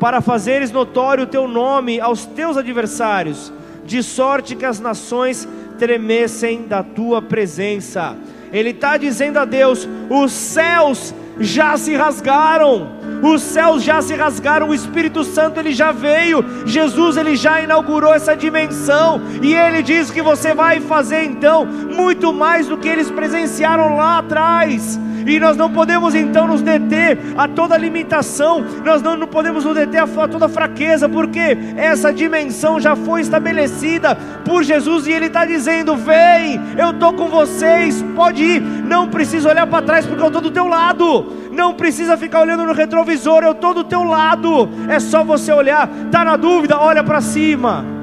para 0.00 0.20
fazeres 0.20 0.70
notório 0.70 1.24
o 1.24 1.28
teu 1.28 1.48
nome 1.48 2.00
aos 2.00 2.24
teus 2.24 2.56
adversários, 2.56 3.52
de 3.84 4.02
sorte 4.02 4.56
que 4.56 4.64
as 4.64 4.80
nações 4.80 5.48
tremessem 5.78 6.66
da 6.66 6.82
tua 6.82 7.22
presença. 7.22 8.16
Ele 8.52 8.70
está 8.70 8.96
dizendo 8.96 9.38
a 9.38 9.44
Deus: 9.44 9.88
os 10.10 10.32
céus 10.32 11.14
já 11.38 11.76
se 11.76 11.94
rasgaram, 11.94 12.90
os 13.22 13.42
céus 13.42 13.82
já 13.82 14.00
se 14.02 14.14
rasgaram, 14.14 14.68
o 14.68 14.74
Espírito 14.74 15.24
Santo 15.24 15.58
ele 15.58 15.72
já 15.72 15.92
veio, 15.92 16.44
Jesus 16.66 17.16
ele 17.16 17.36
já 17.36 17.60
inaugurou 17.60 18.14
essa 18.14 18.36
dimensão, 18.36 19.20
e 19.42 19.54
ele 19.54 19.82
diz 19.82 20.10
que 20.10 20.22
você 20.22 20.54
vai 20.54 20.80
fazer 20.80 21.24
então 21.24 21.64
muito 21.64 22.32
mais 22.32 22.66
do 22.66 22.76
que 22.76 22.88
eles 22.88 23.10
presenciaram 23.10 23.96
lá 23.96 24.18
atrás. 24.18 24.98
E 25.26 25.40
nós 25.40 25.56
não 25.56 25.70
podemos 25.70 26.14
então 26.14 26.46
nos 26.46 26.62
deter 26.62 27.18
a 27.36 27.48
toda 27.48 27.76
limitação, 27.76 28.64
nós 28.84 29.02
não, 29.02 29.16
não 29.16 29.26
podemos 29.26 29.64
nos 29.64 29.74
deter 29.74 30.02
a 30.02 30.28
toda 30.28 30.48
fraqueza, 30.48 31.08
porque 31.08 31.58
essa 31.76 32.12
dimensão 32.12 32.78
já 32.80 32.94
foi 32.94 33.22
estabelecida 33.22 34.14
por 34.44 34.62
Jesus 34.62 35.06
e 35.06 35.12
Ele 35.12 35.26
está 35.26 35.44
dizendo: 35.44 35.96
Vem, 35.96 36.60
eu 36.78 36.90
estou 36.90 37.12
com 37.12 37.28
vocês, 37.28 38.04
pode 38.14 38.42
ir, 38.42 38.60
não 38.60 39.08
precisa 39.08 39.48
olhar 39.48 39.66
para 39.66 39.84
trás, 39.84 40.06
porque 40.06 40.22
eu 40.22 40.28
estou 40.28 40.42
do 40.42 40.50
teu 40.50 40.68
lado, 40.68 41.26
não 41.50 41.74
precisa 41.74 42.16
ficar 42.16 42.40
olhando 42.40 42.64
no 42.64 42.72
retrovisor, 42.72 43.42
eu 43.42 43.52
estou 43.52 43.74
do 43.74 43.82
teu 43.82 44.04
lado, 44.04 44.68
é 44.88 45.00
só 45.00 45.24
você 45.24 45.52
olhar, 45.52 45.90
está 46.06 46.24
na 46.24 46.36
dúvida, 46.36 46.78
olha 46.78 47.02
para 47.02 47.20
cima 47.20 47.95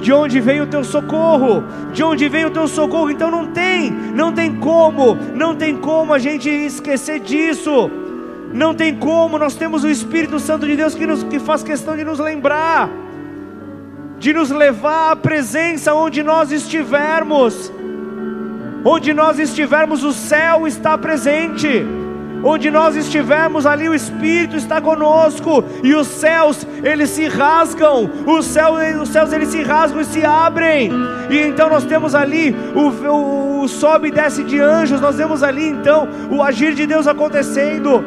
de 0.00 0.12
onde 0.12 0.40
vem 0.40 0.60
o 0.60 0.66
teu 0.66 0.84
socorro, 0.84 1.64
de 1.92 2.02
onde 2.02 2.28
vem 2.28 2.44
o 2.44 2.50
teu 2.50 2.68
socorro, 2.68 3.10
então 3.10 3.30
não 3.30 3.46
tem, 3.46 3.90
não 3.90 4.32
tem 4.32 4.54
como, 4.56 5.16
não 5.34 5.54
tem 5.54 5.76
como 5.76 6.12
a 6.12 6.18
gente 6.18 6.48
esquecer 6.48 7.20
disso, 7.20 7.90
não 8.52 8.74
tem 8.74 8.94
como, 8.94 9.38
nós 9.38 9.54
temos 9.54 9.84
o 9.84 9.88
Espírito 9.88 10.38
Santo 10.38 10.66
de 10.66 10.76
Deus 10.76 10.94
que, 10.94 11.06
nos, 11.06 11.22
que 11.24 11.38
faz 11.38 11.62
questão 11.62 11.96
de 11.96 12.04
nos 12.04 12.18
lembrar, 12.18 12.88
de 14.18 14.32
nos 14.32 14.50
levar 14.50 15.12
à 15.12 15.16
presença 15.16 15.94
onde 15.94 16.22
nós 16.22 16.52
estivermos, 16.52 17.72
onde 18.84 19.12
nós 19.12 19.38
estivermos, 19.38 20.04
o 20.04 20.12
céu 20.12 20.66
está 20.66 20.96
presente 20.96 21.84
onde 22.42 22.70
nós 22.70 22.96
estivermos, 22.96 23.66
ali 23.66 23.88
o 23.88 23.94
Espírito 23.94 24.56
está 24.56 24.80
conosco, 24.80 25.64
e 25.82 25.94
os 25.94 26.06
céus 26.06 26.66
eles 26.82 27.10
se 27.10 27.26
rasgam, 27.26 28.10
os 28.26 28.44
céus, 28.44 29.02
os 29.02 29.08
céus 29.08 29.32
eles 29.32 29.48
se 29.48 29.62
rasgam 29.62 30.00
e 30.00 30.04
se 30.04 30.24
abrem, 30.24 30.90
e 31.30 31.38
então 31.38 31.68
nós 31.68 31.84
temos 31.84 32.14
ali 32.14 32.54
o, 32.74 32.88
o, 33.10 33.62
o 33.62 33.68
sobe 33.68 34.08
e 34.08 34.12
desce 34.12 34.44
de 34.44 34.60
anjos, 34.60 35.00
nós 35.00 35.16
temos 35.16 35.42
ali 35.42 35.68
então 35.68 36.08
o 36.30 36.42
agir 36.42 36.74
de 36.74 36.86
Deus 36.86 37.06
acontecendo. 37.06 38.04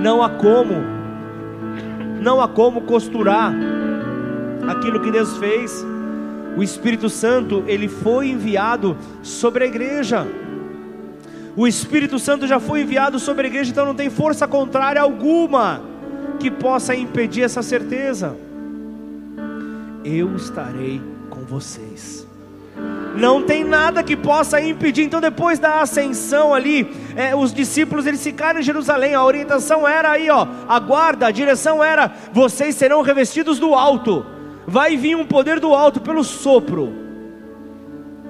Não 0.00 0.22
há 0.22 0.30
como, 0.30 0.74
não 2.20 2.40
há 2.40 2.46
como 2.46 2.82
costurar 2.82 3.52
aquilo 4.68 5.00
que 5.00 5.10
Deus 5.10 5.36
fez. 5.38 5.84
O 6.56 6.62
Espírito 6.62 7.08
Santo, 7.08 7.64
ele 7.66 7.88
foi 7.88 8.28
enviado 8.28 8.96
sobre 9.22 9.64
a 9.64 9.66
igreja. 9.66 10.26
O 11.58 11.66
Espírito 11.66 12.20
Santo 12.20 12.46
já 12.46 12.60
foi 12.60 12.82
enviado 12.82 13.18
sobre 13.18 13.44
a 13.44 13.50
igreja, 13.50 13.72
então 13.72 13.84
não 13.84 13.92
tem 13.92 14.08
força 14.08 14.46
contrária 14.46 15.02
alguma 15.02 15.82
que 16.38 16.52
possa 16.52 16.94
impedir 16.94 17.42
essa 17.42 17.62
certeza. 17.64 18.36
Eu 20.04 20.36
estarei 20.36 21.02
com 21.28 21.40
vocês. 21.40 22.24
Não 23.16 23.42
tem 23.42 23.64
nada 23.64 24.04
que 24.04 24.16
possa 24.16 24.60
impedir. 24.60 25.02
Então, 25.02 25.20
depois 25.20 25.58
da 25.58 25.80
ascensão 25.80 26.54
ali, 26.54 26.88
é, 27.16 27.34
os 27.34 27.52
discípulos 27.52 28.06
eles 28.06 28.22
ficaram 28.22 28.60
em 28.60 28.62
Jerusalém. 28.62 29.16
A 29.16 29.24
orientação 29.24 29.86
era 29.86 30.12
aí, 30.12 30.30
ó, 30.30 30.46
a 30.68 30.78
guarda, 30.78 31.26
a 31.26 31.32
direção 31.32 31.82
era: 31.82 32.12
vocês 32.32 32.76
serão 32.76 33.02
revestidos 33.02 33.58
do 33.58 33.74
alto. 33.74 34.24
Vai 34.64 34.96
vir 34.96 35.16
um 35.16 35.26
poder 35.26 35.58
do 35.58 35.74
alto 35.74 36.00
pelo 36.00 36.22
sopro 36.22 37.08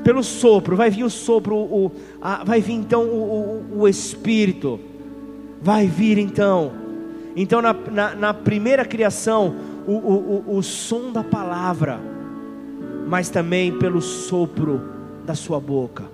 pelo 0.09 0.23
sopro, 0.23 0.75
vai 0.75 0.89
vir 0.89 1.05
o 1.05 1.11
sopro, 1.11 1.55
o, 1.55 1.93
a, 2.21 2.45
vai 2.45 2.61
vir 2.61 2.75
então 2.75 3.05
o, 3.05 3.65
o, 3.75 3.81
o, 3.81 3.89
Espírito, 3.89 4.81
vai 5.61 5.87
vir 5.87 6.19
então. 6.19 6.73
Então, 7.37 7.63
na, 7.63 7.73
na, 7.73 8.15
na 8.15 8.35
primeira 8.35 8.85
criação, 8.85 9.55
o, 9.87 9.93
o, 9.93 10.57
o 10.57 10.63
som 10.63 11.13
da 11.13 11.23
palavra, 11.23 12.01
mas 13.07 13.29
também 13.29 13.79
pelo 13.79 14.03
sopro 14.03 14.81
da 15.25 15.35
sua 15.35 15.61
boca, 15.61 16.05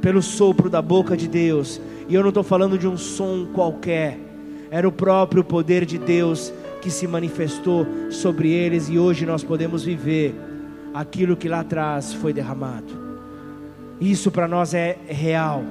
pelo 0.00 0.22
sopro 0.22 0.70
da 0.70 0.80
boca 0.80 1.16
de 1.16 1.28
Deus. 1.28 1.80
E 2.08 2.14
eu 2.14 2.22
não 2.22 2.30
estou 2.30 2.42
falando 2.42 2.78
de 2.78 2.88
um 2.88 2.96
som 2.96 3.46
qualquer, 3.52 4.18
era 4.70 4.88
o 4.88 4.92
próprio 4.92 5.44
poder 5.44 5.84
de 5.84 5.98
Deus 5.98 6.52
que 6.80 6.90
se 6.90 7.06
manifestou 7.06 7.86
sobre 8.10 8.50
eles 8.50 8.88
e 8.88 8.98
hoje 8.98 9.26
nós 9.26 9.44
podemos 9.44 9.84
viver 9.84 10.34
aquilo 10.94 11.36
que 11.36 11.48
lá 11.48 11.60
atrás 11.60 12.14
foi 12.14 12.32
derramado. 12.32 12.99
Isso 14.00 14.30
para 14.30 14.48
nós 14.48 14.72
é 14.72 14.96
real. 15.06 15.62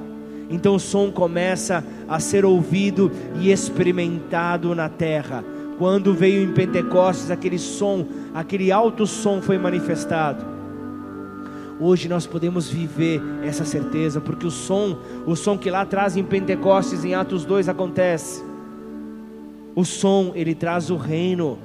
Então 0.50 0.76
o 0.76 0.80
som 0.80 1.12
começa 1.12 1.84
a 2.08 2.20
ser 2.20 2.46
ouvido 2.46 3.12
e 3.40 3.52
experimentado 3.52 4.74
na 4.76 4.90
terra. 4.90 5.44
Quando 5.78 6.14
veio 6.14 6.44
em 6.44 6.54
Pentecostes 6.54 7.32
aquele 7.32 7.58
som, 7.58 8.06
aquele 8.34 8.72
alto 8.72 9.08
som 9.08 9.42
foi 9.42 9.58
manifestado. 9.58 10.46
Hoje 11.80 12.10
nós 12.10 12.28
podemos 12.28 12.70
viver 12.70 13.22
essa 13.42 13.64
certeza, 13.64 14.20
porque 14.20 14.46
o 14.46 14.52
som, 14.52 14.98
o 15.26 15.36
som 15.36 15.58
que 15.58 15.72
lá 15.72 15.82
atrás 15.82 16.18
em 16.18 16.24
Pentecostes, 16.24 17.06
em 17.06 17.16
Atos 17.16 17.46
2 17.46 17.70
acontece. 17.70 18.44
O 19.74 19.86
som, 19.86 20.34
ele 20.36 20.54
traz 20.54 20.90
o 20.90 20.98
reino 20.98 21.58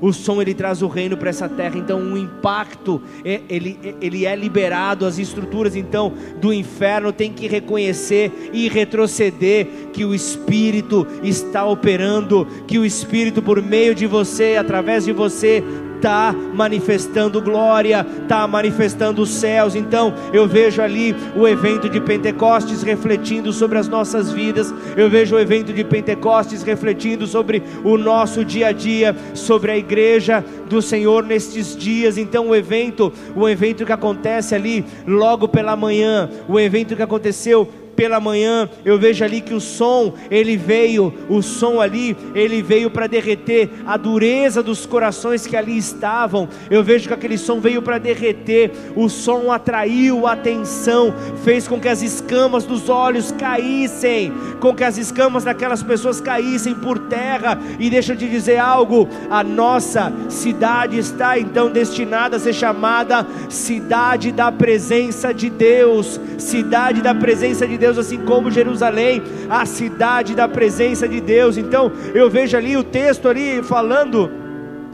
o 0.00 0.12
som 0.12 0.40
ele 0.40 0.54
traz 0.54 0.82
o 0.82 0.88
reino 0.88 1.16
para 1.16 1.30
essa 1.30 1.48
terra, 1.48 1.76
então 1.76 2.00
o 2.00 2.16
impacto 2.16 3.02
é, 3.24 3.40
ele, 3.48 3.78
ele 4.00 4.26
é 4.26 4.34
liberado, 4.36 5.06
as 5.06 5.18
estruturas 5.18 5.74
então 5.74 6.12
do 6.40 6.52
inferno 6.52 7.12
tem 7.12 7.32
que 7.32 7.46
reconhecer 7.48 8.50
e 8.52 8.68
retroceder 8.68 9.66
que 9.92 10.04
o 10.04 10.14
Espírito 10.14 11.06
está 11.22 11.64
operando, 11.64 12.46
que 12.66 12.78
o 12.78 12.84
Espírito 12.84 13.42
por 13.42 13.62
meio 13.62 13.94
de 13.94 14.06
você, 14.06 14.56
através 14.56 15.04
de 15.04 15.12
você, 15.12 15.62
está 15.98 16.32
manifestando 16.32 17.42
glória, 17.42 18.06
está 18.22 18.46
manifestando 18.46 19.20
os 19.22 19.30
céus. 19.30 19.74
Então 19.74 20.14
eu 20.32 20.46
vejo 20.46 20.80
ali 20.80 21.14
o 21.36 21.46
evento 21.46 21.88
de 21.88 22.00
Pentecostes 22.00 22.82
refletindo 22.82 23.52
sobre 23.52 23.78
as 23.78 23.88
nossas 23.88 24.32
vidas, 24.32 24.72
eu 24.96 25.10
vejo 25.10 25.36
o 25.36 25.38
evento 25.38 25.72
de 25.72 25.84
Pentecostes 25.84 26.62
refletindo 26.62 27.26
sobre 27.26 27.62
o 27.84 27.98
nosso 27.98 28.44
dia 28.44 28.68
a 28.68 28.72
dia, 28.72 29.14
sobre 29.34 29.72
a 29.72 29.76
igreja 29.76 30.44
do 30.68 30.80
Senhor 30.80 31.24
nestes 31.24 31.76
dias. 31.76 32.16
Então 32.16 32.48
o 32.48 32.56
evento, 32.56 33.12
o 33.36 33.48
evento 33.48 33.84
que 33.84 33.92
acontece 33.92 34.54
ali 34.54 34.84
logo 35.06 35.48
pela 35.48 35.76
manhã, 35.76 36.30
o 36.48 36.58
evento 36.58 36.96
que 36.96 37.02
aconteceu 37.02 37.68
pela 37.98 38.20
manhã, 38.20 38.68
eu 38.84 38.96
vejo 38.96 39.24
ali 39.24 39.40
que 39.40 39.52
o 39.52 39.60
som, 39.60 40.14
ele 40.30 40.56
veio, 40.56 41.12
o 41.28 41.42
som 41.42 41.80
ali, 41.80 42.16
ele 42.32 42.62
veio 42.62 42.88
para 42.88 43.08
derreter 43.08 43.68
a 43.84 43.96
dureza 43.96 44.62
dos 44.62 44.86
corações 44.86 45.48
que 45.48 45.56
ali 45.56 45.76
estavam. 45.76 46.48
Eu 46.70 46.84
vejo 46.84 47.08
que 47.08 47.14
aquele 47.14 47.36
som 47.36 47.58
veio 47.58 47.82
para 47.82 47.98
derreter, 47.98 48.70
o 48.94 49.08
som 49.08 49.50
atraiu 49.50 50.28
a 50.28 50.34
atenção, 50.34 51.12
fez 51.42 51.66
com 51.66 51.80
que 51.80 51.88
as 51.88 52.00
escamas 52.00 52.64
dos 52.64 52.88
olhos 52.88 53.32
caíssem, 53.32 54.32
com 54.60 54.72
que 54.72 54.84
as 54.84 54.96
escamas 54.96 55.42
daquelas 55.42 55.82
pessoas 55.82 56.20
caíssem 56.20 56.76
por 56.76 57.00
terra. 57.00 57.58
E 57.80 57.90
deixa 57.90 58.12
eu 58.12 58.16
te 58.16 58.28
dizer 58.28 58.58
algo: 58.58 59.08
a 59.28 59.42
nossa 59.42 60.12
cidade 60.28 60.98
está 60.98 61.36
então 61.36 61.68
destinada 61.68 62.36
a 62.36 62.38
ser 62.38 62.52
chamada 62.52 63.26
cidade 63.48 64.30
da 64.30 64.52
presença 64.52 65.34
de 65.34 65.50
Deus, 65.50 66.20
cidade 66.38 67.02
da 67.02 67.12
presença 67.12 67.66
de 67.66 67.76
Deus 67.76 67.87
Deus, 67.88 67.98
assim 67.98 68.18
como 68.18 68.50
Jerusalém, 68.50 69.22
a 69.48 69.64
cidade 69.64 70.34
da 70.34 70.46
presença 70.46 71.08
de 71.08 71.20
Deus. 71.20 71.56
Então, 71.56 71.90
eu 72.14 72.28
vejo 72.28 72.56
ali 72.56 72.76
o 72.76 72.84
texto 72.84 73.28
ali 73.28 73.62
falando 73.62 74.30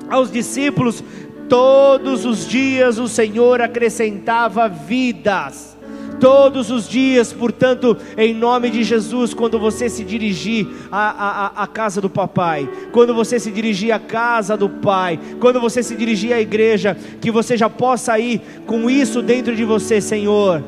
aos 0.08 0.30
discípulos, 0.30 1.02
todos 1.48 2.24
os 2.24 2.46
dias 2.46 2.98
o 2.98 3.08
Senhor 3.08 3.60
acrescentava 3.60 4.68
vidas. 4.68 5.74
Todos 6.20 6.70
os 6.70 6.88
dias, 6.88 7.32
portanto, 7.32 7.96
em 8.16 8.32
nome 8.32 8.70
de 8.70 8.84
Jesus, 8.84 9.34
quando 9.34 9.58
você 9.58 9.88
se 9.88 10.04
dirigir 10.04 10.66
à, 10.90 11.10
à, 11.56 11.64
à 11.64 11.66
casa 11.66 12.00
do 12.00 12.08
papai, 12.08 12.68
quando 12.92 13.12
você 13.12 13.40
se 13.40 13.50
dirigir 13.50 13.90
à 13.90 13.98
casa 13.98 14.56
do 14.56 14.68
pai, 14.68 15.18
quando 15.40 15.60
você 15.60 15.82
se 15.82 15.96
dirigir 15.96 16.32
à 16.32 16.40
igreja, 16.40 16.96
que 17.20 17.32
você 17.32 17.56
já 17.56 17.68
possa 17.68 18.16
ir 18.20 18.40
com 18.64 18.88
isso 18.88 19.20
dentro 19.20 19.56
de 19.56 19.64
você, 19.64 20.00
Senhor 20.00 20.62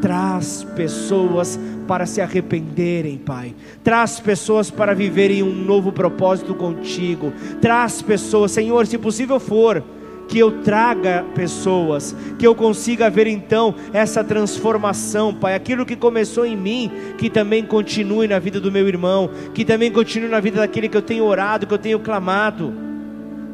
Traz 0.00 0.64
pessoas 0.76 1.58
para 1.86 2.06
se 2.06 2.20
arrependerem, 2.20 3.18
Pai. 3.18 3.54
Traz 3.82 4.20
pessoas 4.20 4.70
para 4.70 4.94
viverem 4.94 5.42
um 5.42 5.52
novo 5.52 5.92
propósito 5.92 6.54
contigo. 6.54 7.32
Traz 7.60 8.00
pessoas, 8.00 8.52
Senhor, 8.52 8.86
se 8.86 8.96
possível 8.96 9.40
for, 9.40 9.82
que 10.28 10.38
eu 10.38 10.62
traga 10.62 11.24
pessoas, 11.34 12.14
que 12.38 12.46
eu 12.46 12.54
consiga 12.54 13.10
ver 13.10 13.26
então 13.26 13.74
essa 13.92 14.22
transformação, 14.22 15.34
Pai. 15.34 15.54
Aquilo 15.54 15.84
que 15.84 15.96
começou 15.96 16.46
em 16.46 16.56
mim, 16.56 16.90
que 17.18 17.28
também 17.28 17.64
continue 17.64 18.28
na 18.28 18.38
vida 18.38 18.60
do 18.60 18.70
meu 18.70 18.86
irmão, 18.86 19.28
que 19.52 19.64
também 19.64 19.90
continue 19.90 20.28
na 20.28 20.38
vida 20.38 20.58
daquele 20.58 20.88
que 20.88 20.96
eu 20.96 21.02
tenho 21.02 21.24
orado, 21.24 21.66
que 21.66 21.74
eu 21.74 21.78
tenho 21.78 21.98
clamado. 21.98 22.72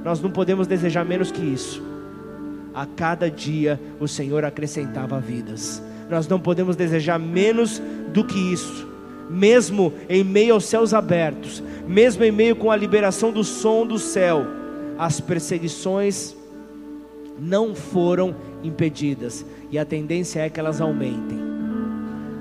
Nós 0.05 0.21
não 0.21 0.31
podemos 0.31 0.67
desejar 0.67 1.05
menos 1.05 1.33
que 1.33 1.43
isso. 1.43 1.83
A 2.75 2.85
cada 2.85 3.31
dia 3.31 3.81
o 3.99 4.07
Senhor 4.07 4.45
acrescentava 4.45 5.19
vidas 5.19 5.83
nós 6.09 6.29
não 6.29 6.39
podemos 6.39 6.77
desejar 6.77 7.19
menos 7.19 7.81
do 8.13 8.25
que 8.25 8.39
isso. 8.53 8.87
Mesmo 9.29 9.93
em 10.09 10.23
meio 10.23 10.55
aos 10.55 10.65
céus 10.65 10.95
abertos, 10.95 11.63
mesmo 11.87 12.23
em 12.23 12.31
meio 12.31 12.55
com 12.55 12.71
a 12.71 12.77
liberação 12.77 13.33
do 13.33 13.43
som 13.43 13.87
do 13.87 13.99
céu, 13.99 14.47
as 14.99 15.21
perseguições 15.21 16.35
não 17.39 17.75
foram 17.75 18.35
impedidas, 18.63 19.45
e 19.71 19.79
a 19.79 19.85
tendência 19.85 20.41
é 20.41 20.49
que 20.49 20.59
elas 20.59 20.81
aumentem. 20.81 21.39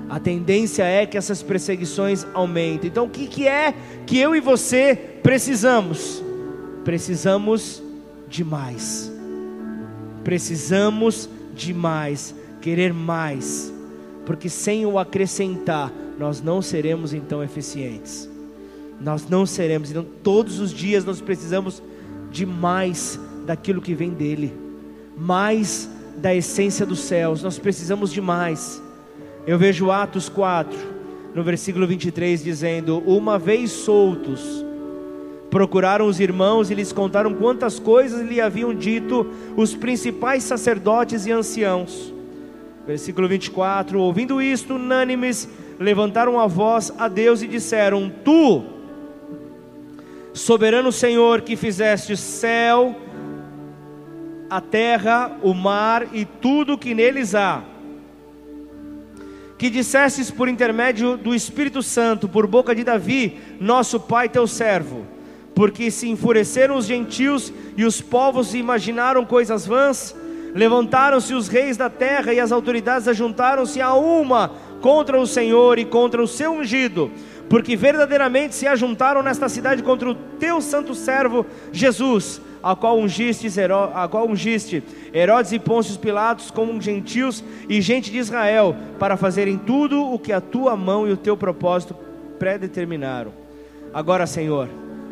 A 0.08 0.20
tendência 0.20 0.84
é 0.84 1.04
que 1.04 1.18
essas 1.18 1.42
perseguições 1.42 2.24
aumentem. 2.32 2.88
Então, 2.88 3.06
o 3.06 3.10
que, 3.10 3.26
que 3.26 3.48
é 3.48 3.74
que 4.06 4.18
eu 4.18 4.36
e 4.36 4.40
você 4.40 4.96
precisamos? 5.22 6.22
Precisamos 6.84 7.82
de 8.28 8.44
mais. 8.44 9.12
Precisamos 10.22 11.28
de 11.54 11.74
mais 11.74 12.34
querer 12.66 12.92
mais, 12.92 13.72
porque 14.24 14.48
sem 14.48 14.84
o 14.84 14.98
acrescentar, 14.98 15.92
nós 16.18 16.42
não 16.42 16.60
seremos 16.60 17.14
então 17.14 17.40
eficientes. 17.40 18.28
Nós 19.00 19.28
não 19.28 19.46
seremos, 19.46 19.92
então 19.92 20.04
todos 20.20 20.58
os 20.58 20.72
dias 20.72 21.04
nós 21.04 21.20
precisamos 21.20 21.80
de 22.28 22.44
mais 22.44 23.20
daquilo 23.46 23.80
que 23.80 23.94
vem 23.94 24.10
dele, 24.10 24.52
mais 25.16 25.88
da 26.16 26.34
essência 26.34 26.84
dos 26.84 26.98
céus, 26.98 27.40
nós 27.40 27.56
precisamos 27.56 28.12
de 28.12 28.20
mais. 28.20 28.82
Eu 29.46 29.56
vejo 29.60 29.92
Atos 29.92 30.28
4, 30.28 30.76
no 31.36 31.44
versículo 31.44 31.86
23, 31.86 32.42
dizendo: 32.42 32.98
Uma 33.06 33.38
vez 33.38 33.70
soltos, 33.70 34.64
procuraram 35.50 36.08
os 36.08 36.18
irmãos 36.18 36.68
e 36.68 36.74
lhes 36.74 36.92
contaram 36.92 37.32
quantas 37.32 37.78
coisas 37.78 38.26
lhe 38.26 38.40
haviam 38.40 38.74
dito 38.74 39.24
os 39.56 39.72
principais 39.72 40.42
sacerdotes 40.42 41.26
e 41.26 41.30
anciãos. 41.30 42.15
Versículo 42.86 43.26
24: 43.26 43.98
Ouvindo 44.00 44.40
isto, 44.40 44.74
unânimes 44.74 45.48
levantaram 45.78 46.38
a 46.38 46.46
voz 46.46 46.92
a 46.96 47.08
Deus 47.08 47.42
e 47.42 47.48
disseram: 47.48 48.12
Tu, 48.24 48.62
soberano 50.32 50.92
Senhor, 50.92 51.40
que 51.40 51.56
fizeste 51.56 52.12
o 52.12 52.16
céu, 52.16 52.94
a 54.48 54.60
terra, 54.60 55.36
o 55.42 55.52
mar 55.52 56.06
e 56.12 56.24
tudo 56.24 56.78
que 56.78 56.94
neles 56.94 57.34
há, 57.34 57.64
que 59.58 59.68
dissestes 59.68 60.30
por 60.30 60.48
intermédio 60.48 61.16
do 61.16 61.34
Espírito 61.34 61.82
Santo, 61.82 62.28
por 62.28 62.46
boca 62.46 62.72
de 62.72 62.84
Davi, 62.84 63.40
nosso 63.58 63.98
pai, 63.98 64.28
teu 64.28 64.46
servo, 64.46 65.04
porque 65.56 65.90
se 65.90 66.08
enfureceram 66.08 66.76
os 66.76 66.86
gentios 66.86 67.52
e 67.76 67.84
os 67.84 68.00
povos 68.00 68.54
imaginaram 68.54 69.24
coisas 69.24 69.66
vãs, 69.66 70.14
Levantaram-se 70.56 71.34
os 71.34 71.48
reis 71.48 71.76
da 71.76 71.90
terra 71.90 72.32
e 72.32 72.40
as 72.40 72.50
autoridades 72.50 73.06
ajuntaram-se 73.06 73.78
a 73.78 73.92
uma 73.92 74.52
contra 74.80 75.20
o 75.20 75.26
Senhor 75.26 75.78
e 75.78 75.84
contra 75.84 76.22
o 76.22 76.26
seu 76.26 76.52
ungido, 76.52 77.10
porque 77.46 77.76
verdadeiramente 77.76 78.54
se 78.54 78.66
ajuntaram 78.66 79.22
nesta 79.22 79.50
cidade 79.50 79.82
contra 79.82 80.08
o 80.08 80.14
teu 80.14 80.62
santo 80.62 80.94
servo 80.94 81.44
Jesus, 81.70 82.40
a 82.62 82.74
qual 82.74 82.98
ungiste, 82.98 83.48
a 83.94 84.08
qual 84.08 84.26
ungiste 84.26 84.82
Herodes 85.12 85.52
e 85.52 85.58
Pôncio 85.58 85.98
Pilatos 85.98 86.50
como 86.50 86.80
gentios 86.80 87.44
e 87.68 87.82
gente 87.82 88.10
de 88.10 88.16
Israel, 88.16 88.74
para 88.98 89.18
fazerem 89.18 89.58
tudo 89.58 90.02
o 90.02 90.18
que 90.18 90.32
a 90.32 90.40
tua 90.40 90.74
mão 90.74 91.06
e 91.06 91.12
o 91.12 91.18
teu 91.18 91.36
propósito 91.36 91.94
predeterminaram. 92.38 93.30
Agora, 93.92 94.26
Senhor, 94.26 94.70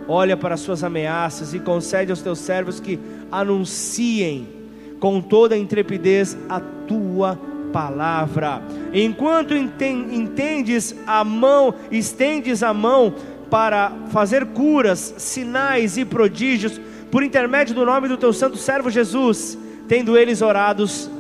olha 0.09 0.39
para 0.39 0.55
as 0.55 0.61
suas 0.61 0.83
ameaças 0.83 1.53
e 1.53 1.61
concede 1.61 2.11
aos 2.11 2.23
teus 2.23 2.39
servos 2.39 2.81
que 2.81 2.99
anunciem 3.31 4.64
com 5.05 5.21
toda 5.21 5.55
a 5.55 5.59
intrepidez 5.59 6.35
a 6.49 6.59
tua 6.59 7.39
palavra. 7.71 8.63
Enquanto 8.91 9.55
entendes 9.55 10.97
a 11.07 11.23
mão, 11.23 11.75
estendes 11.91 12.63
a 12.63 12.73
mão 12.73 13.13
para 13.51 13.93
fazer 14.09 14.47
curas, 14.47 15.15
sinais 15.19 15.99
e 15.99 16.07
prodígios 16.07 16.81
por 17.11 17.23
intermédio 17.23 17.75
do 17.75 17.85
nome 17.85 18.09
do 18.09 18.17
teu 18.17 18.33
santo 18.33 18.57
servo 18.57 18.89
Jesus, 18.89 19.59
tendo 19.87 20.17
eles 20.17 20.41
orados, 20.41 21.11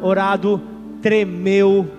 orado, 0.00 0.62
tremeu 1.02 1.90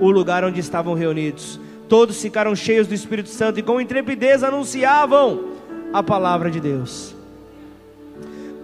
o 0.00 0.10
lugar 0.10 0.42
onde 0.42 0.58
estavam 0.58 0.94
reunidos. 0.94 1.60
Todos 1.88 2.20
ficaram 2.20 2.56
cheios 2.56 2.88
do 2.88 2.94
Espírito 2.94 3.28
Santo 3.28 3.60
e 3.60 3.62
com 3.62 3.80
intrepidez 3.80 4.42
anunciavam 4.42 5.44
a 5.92 6.02
palavra 6.02 6.50
de 6.50 6.58
Deus. 6.58 7.14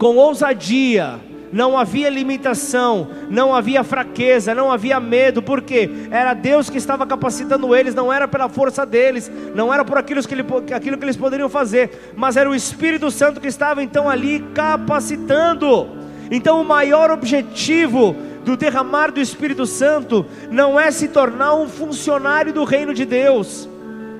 Com 0.00 0.16
ousadia, 0.16 1.20
não 1.54 1.78
havia 1.78 2.10
limitação, 2.10 3.06
não 3.30 3.54
havia 3.54 3.84
fraqueza, 3.84 4.52
não 4.56 4.72
havia 4.72 4.98
medo, 4.98 5.40
porque 5.40 5.88
era 6.10 6.34
Deus 6.34 6.68
que 6.68 6.78
estava 6.78 7.06
capacitando 7.06 7.76
eles, 7.76 7.94
não 7.94 8.12
era 8.12 8.26
pela 8.26 8.48
força 8.48 8.84
deles, 8.84 9.30
não 9.54 9.72
era 9.72 9.84
por 9.84 9.96
aquilo 9.96 10.20
que, 10.26 10.34
ele, 10.34 10.44
aquilo 10.74 10.98
que 10.98 11.04
eles 11.04 11.16
poderiam 11.16 11.48
fazer, 11.48 12.12
mas 12.16 12.36
era 12.36 12.50
o 12.50 12.56
Espírito 12.56 13.08
Santo 13.08 13.40
que 13.40 13.46
estava 13.46 13.84
então 13.84 14.10
ali 14.10 14.44
capacitando. 14.52 15.90
Então, 16.28 16.60
o 16.60 16.64
maior 16.64 17.12
objetivo 17.12 18.16
do 18.44 18.56
derramar 18.56 19.12
do 19.12 19.20
Espírito 19.20 19.64
Santo 19.64 20.26
não 20.50 20.78
é 20.78 20.90
se 20.90 21.06
tornar 21.06 21.54
um 21.54 21.68
funcionário 21.68 22.52
do 22.52 22.64
reino 22.64 22.92
de 22.92 23.04
Deus, 23.04 23.68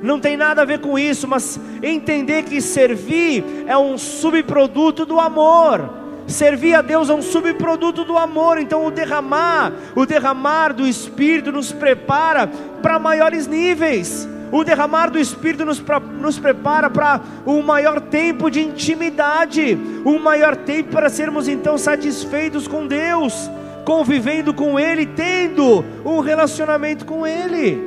não 0.01 0.21
tem 0.21 0.37
nada 0.37 0.63
a 0.63 0.65
ver 0.65 0.79
com 0.79 0.97
isso, 0.97 1.27
mas 1.27 1.59
entender 1.83 2.45
que 2.45 2.61
servir 2.61 3.45
é 3.67 3.77
um 3.77 3.99
subproduto 3.99 5.05
do 5.05 5.19
amor. 5.19 6.04
Servir 6.27 6.75
a 6.75 6.83
Deus 6.83 7.11
é 7.11 7.15
um 7.15 7.23
subproduto 7.23 8.05
do 8.05 8.17
amor, 8.17 8.59
então 8.59 8.87
o 8.87 8.91
derramar, 8.91 9.73
o 9.95 10.07
derramar 10.07 10.73
do 10.73 10.87
Espírito 10.87 11.53
nos 11.53 11.71
prepara 11.71 12.47
para 12.83 12.99
maiores 12.99 13.47
níveis, 13.47 14.27
O 14.53 14.63
derramar 14.63 15.11
do 15.11 15.19
Espírito 15.19 15.65
nos, 15.65 15.81
pra, 15.81 15.99
nos 15.99 16.39
prepara 16.39 16.89
para 16.89 17.21
um 17.45 17.61
maior 17.61 18.01
tempo 18.01 18.49
de 18.49 18.61
intimidade, 18.61 19.77
um 20.05 20.17
maior 20.17 20.55
tempo 20.55 20.91
para 20.91 21.09
sermos 21.09 21.49
então 21.49 21.77
satisfeitos 21.77 22.69
com 22.69 22.87
Deus, 22.87 23.51
convivendo 23.85 24.55
com 24.55 24.79
Ele, 24.79 25.07
tendo 25.07 25.85
um 26.05 26.21
relacionamento 26.21 27.05
com 27.05 27.27
Ele. 27.27 27.83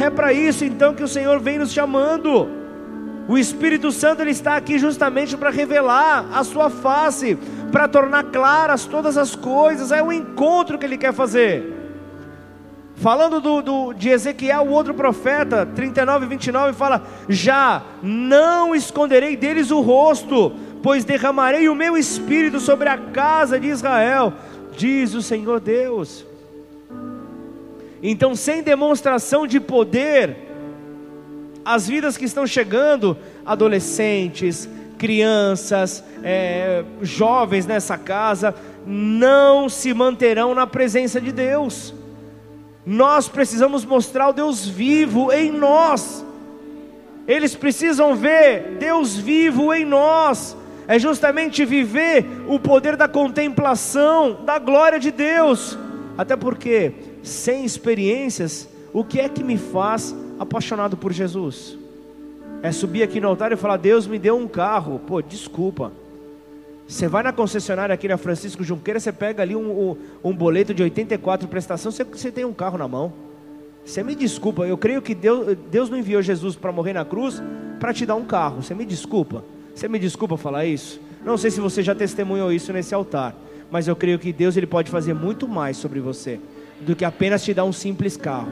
É 0.00 0.08
para 0.08 0.32
isso 0.32 0.64
então 0.64 0.94
que 0.94 1.02
o 1.02 1.08
Senhor 1.08 1.40
vem 1.40 1.58
nos 1.58 1.72
chamando. 1.72 2.48
O 3.28 3.36
Espírito 3.36 3.90
Santo 3.90 4.22
ele 4.22 4.30
está 4.30 4.54
aqui 4.54 4.78
justamente 4.78 5.36
para 5.36 5.50
revelar 5.50 6.26
a 6.32 6.44
sua 6.44 6.70
face, 6.70 7.36
para 7.70 7.88
tornar 7.88 8.24
claras 8.24 8.84
todas 8.84 9.16
as 9.16 9.34
coisas. 9.34 9.92
É 9.92 10.02
o 10.02 10.12
encontro 10.12 10.78
que 10.78 10.86
ele 10.86 10.98
quer 10.98 11.12
fazer. 11.12 11.74
Falando 12.96 13.40
do, 13.40 13.60
do, 13.60 13.92
de 13.92 14.08
Ezequiel, 14.08 14.62
o 14.62 14.70
outro 14.70 14.94
profeta, 14.94 15.66
39 15.66 16.24
e 16.24 16.28
29, 16.28 16.72
fala: 16.72 17.02
Já 17.28 17.82
não 18.02 18.74
esconderei 18.74 19.36
deles 19.36 19.70
o 19.70 19.80
rosto, 19.80 20.54
pois 20.82 21.04
derramarei 21.04 21.68
o 21.68 21.74
meu 21.74 21.96
espírito 21.96 22.58
sobre 22.58 22.88
a 22.88 22.96
casa 22.96 23.60
de 23.60 23.66
Israel, 23.66 24.32
diz 24.76 25.12
o 25.14 25.20
Senhor 25.20 25.60
Deus. 25.60 26.24
Então, 28.02 28.34
sem 28.34 28.62
demonstração 28.62 29.46
de 29.46 29.60
poder, 29.60 30.36
as 31.64 31.86
vidas 31.88 32.16
que 32.16 32.24
estão 32.24 32.46
chegando, 32.46 33.16
adolescentes, 33.44 34.68
crianças, 34.98 36.02
é, 36.22 36.84
jovens 37.02 37.66
nessa 37.66 37.96
casa, 37.96 38.54
não 38.86 39.68
se 39.68 39.92
manterão 39.92 40.54
na 40.54 40.66
presença 40.66 41.20
de 41.20 41.32
Deus. 41.32 41.94
Nós 42.84 43.28
precisamos 43.28 43.84
mostrar 43.84 44.28
o 44.28 44.32
Deus 44.32 44.66
vivo 44.66 45.32
em 45.32 45.50
nós. 45.50 46.24
Eles 47.26 47.54
precisam 47.54 48.14
ver 48.14 48.76
Deus 48.78 49.16
vivo 49.16 49.74
em 49.74 49.84
nós. 49.84 50.56
É 50.86 50.98
justamente 50.98 51.64
viver 51.64 52.24
o 52.46 52.60
poder 52.60 52.96
da 52.96 53.08
contemplação, 53.08 54.44
da 54.44 54.58
glória 54.58 55.00
de 55.00 55.10
Deus. 55.10 55.76
Até 56.16 56.36
porque, 56.36 56.92
sem 57.24 57.64
experiências, 57.64 58.68
o 58.92 59.04
que 59.04 59.20
é 59.20 59.28
que 59.28 59.42
me 59.42 59.58
faz 59.58 60.14
apaixonado 60.38 60.96
por 60.96 61.12
Jesus? 61.12 61.76
É 62.66 62.72
subir 62.72 63.04
aqui 63.04 63.20
no 63.20 63.28
altar 63.28 63.52
e 63.52 63.56
falar: 63.56 63.76
Deus 63.76 64.08
me 64.08 64.18
deu 64.18 64.36
um 64.36 64.48
carro. 64.48 65.00
Pô, 65.06 65.22
desculpa. 65.22 65.92
Você 66.88 67.06
vai 67.06 67.22
na 67.22 67.32
concessionária 67.32 67.94
aqui 67.94 68.08
na 68.08 68.16
Francisco 68.16 68.64
Junqueira, 68.64 68.98
você 68.98 69.12
pega 69.12 69.40
ali 69.40 69.54
um, 69.54 69.90
um, 69.90 69.96
um 70.24 70.32
boleto 70.32 70.74
de 70.74 70.82
84 70.82 71.46
prestação, 71.46 71.92
você, 71.92 72.02
você 72.02 72.32
tem 72.32 72.44
um 72.44 72.52
carro 72.52 72.76
na 72.76 72.88
mão. 72.88 73.12
Você 73.84 74.02
me 74.02 74.16
desculpa, 74.16 74.66
eu 74.66 74.76
creio 74.76 75.00
que 75.00 75.14
Deus, 75.14 75.56
Deus 75.70 75.88
não 75.88 75.96
enviou 75.96 76.20
Jesus 76.20 76.56
para 76.56 76.72
morrer 76.72 76.92
na 76.92 77.04
cruz 77.04 77.40
para 77.78 77.94
te 77.94 78.04
dar 78.04 78.16
um 78.16 78.24
carro. 78.24 78.60
Você 78.62 78.74
me 78.74 78.84
desculpa. 78.84 79.44
Você 79.72 79.86
me 79.86 79.98
desculpa 80.00 80.36
falar 80.36 80.66
isso? 80.66 81.00
Não 81.24 81.38
sei 81.38 81.52
se 81.52 81.60
você 81.60 81.84
já 81.84 81.94
testemunhou 81.94 82.52
isso 82.52 82.72
nesse 82.72 82.92
altar, 82.92 83.36
mas 83.70 83.86
eu 83.86 83.94
creio 83.94 84.18
que 84.18 84.32
Deus 84.32 84.56
ele 84.56 84.66
pode 84.66 84.90
fazer 84.90 85.14
muito 85.14 85.46
mais 85.46 85.76
sobre 85.76 86.00
você 86.00 86.40
do 86.80 86.96
que 86.96 87.04
apenas 87.04 87.44
te 87.44 87.54
dar 87.54 87.64
um 87.64 87.72
simples 87.72 88.16
carro. 88.16 88.50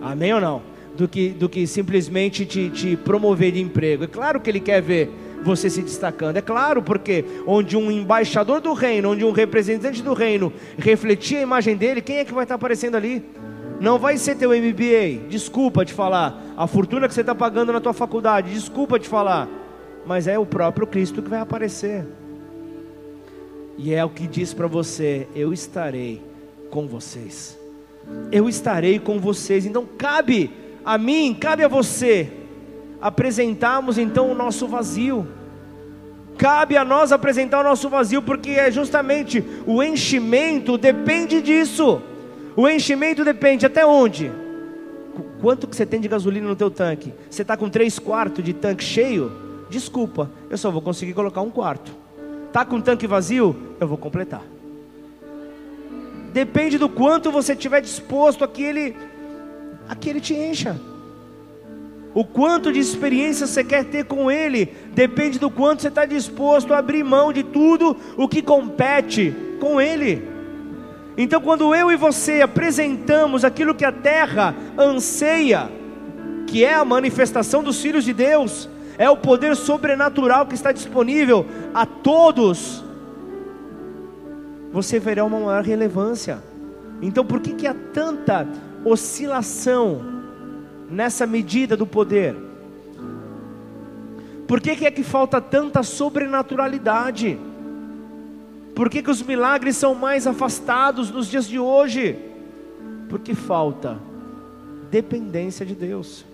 Amém 0.00 0.32
ou 0.32 0.40
não? 0.40 0.69
Do 1.00 1.08
que, 1.08 1.30
do 1.30 1.48
que 1.48 1.66
simplesmente 1.66 2.44
te, 2.44 2.68
te 2.68 2.94
promover 2.94 3.52
de 3.52 3.58
emprego. 3.58 4.04
É 4.04 4.06
claro 4.06 4.38
que 4.38 4.50
Ele 4.50 4.60
quer 4.60 4.82
ver 4.82 5.10
você 5.42 5.70
se 5.70 5.80
destacando. 5.80 6.36
É 6.36 6.42
claro, 6.42 6.82
porque 6.82 7.24
onde 7.46 7.74
um 7.74 7.90
embaixador 7.90 8.60
do 8.60 8.74
reino, 8.74 9.12
onde 9.12 9.24
um 9.24 9.32
representante 9.32 10.02
do 10.02 10.12
reino 10.12 10.52
refletir 10.76 11.38
a 11.38 11.40
imagem 11.40 11.74
dele, 11.74 12.02
quem 12.02 12.18
é 12.18 12.24
que 12.26 12.34
vai 12.34 12.44
estar 12.44 12.56
aparecendo 12.56 12.96
ali? 12.96 13.24
Não 13.80 13.98
vai 13.98 14.18
ser 14.18 14.36
teu 14.36 14.50
MBA, 14.50 15.26
desculpa 15.30 15.86
te 15.86 15.94
falar. 15.94 16.38
A 16.54 16.66
fortuna 16.66 17.08
que 17.08 17.14
você 17.14 17.22
está 17.22 17.34
pagando 17.34 17.72
na 17.72 17.80
tua 17.80 17.94
faculdade, 17.94 18.52
desculpa 18.52 18.98
te 18.98 19.08
falar. 19.08 19.48
Mas 20.04 20.26
é 20.26 20.38
o 20.38 20.44
próprio 20.44 20.86
Cristo 20.86 21.22
que 21.22 21.30
vai 21.30 21.40
aparecer. 21.40 22.06
E 23.78 23.94
é 23.94 24.04
o 24.04 24.10
que 24.10 24.26
diz 24.26 24.52
para 24.52 24.66
você: 24.66 25.26
eu 25.34 25.50
estarei 25.50 26.22
com 26.68 26.86
vocês. 26.86 27.58
Eu 28.30 28.50
estarei 28.50 28.98
com 28.98 29.18
vocês. 29.18 29.64
Então 29.64 29.86
cabe 29.96 30.50
a 30.84 30.96
mim, 30.98 31.36
cabe 31.38 31.64
a 31.64 31.68
você 31.68 32.32
apresentarmos 33.00 33.98
então 33.98 34.30
o 34.30 34.34
nosso 34.34 34.66
vazio. 34.66 35.26
Cabe 36.36 36.76
a 36.76 36.84
nós 36.84 37.12
apresentar 37.12 37.60
o 37.60 37.64
nosso 37.64 37.88
vazio, 37.88 38.22
porque 38.22 38.50
é 38.50 38.70
justamente 38.70 39.44
o 39.66 39.82
enchimento 39.82 40.78
depende 40.78 41.42
disso. 41.42 42.00
O 42.56 42.68
enchimento 42.68 43.24
depende 43.24 43.66
até 43.66 43.84
onde? 43.84 44.32
Quanto 45.40 45.66
que 45.66 45.76
você 45.76 45.86
tem 45.86 46.00
de 46.00 46.08
gasolina 46.08 46.48
no 46.48 46.56
teu 46.56 46.70
tanque? 46.70 47.12
Você 47.28 47.42
está 47.42 47.56
com 47.56 47.68
três 47.68 47.98
quartos 47.98 48.44
de 48.44 48.52
tanque 48.52 48.84
cheio? 48.84 49.32
Desculpa, 49.68 50.30
eu 50.48 50.58
só 50.58 50.70
vou 50.70 50.82
conseguir 50.82 51.12
colocar 51.14 51.40
um 51.40 51.50
quarto. 51.50 51.92
Tá 52.52 52.64
com 52.64 52.80
tanque 52.80 53.06
vazio? 53.06 53.56
Eu 53.78 53.86
vou 53.86 53.96
completar. 53.96 54.42
Depende 56.32 56.78
do 56.78 56.88
quanto 56.88 57.30
você 57.30 57.52
estiver 57.52 57.80
disposto 57.80 58.44
a 58.44 58.48
que 58.48 58.62
ele, 58.62 58.96
a 59.90 59.94
que 59.96 60.08
ele 60.08 60.20
te 60.20 60.34
encha. 60.34 60.80
O 62.14 62.24
quanto 62.24 62.72
de 62.72 62.78
experiência 62.78 63.44
você 63.44 63.64
quer 63.64 63.84
ter 63.84 64.04
com 64.04 64.30
Ele 64.30 64.72
depende 64.92 65.38
do 65.38 65.50
quanto 65.50 65.82
você 65.82 65.88
está 65.88 66.06
disposto 66.06 66.72
a 66.72 66.78
abrir 66.78 67.02
mão 67.02 67.32
de 67.32 67.42
tudo 67.42 67.96
o 68.16 68.28
que 68.28 68.40
compete 68.40 69.34
com 69.60 69.80
Ele. 69.80 70.28
Então, 71.16 71.40
quando 71.40 71.74
eu 71.74 71.90
e 71.90 71.96
você 71.96 72.40
apresentamos 72.40 73.44
aquilo 73.44 73.74
que 73.74 73.84
a 73.84 73.92
terra 73.92 74.54
anseia, 74.78 75.68
que 76.46 76.64
é 76.64 76.74
a 76.74 76.84
manifestação 76.84 77.62
dos 77.62 77.80
filhos 77.80 78.04
de 78.04 78.12
Deus, 78.12 78.68
é 78.96 79.10
o 79.10 79.16
poder 79.16 79.56
sobrenatural 79.56 80.46
que 80.46 80.54
está 80.54 80.70
disponível 80.70 81.46
a 81.74 81.84
todos, 81.84 82.82
você 84.72 85.00
verá 85.00 85.24
uma 85.24 85.38
maior 85.38 85.64
relevância. 85.64 86.42
Então, 87.02 87.24
por 87.24 87.40
que, 87.40 87.54
que 87.54 87.66
há 87.66 87.74
tanta 87.74 88.46
oscilação? 88.84 90.20
nessa 90.90 91.26
medida 91.26 91.76
do 91.76 91.86
poder? 91.86 92.36
Por 94.46 94.60
que, 94.60 94.74
que 94.74 94.84
é 94.84 94.90
que 94.90 95.04
falta 95.04 95.40
tanta 95.40 95.82
sobrenaturalidade? 95.84 97.38
Por 98.74 98.90
que, 98.90 99.00
que 99.02 99.10
os 99.10 99.22
milagres 99.22 99.76
são 99.76 99.94
mais 99.94 100.26
afastados 100.26 101.10
nos 101.10 101.28
dias 101.28 101.46
de 101.46 101.58
hoje? 101.58 102.18
Porque 103.08 103.34
falta 103.34 103.98
dependência 104.90 105.64
de 105.64 105.74
Deus. 105.76 106.24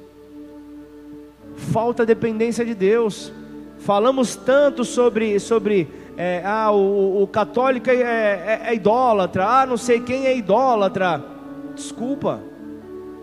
Falta 1.57 2.07
dependência 2.07 2.65
de 2.65 2.75
Deus. 2.75 3.31
Falamos 3.79 4.35
tanto 4.35 4.83
sobre, 4.85 5.39
sobre 5.39 5.89
é, 6.17 6.43
ah, 6.45 6.71
o, 6.71 7.23
o 7.23 7.27
católico 7.27 7.91
é, 7.91 7.95
é, 7.95 8.61
é 8.65 8.75
idólatra, 8.75 9.47
ah, 9.47 9.67
não 9.67 9.77
sei 9.77 10.01
quem 10.01 10.27
é 10.27 10.35
idólatra. 10.35 11.36
Desculpa 11.77 12.41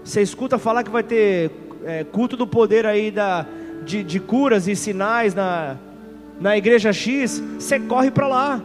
você 0.04 0.22
escuta 0.22 0.58
falar 0.58 0.84
que 0.84 0.90
vai 0.90 1.02
ter 1.02 1.50
é, 1.86 2.04
culto 2.04 2.36
do 2.36 2.46
poder 2.46 2.86
aí 2.86 3.10
da, 3.10 3.46
de, 3.86 4.04
de 4.04 4.20
curas 4.20 4.68
e 4.68 4.76
sinais 4.76 5.34
na, 5.34 5.78
na 6.42 6.58
igreja 6.58 6.92
X, 6.92 7.42
você 7.58 7.80
corre 7.80 8.12
para 8.12 8.28
lá. 8.28 8.62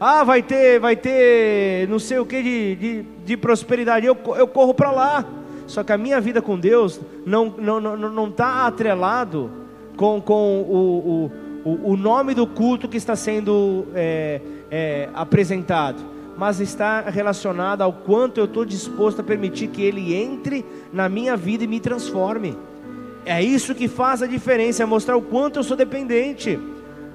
Ah, 0.00 0.24
vai 0.24 0.42
ter, 0.42 0.80
vai 0.80 0.96
ter 0.96 1.86
não 1.88 1.98
sei 1.98 2.18
o 2.18 2.24
que 2.24 2.42
de, 2.42 2.76
de, 2.76 3.02
de 3.26 3.36
prosperidade. 3.36 4.06
Eu, 4.06 4.16
eu 4.36 4.48
corro 4.48 4.72
para 4.72 4.90
lá. 4.90 5.24
Só 5.66 5.84
que 5.84 5.92
a 5.92 5.98
minha 5.98 6.18
vida 6.18 6.40
com 6.40 6.58
Deus 6.58 6.98
não 7.26 7.48
está 7.48 7.60
não, 7.60 7.80
não, 7.80 7.96
não 7.96 8.30
tá 8.30 8.66
atrelado 8.66 9.50
com, 9.98 10.18
com 10.18 10.62
o, 10.62 11.30
o, 11.62 11.92
o 11.92 11.96
nome 11.96 12.32
do 12.32 12.46
culto 12.46 12.88
que 12.88 12.96
está 12.96 13.14
sendo 13.14 13.86
é, 13.94 14.40
é, 14.70 15.08
apresentado 15.12 16.17
mas 16.38 16.60
está 16.60 17.00
relacionada 17.00 17.82
ao 17.82 17.92
quanto 17.92 18.38
eu 18.38 18.44
estou 18.44 18.64
disposto 18.64 19.20
a 19.20 19.24
permitir 19.24 19.66
que 19.66 19.82
Ele 19.82 20.14
entre 20.14 20.64
na 20.92 21.08
minha 21.08 21.36
vida 21.36 21.64
e 21.64 21.66
me 21.66 21.80
transforme. 21.80 22.56
É 23.26 23.42
isso 23.42 23.74
que 23.74 23.88
faz 23.88 24.22
a 24.22 24.26
diferença, 24.26 24.84
é 24.84 24.86
mostrar 24.86 25.16
o 25.16 25.22
quanto 25.22 25.58
eu 25.58 25.64
sou 25.64 25.76
dependente. 25.76 26.56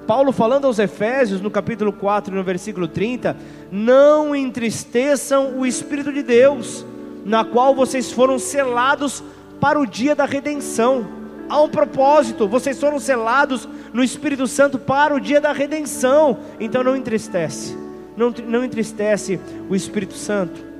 Paulo 0.05 0.33
falando 0.33 0.67
aos 0.67 0.77
Efésios, 0.77 1.39
no 1.39 1.49
capítulo 1.49 1.93
4, 1.93 2.35
no 2.35 2.43
versículo 2.43 2.85
30, 2.85 3.37
não 3.71 4.35
entristeçam 4.35 5.57
o 5.57 5.65
Espírito 5.65 6.11
de 6.11 6.21
Deus, 6.21 6.85
na 7.23 7.45
qual 7.45 7.73
vocês 7.73 8.11
foram 8.11 8.37
selados 8.37 9.23
para 9.61 9.79
o 9.79 9.87
dia 9.87 10.13
da 10.13 10.25
redenção. 10.25 11.07
Há 11.47 11.61
um 11.61 11.69
propósito, 11.69 12.45
vocês 12.45 12.77
foram 12.77 12.99
selados 12.99 13.69
no 13.93 14.03
Espírito 14.03 14.47
Santo 14.47 14.77
para 14.77 15.15
o 15.15 15.19
dia 15.19 15.39
da 15.39 15.53
redenção, 15.53 16.39
então 16.59 16.83
não 16.83 16.97
entristece 16.97 17.82
não, 18.15 18.33
não 18.47 18.63
entristece 18.63 19.39
o 19.69 19.75
Espírito 19.75 20.13
Santo. 20.13 20.73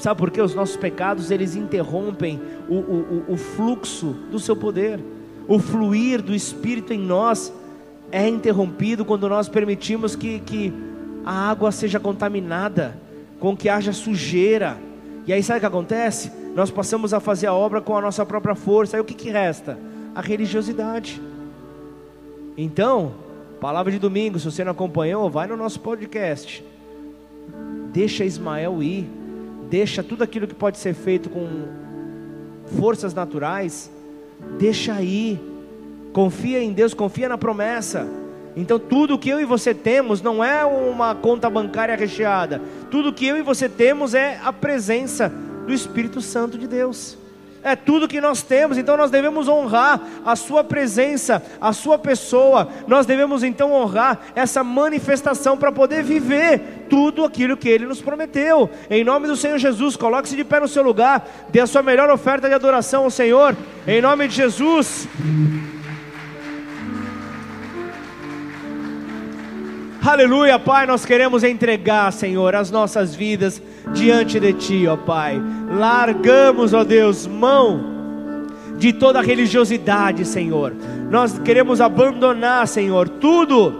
Sabe 0.00 0.18
por 0.18 0.30
quê? 0.30 0.40
Os 0.40 0.54
nossos 0.54 0.76
pecados 0.76 1.30
eles 1.30 1.54
interrompem 1.54 2.40
o, 2.68 2.74
o, 2.74 3.24
o 3.28 3.36
fluxo 3.36 4.16
do 4.30 4.38
seu 4.38 4.56
poder, 4.56 4.98
o 5.46 5.58
fluir 5.58 6.20
do 6.22 6.34
Espírito 6.34 6.92
em 6.92 6.98
nós 6.98 7.52
é 8.10 8.28
interrompido 8.28 9.04
quando 9.04 9.28
nós 9.28 9.48
permitimos 9.48 10.16
que, 10.16 10.40
que 10.40 10.72
a 11.24 11.50
água 11.50 11.70
seja 11.70 12.00
contaminada, 12.00 12.96
com 13.38 13.56
que 13.56 13.68
haja 13.68 13.92
sujeira. 13.92 14.76
E 15.26 15.32
aí 15.32 15.42
sabe 15.42 15.58
o 15.58 15.60
que 15.60 15.66
acontece? 15.66 16.42
nós 16.54 16.70
passamos 16.70 17.14
a 17.14 17.20
fazer 17.20 17.46
a 17.46 17.54
obra 17.54 17.80
com 17.80 17.96
a 17.96 18.00
nossa 18.00 18.24
própria 18.24 18.54
força. 18.54 18.96
Aí 18.96 19.00
o 19.00 19.04
que, 19.04 19.14
que 19.14 19.30
resta? 19.30 19.78
A 20.14 20.20
religiosidade. 20.20 21.20
Então, 22.56 23.14
palavra 23.62 23.92
de 23.92 23.98
domingo, 24.00 24.40
se 24.40 24.44
você 24.44 24.64
não 24.64 24.72
acompanhou, 24.72 25.30
vai 25.30 25.46
no 25.46 25.56
nosso 25.56 25.78
podcast. 25.78 26.64
Deixa 27.92 28.24
Ismael 28.24 28.82
ir, 28.82 29.08
deixa 29.70 30.02
tudo 30.02 30.24
aquilo 30.24 30.48
que 30.48 30.54
pode 30.54 30.78
ser 30.78 30.92
feito 30.94 31.30
com 31.30 31.46
forças 32.76 33.14
naturais, 33.14 33.88
deixa 34.58 34.94
aí. 34.94 35.40
Confia 36.12 36.60
em 36.60 36.72
Deus, 36.72 36.92
confia 36.92 37.28
na 37.28 37.38
promessa. 37.38 38.04
Então, 38.56 38.80
tudo 38.80 39.16
que 39.16 39.30
eu 39.30 39.40
e 39.40 39.44
você 39.44 39.72
temos 39.72 40.20
não 40.20 40.42
é 40.42 40.64
uma 40.64 41.14
conta 41.14 41.48
bancária 41.48 41.94
recheada. 41.94 42.60
Tudo 42.90 43.12
que 43.12 43.28
eu 43.28 43.36
e 43.36 43.42
você 43.42 43.68
temos 43.68 44.12
é 44.12 44.40
a 44.42 44.52
presença 44.52 45.32
do 45.68 45.72
Espírito 45.72 46.20
Santo 46.20 46.58
de 46.58 46.66
Deus. 46.66 47.16
É 47.64 47.76
tudo 47.76 48.08
que 48.08 48.20
nós 48.20 48.42
temos, 48.42 48.76
então 48.76 48.96
nós 48.96 49.10
devemos 49.10 49.48
honrar 49.48 50.00
a 50.24 50.34
Sua 50.34 50.64
presença, 50.64 51.42
a 51.60 51.72
Sua 51.72 51.96
pessoa. 51.96 52.68
Nós 52.88 53.06
devemos 53.06 53.44
então 53.44 53.72
honrar 53.72 54.20
essa 54.34 54.64
manifestação 54.64 55.56
para 55.56 55.70
poder 55.70 56.02
viver 56.02 56.86
tudo 56.90 57.24
aquilo 57.24 57.56
que 57.56 57.68
Ele 57.68 57.86
nos 57.86 58.00
prometeu. 58.00 58.68
Em 58.90 59.04
nome 59.04 59.28
do 59.28 59.36
Senhor 59.36 59.58
Jesus, 59.58 59.96
coloque-se 59.96 60.36
de 60.36 60.44
pé 60.44 60.60
no 60.60 60.68
seu 60.68 60.82
lugar, 60.82 61.26
dê 61.50 61.60
a 61.60 61.66
sua 61.66 61.82
melhor 61.82 62.10
oferta 62.10 62.48
de 62.48 62.54
adoração 62.54 63.04
ao 63.04 63.10
Senhor. 63.10 63.56
Em 63.86 64.02
nome 64.02 64.26
de 64.26 64.34
Jesus. 64.34 65.06
Aleluia, 70.04 70.58
Pai, 70.58 70.84
nós 70.84 71.04
queremos 71.04 71.44
entregar, 71.44 72.12
Senhor, 72.12 72.56
as 72.56 72.72
nossas 72.72 73.14
vidas 73.14 73.62
diante 73.92 74.40
de 74.40 74.52
Ti, 74.52 74.86
ó 74.88 74.96
Pai. 74.96 75.40
Largamos, 75.70 76.74
ó 76.74 76.82
Deus, 76.82 77.24
mão 77.24 77.92
de 78.76 78.92
toda 78.92 79.22
religiosidade, 79.22 80.24
Senhor. 80.24 80.74
Nós 81.08 81.38
queremos 81.38 81.80
abandonar, 81.80 82.66
Senhor, 82.66 83.08
tudo, 83.08 83.72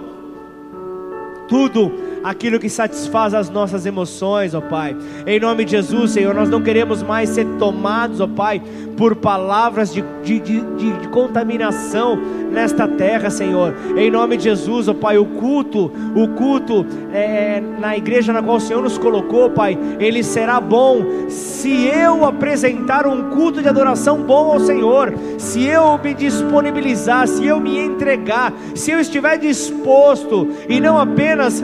tudo 1.49 1.93
aquilo 2.23 2.59
que 2.59 2.69
satisfaz 2.69 3.35
as 3.35 3.51
nossas 3.51 3.87
emoções, 3.87 4.55
ó 4.55 4.61
Pai. 4.61 4.97
Em 5.27 5.41
nome 5.41 5.65
de 5.65 5.73
Jesus, 5.73 6.13
Senhor, 6.13 6.35
nós 6.35 6.49
não 6.49 6.63
queremos 6.63 7.03
mais 7.03 7.31
ser 7.31 7.47
tomados, 7.59 8.21
ó 8.21 8.27
Pai, 8.27 8.63
por 8.97 9.17
palavras 9.17 9.93
de, 9.93 10.05
de, 10.23 10.39
de, 10.39 10.61
de 10.61 11.09
contaminação 11.09 12.17
nesta 12.51 12.87
terra, 12.87 13.31
Senhor. 13.31 13.75
Em 13.97 14.11
nome 14.11 14.37
de 14.37 14.45
Jesus, 14.45 14.89
ó 14.89 14.95
Pai, 14.95 15.19
o 15.19 15.25
culto, 15.25 15.91
o 16.15 16.29
culto 16.29 16.87
é, 17.13 17.63
na 17.79 17.97
igreja 17.97 18.33
na 18.33 18.43
qual 18.43 18.57
o 18.57 18.61
Senhor 18.61 18.83
nos 18.83 18.99
colocou, 18.99 19.51
Pai, 19.51 19.79
ele 19.99 20.23
será 20.23 20.61
bom 20.61 21.29
se 21.29 21.87
eu 21.87 22.25
apresentar 22.25 23.07
um 23.07 23.31
culto 23.31 23.63
de 23.63 23.69
adoração 23.69 24.23
bom 24.23 24.53
ao 24.53 24.61
Senhor, 24.61 25.13
se 25.39 25.65
eu 25.65 25.99
me 25.99 26.15
disponibilizar, 26.15 27.27
se 27.27 27.47
eu 27.47 27.59
me 27.59 27.79
entregar, 27.79 28.53
se 28.75 28.91
eu 28.91 29.01
estiver 29.01 29.39
disposto 29.39 30.49
e 30.69 30.81
não 30.81 30.99
apenas 30.99 31.63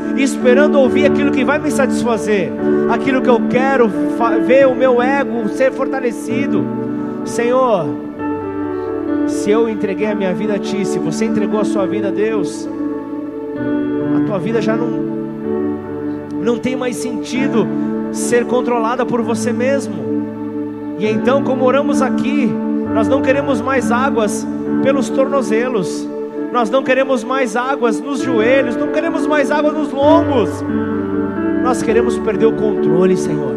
esperando 0.48 0.80
ouvir 0.80 1.04
aquilo 1.04 1.30
que 1.30 1.44
vai 1.44 1.58
me 1.58 1.70
satisfazer, 1.70 2.50
aquilo 2.88 3.20
que 3.20 3.28
eu 3.28 3.38
quero 3.50 3.86
ver 4.46 4.66
o 4.66 4.74
meu 4.74 5.02
ego 5.02 5.46
ser 5.50 5.70
fortalecido. 5.70 6.64
Senhor, 7.26 7.84
se 9.26 9.50
eu 9.50 9.68
entreguei 9.68 10.06
a 10.06 10.14
minha 10.14 10.32
vida 10.32 10.54
a 10.54 10.58
Ti, 10.58 10.86
se 10.86 10.98
você 10.98 11.26
entregou 11.26 11.60
a 11.60 11.66
sua 11.66 11.86
vida 11.86 12.08
a 12.08 12.10
Deus, 12.10 12.66
a 14.16 14.26
tua 14.26 14.38
vida 14.38 14.62
já 14.62 14.74
não, 14.74 14.88
não 16.42 16.58
tem 16.58 16.74
mais 16.74 16.96
sentido 16.96 17.68
ser 18.10 18.46
controlada 18.46 19.04
por 19.04 19.20
você 19.20 19.52
mesmo. 19.52 19.96
E 20.98 21.06
então, 21.06 21.44
como 21.44 21.62
oramos 21.62 22.00
aqui, 22.00 22.46
nós 22.94 23.06
não 23.06 23.20
queremos 23.20 23.60
mais 23.60 23.92
águas 23.92 24.46
pelos 24.82 25.10
tornozelos, 25.10 26.08
nós 26.52 26.70
não 26.70 26.82
queremos 26.82 27.22
mais 27.22 27.56
águas 27.56 28.00
nos 28.00 28.20
joelhos, 28.20 28.76
não 28.76 28.88
queremos 28.88 29.26
mais 29.26 29.50
água 29.50 29.72
nos 29.72 29.90
lombos, 29.92 30.50
nós 31.62 31.82
queremos 31.82 32.18
perder 32.18 32.46
o 32.46 32.52
controle, 32.52 33.16
Senhor. 33.16 33.54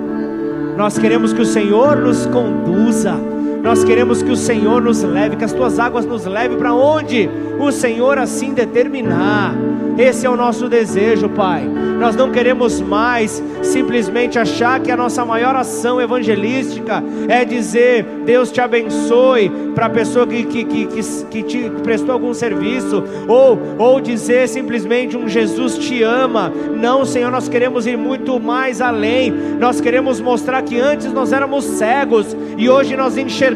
Nós 0.77 0.97
queremos 0.97 1.31
que 1.33 1.41
o 1.41 1.45
Senhor 1.45 1.97
nos 1.97 2.25
conduza. 2.25 3.15
Nós 3.62 3.84
queremos 3.84 4.24
que 4.24 4.32
o 4.32 4.36
Senhor 4.36 4.82
nos 4.82 5.03
leve, 5.03 5.36
que 5.36 5.45
as 5.45 5.53
tuas 5.53 5.78
águas 5.78 6.05
nos 6.05 6.26
leve 6.26 6.55
para 6.55 6.74
onde 6.74 7.30
o 7.59 7.72
Senhor 7.72 8.18
assim 8.18 8.53
determinar. 8.53 9.55
Esse 9.97 10.26
é 10.26 10.30
o 10.30 10.36
nosso 10.36 10.68
desejo, 10.68 11.30
Pai. 11.30 11.64
Nós 11.99 12.16
não 12.16 12.32
queremos 12.32 12.82
mais 12.82 13.43
simplesmente 13.62 14.39
achar 14.39 14.80
que 14.80 14.91
a 14.91 14.97
nossa 14.97 15.24
maior 15.24 15.55
ação 15.55 16.01
evangelística 16.01 17.03
é 17.28 17.45
dizer 17.45 18.03
Deus 18.26 18.51
te 18.51 18.59
abençoe 18.59 19.51
para 19.76 19.86
a 19.86 19.89
pessoa 19.89 20.26
que, 20.26 20.43
que, 20.43 20.66
que, 20.66 20.88
que, 21.30 21.43
te 21.43 21.70
prestou 21.84 22.14
algum 22.14 22.34
serviço, 22.34 23.03
ou, 23.28 23.59
ou 23.78 24.01
dizer 24.01 24.47
simplesmente 24.47 25.16
um 25.16 25.28
Jesus 25.28 25.78
te 25.78 26.01
ama. 26.01 26.51
Não, 26.76 27.05
Senhor, 27.05 27.32
nós 27.32 27.47
queremos 27.47 27.86
ir 27.86 27.97
muito 27.97 28.39
mais 28.39 28.82
além. 28.82 29.32
Nós 29.59 29.80
queremos 29.80 30.20
mostrar 30.20 30.62
que 30.64 30.80
antes 30.80 31.14
nós 31.14 31.32
éramos 31.32 31.64
cegos 31.64 32.36
e 32.57 32.70
hoje 32.70 32.97
nós 32.97 33.18
enxergamos, 33.18 33.51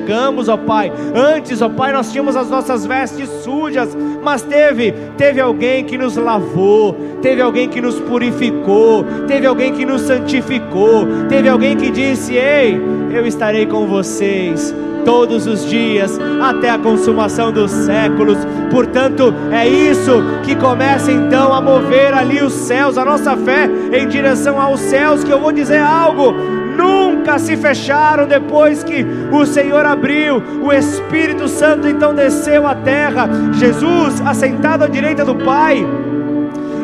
ó 0.50 0.58
Pai. 0.58 0.92
Antes, 1.14 1.62
ó 1.62 1.70
Pai, 1.70 1.94
nós 1.94 2.12
tínhamos 2.12 2.36
as 2.36 2.50
nossas 2.50 2.86
vestes 2.86 3.30
sujas, 3.44 3.96
mas 4.24 4.42
teve, 4.42 4.94
teve 5.18 5.40
alguém 5.40 5.84
que 5.84 5.98
nos 5.98 6.16
lavou, 6.16 6.94
teve 7.22 7.42
alguém 7.42 7.70
que 7.70 7.82
nos 7.82 8.00
purificou, 8.00 9.06
teve 9.28 9.46
alguém 9.46 9.74
que 9.74 9.86
nos 9.86 10.02
santificou, 10.02 11.06
teve 11.30 11.48
alguém 11.50 11.76
que 11.76 11.90
disse: 11.90 12.34
Ei, 12.34 12.80
eu 13.12 13.26
estarei 13.26 13.66
com 13.66 13.86
vocês 13.86 14.74
todos 15.06 15.46
os 15.46 15.66
dias 15.70 16.20
até 16.42 16.72
a 16.72 16.80
consumação 16.80 17.52
dos 17.52 17.72
séculos. 17.72 18.38
Portanto, 18.72 19.34
é 19.52 19.68
isso 19.68 20.12
que 20.44 20.56
começa 20.56 21.12
então 21.12 21.54
a 21.54 21.62
mover 21.62 22.14
ali 22.14 22.42
os 22.42 22.52
céus, 22.52 22.98
a 22.98 23.06
nossa 23.06 23.38
fé 23.38 23.70
em 23.94 24.08
direção 24.08 24.60
aos 24.60 24.80
céus. 24.80 25.24
Que 25.24 25.32
eu 25.32 25.40
vou 25.40 25.52
dizer 25.52 25.80
algo: 25.80 26.34
nunca 26.76 27.40
se 27.40 27.56
fecharam 27.58 28.28
depois 28.28 28.84
que 28.84 29.06
o 29.32 29.46
Senhor 29.46 29.86
abriu, 29.86 30.42
o 30.62 30.72
Espírito 30.72 31.48
Santo 31.48 31.88
então 31.88 32.14
desceu 32.14 32.68
à 32.68 32.76
terra, 32.76 33.28
Jesus 33.54 34.22
assentado 34.22 34.84
à 34.84 34.88
direita 34.88 35.24
do 35.24 35.36
Pai, 35.36 35.86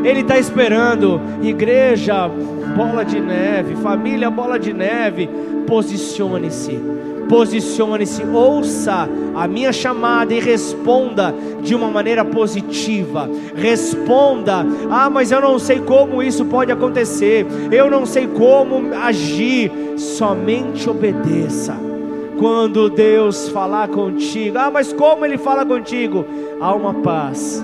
Ele 0.03 0.21
está 0.21 0.37
esperando, 0.37 1.21
igreja, 1.41 2.29
bola 2.75 3.03
de 3.03 3.19
neve, 3.19 3.75
família, 3.75 4.29
bola 4.29 4.57
de 4.57 4.73
neve, 4.73 5.29
posicione-se 5.67 6.91
posicione-se, 7.31 8.25
ouça 8.25 9.07
a 9.33 9.47
minha 9.47 9.71
chamada 9.71 10.33
e 10.33 10.39
responda 10.41 11.33
de 11.61 11.73
uma 11.73 11.89
maneira 11.89 12.25
positiva. 12.25 13.29
Responda: 13.55 14.65
"Ah, 14.89 15.09
mas 15.09 15.31
eu 15.31 15.39
não 15.39 15.57
sei 15.57 15.79
como 15.79 16.21
isso 16.21 16.43
pode 16.43 16.73
acontecer. 16.73 17.47
Eu 17.71 17.89
não 17.89 18.05
sei 18.05 18.27
como 18.27 18.93
agir". 18.93 19.71
Somente 19.95 20.89
obedeça. 20.89 21.73
Quando 22.37 22.89
Deus 22.89 23.47
falar 23.47 23.87
contigo, 23.87 24.57
ah, 24.57 24.69
mas 24.69 24.91
como 24.91 25.25
Ele 25.25 25.37
fala 25.37 25.65
contigo? 25.65 26.25
Há 26.59 26.73
uma 26.73 26.95
paz 26.95 27.63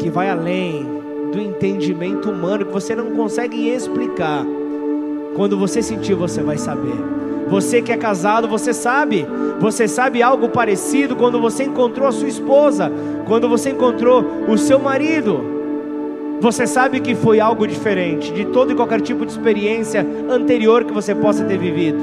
que 0.00 0.10
vai 0.10 0.28
além 0.28 0.97
do 1.32 1.40
entendimento 1.40 2.30
humano 2.30 2.66
que 2.66 2.72
você 2.72 2.94
não 2.94 3.10
consegue 3.12 3.68
explicar. 3.68 4.44
Quando 5.34 5.58
você 5.58 5.82
sentir, 5.82 6.14
você 6.14 6.42
vai 6.42 6.58
saber. 6.58 6.96
Você 7.48 7.80
que 7.80 7.92
é 7.92 7.96
casado, 7.96 8.48
você 8.48 8.72
sabe. 8.72 9.26
Você 9.60 9.88
sabe 9.88 10.22
algo 10.22 10.48
parecido 10.48 11.16
quando 11.16 11.40
você 11.40 11.64
encontrou 11.64 12.06
a 12.06 12.12
sua 12.12 12.28
esposa, 12.28 12.92
quando 13.26 13.48
você 13.48 13.70
encontrou 13.70 14.24
o 14.48 14.58
seu 14.58 14.78
marido. 14.78 15.58
Você 16.40 16.66
sabe 16.66 17.00
que 17.00 17.14
foi 17.14 17.40
algo 17.40 17.66
diferente 17.66 18.32
de 18.32 18.44
todo 18.46 18.72
e 18.72 18.74
qualquer 18.74 19.00
tipo 19.00 19.26
de 19.26 19.32
experiência 19.32 20.06
anterior 20.30 20.84
que 20.84 20.92
você 20.92 21.14
possa 21.14 21.44
ter 21.44 21.58
vivido. 21.58 21.98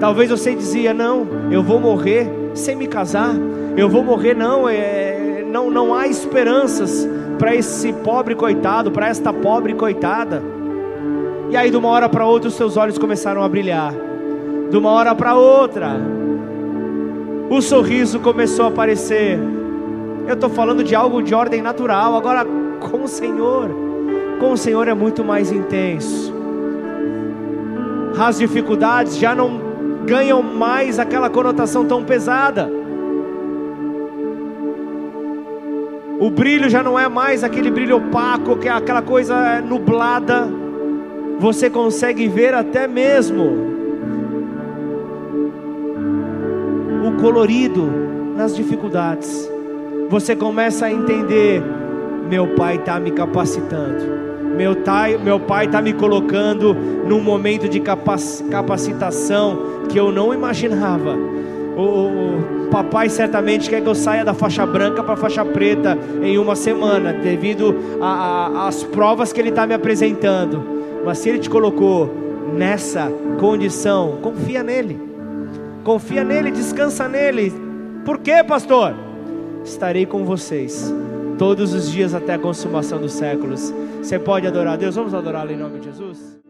Talvez 0.00 0.30
você 0.30 0.54
dizia: 0.54 0.94
Não, 0.94 1.26
eu 1.50 1.62
vou 1.62 1.78
morrer 1.78 2.30
sem 2.54 2.76
me 2.76 2.86
casar. 2.86 3.34
Eu 3.76 3.88
vou 3.88 4.04
morrer, 4.04 4.34
não, 4.34 4.68
é, 4.68 5.44
não, 5.50 5.68
não 5.68 5.92
há 5.92 6.06
esperanças 6.06 7.08
para 7.38 7.54
esse 7.54 7.92
pobre 7.92 8.34
coitado, 8.34 8.90
para 8.90 9.08
esta 9.08 9.32
pobre 9.32 9.74
coitada. 9.74 10.42
E 11.50 11.56
aí, 11.56 11.70
de 11.70 11.76
uma 11.76 11.88
hora 11.88 12.08
para 12.08 12.26
outra, 12.26 12.48
os 12.48 12.54
seus 12.54 12.76
olhos 12.76 12.98
começaram 12.98 13.42
a 13.42 13.48
brilhar 13.48 13.94
de 14.74 14.78
uma 14.78 14.90
hora 14.90 15.14
para 15.14 15.36
outra, 15.36 16.00
o 17.48 17.60
sorriso 17.60 18.18
começou 18.18 18.64
a 18.64 18.68
aparecer. 18.68 19.38
Eu 20.26 20.34
estou 20.34 20.50
falando 20.50 20.82
de 20.82 20.96
algo 20.96 21.22
de 21.22 21.32
ordem 21.32 21.62
natural, 21.62 22.16
agora 22.16 22.44
com 22.80 23.04
o 23.04 23.06
Senhor, 23.06 23.70
com 24.40 24.50
o 24.50 24.56
Senhor 24.56 24.88
é 24.88 24.94
muito 24.94 25.22
mais 25.22 25.52
intenso. 25.52 26.34
As 28.18 28.38
dificuldades 28.38 29.16
já 29.16 29.32
não 29.32 29.60
ganham 30.04 30.42
mais 30.42 30.98
aquela 30.98 31.30
conotação 31.30 31.84
tão 31.84 32.02
pesada. 32.02 32.68
O 36.18 36.30
brilho 36.30 36.70
já 36.70 36.82
não 36.82 36.98
é 36.98 37.08
mais 37.08 37.42
aquele 37.42 37.70
brilho 37.70 37.96
opaco, 37.96 38.56
que 38.56 38.68
é 38.68 38.72
aquela 38.72 39.02
coisa 39.02 39.60
nublada. 39.60 40.48
Você 41.38 41.68
consegue 41.68 42.28
ver 42.28 42.54
até 42.54 42.86
mesmo 42.86 43.74
o 47.06 47.20
colorido 47.20 47.90
nas 48.36 48.54
dificuldades. 48.54 49.50
Você 50.08 50.36
começa 50.36 50.86
a 50.86 50.92
entender: 50.92 51.62
meu 52.28 52.54
pai 52.54 52.76
está 52.76 53.00
me 53.00 53.10
capacitando. 53.10 54.24
Meu, 54.56 54.76
pai, 54.76 55.18
meu 55.18 55.40
pai 55.40 55.66
está 55.66 55.82
me 55.82 55.92
colocando 55.92 56.74
num 56.74 57.20
momento 57.20 57.68
de 57.68 57.80
capacitação 57.80 59.58
que 59.88 59.98
eu 59.98 60.12
não 60.12 60.32
imaginava. 60.32 61.16
O, 61.76 62.53
papai 62.70 63.08
certamente 63.08 63.68
quer 63.68 63.80
que 63.80 63.88
eu 63.88 63.94
saia 63.94 64.24
da 64.24 64.34
faixa 64.34 64.64
branca 64.66 65.02
para 65.02 65.14
a 65.14 65.16
faixa 65.16 65.44
preta 65.44 65.98
em 66.22 66.38
uma 66.38 66.56
semana, 66.56 67.12
devido 67.12 67.74
às 68.00 68.82
provas 68.84 69.32
que 69.32 69.40
ele 69.40 69.50
está 69.50 69.66
me 69.66 69.74
apresentando. 69.74 70.62
Mas 71.04 71.18
se 71.18 71.28
ele 71.28 71.38
te 71.38 71.50
colocou 71.50 72.12
nessa 72.56 73.10
condição, 73.38 74.18
confia 74.22 74.62
nele, 74.62 75.00
confia 75.82 76.24
nele, 76.24 76.50
descansa 76.50 77.08
nele. 77.08 77.52
Por 78.04 78.18
quê, 78.18 78.42
pastor? 78.44 78.94
Estarei 79.64 80.06
com 80.06 80.24
vocês 80.24 80.92
todos 81.38 81.72
os 81.72 81.90
dias 81.90 82.14
até 82.14 82.34
a 82.34 82.38
consumação 82.38 83.00
dos 83.00 83.12
séculos. 83.12 83.72
Você 84.02 84.18
pode 84.18 84.46
adorar 84.46 84.74
a 84.74 84.76
Deus, 84.76 84.94
vamos 84.94 85.14
adorá-lo 85.14 85.50
em 85.50 85.56
nome 85.56 85.80
de 85.80 85.86
Jesus. 85.86 86.43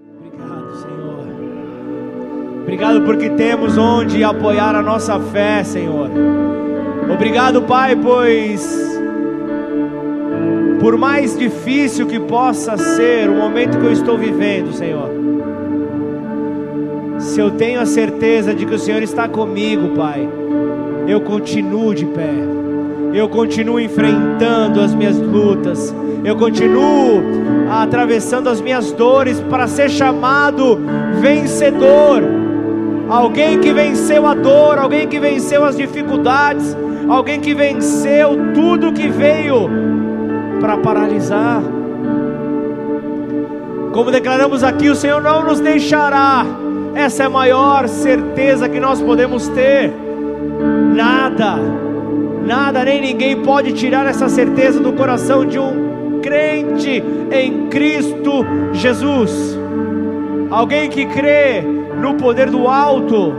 Obrigado, 2.64 3.02
porque 3.02 3.30
temos 3.30 3.78
onde 3.78 4.24
apoiar 4.24 4.74
a 4.74 4.82
nossa 4.82 5.20
fé, 5.20 5.62
Senhor. 5.62 6.10
Obrigado, 7.12 7.62
Pai, 7.62 7.94
pois 7.94 8.82
por 10.80 10.98
mais 10.98 11.38
difícil 11.38 12.06
que 12.06 12.18
possa 12.18 12.76
ser 12.76 13.30
o 13.30 13.34
momento 13.34 13.78
que 13.78 13.86
eu 13.86 13.92
estou 13.92 14.18
vivendo, 14.18 14.72
Senhor, 14.72 15.08
se 17.18 17.40
eu 17.40 17.52
tenho 17.52 17.80
a 17.80 17.86
certeza 17.86 18.52
de 18.52 18.66
que 18.66 18.74
o 18.74 18.78
Senhor 18.78 19.02
está 19.02 19.28
comigo, 19.28 19.94
Pai, 19.94 20.28
eu 21.06 21.22
continuo 21.22 21.94
de 21.94 22.04
pé 22.04 22.54
eu 23.14 23.28
continuo 23.28 23.78
enfrentando 23.78 24.80
as 24.80 24.92
minhas 24.92 25.16
lutas, 25.16 25.94
eu 26.24 26.34
continuo 26.34 27.22
atravessando 27.70 28.48
as 28.48 28.60
minhas 28.60 28.90
dores 28.90 29.38
para 29.40 29.68
ser 29.68 29.88
chamado 29.88 30.80
vencedor. 31.20 32.43
Alguém 33.08 33.60
que 33.60 33.72
venceu 33.72 34.26
a 34.26 34.34
dor, 34.34 34.78
alguém 34.78 35.06
que 35.06 35.20
venceu 35.20 35.64
as 35.64 35.76
dificuldades, 35.76 36.76
alguém 37.08 37.40
que 37.40 37.54
venceu 37.54 38.52
tudo 38.54 38.92
que 38.92 39.08
veio 39.08 39.68
para 40.60 40.78
paralisar. 40.78 41.62
Como 43.92 44.10
declaramos 44.10 44.64
aqui, 44.64 44.88
o 44.88 44.96
Senhor 44.96 45.22
não 45.22 45.44
nos 45.44 45.60
deixará. 45.60 46.44
Essa 46.94 47.24
é 47.24 47.26
a 47.26 47.30
maior 47.30 47.88
certeza 47.88 48.68
que 48.68 48.80
nós 48.80 49.00
podemos 49.00 49.48
ter. 49.48 49.92
Nada 50.94 51.58
Nada 52.44 52.84
nem 52.84 53.00
ninguém 53.00 53.42
pode 53.42 53.72
tirar 53.72 54.06
essa 54.06 54.28
certeza 54.28 54.78
do 54.78 54.92
coração 54.92 55.46
de 55.46 55.58
um 55.58 56.20
crente 56.20 57.02
em 57.32 57.68
Cristo 57.68 58.44
Jesus. 58.72 59.58
Alguém 60.50 60.90
que 60.90 61.06
crê 61.06 61.64
no 62.04 62.14
poder 62.16 62.50
do 62.50 62.68
alto, 62.68 63.32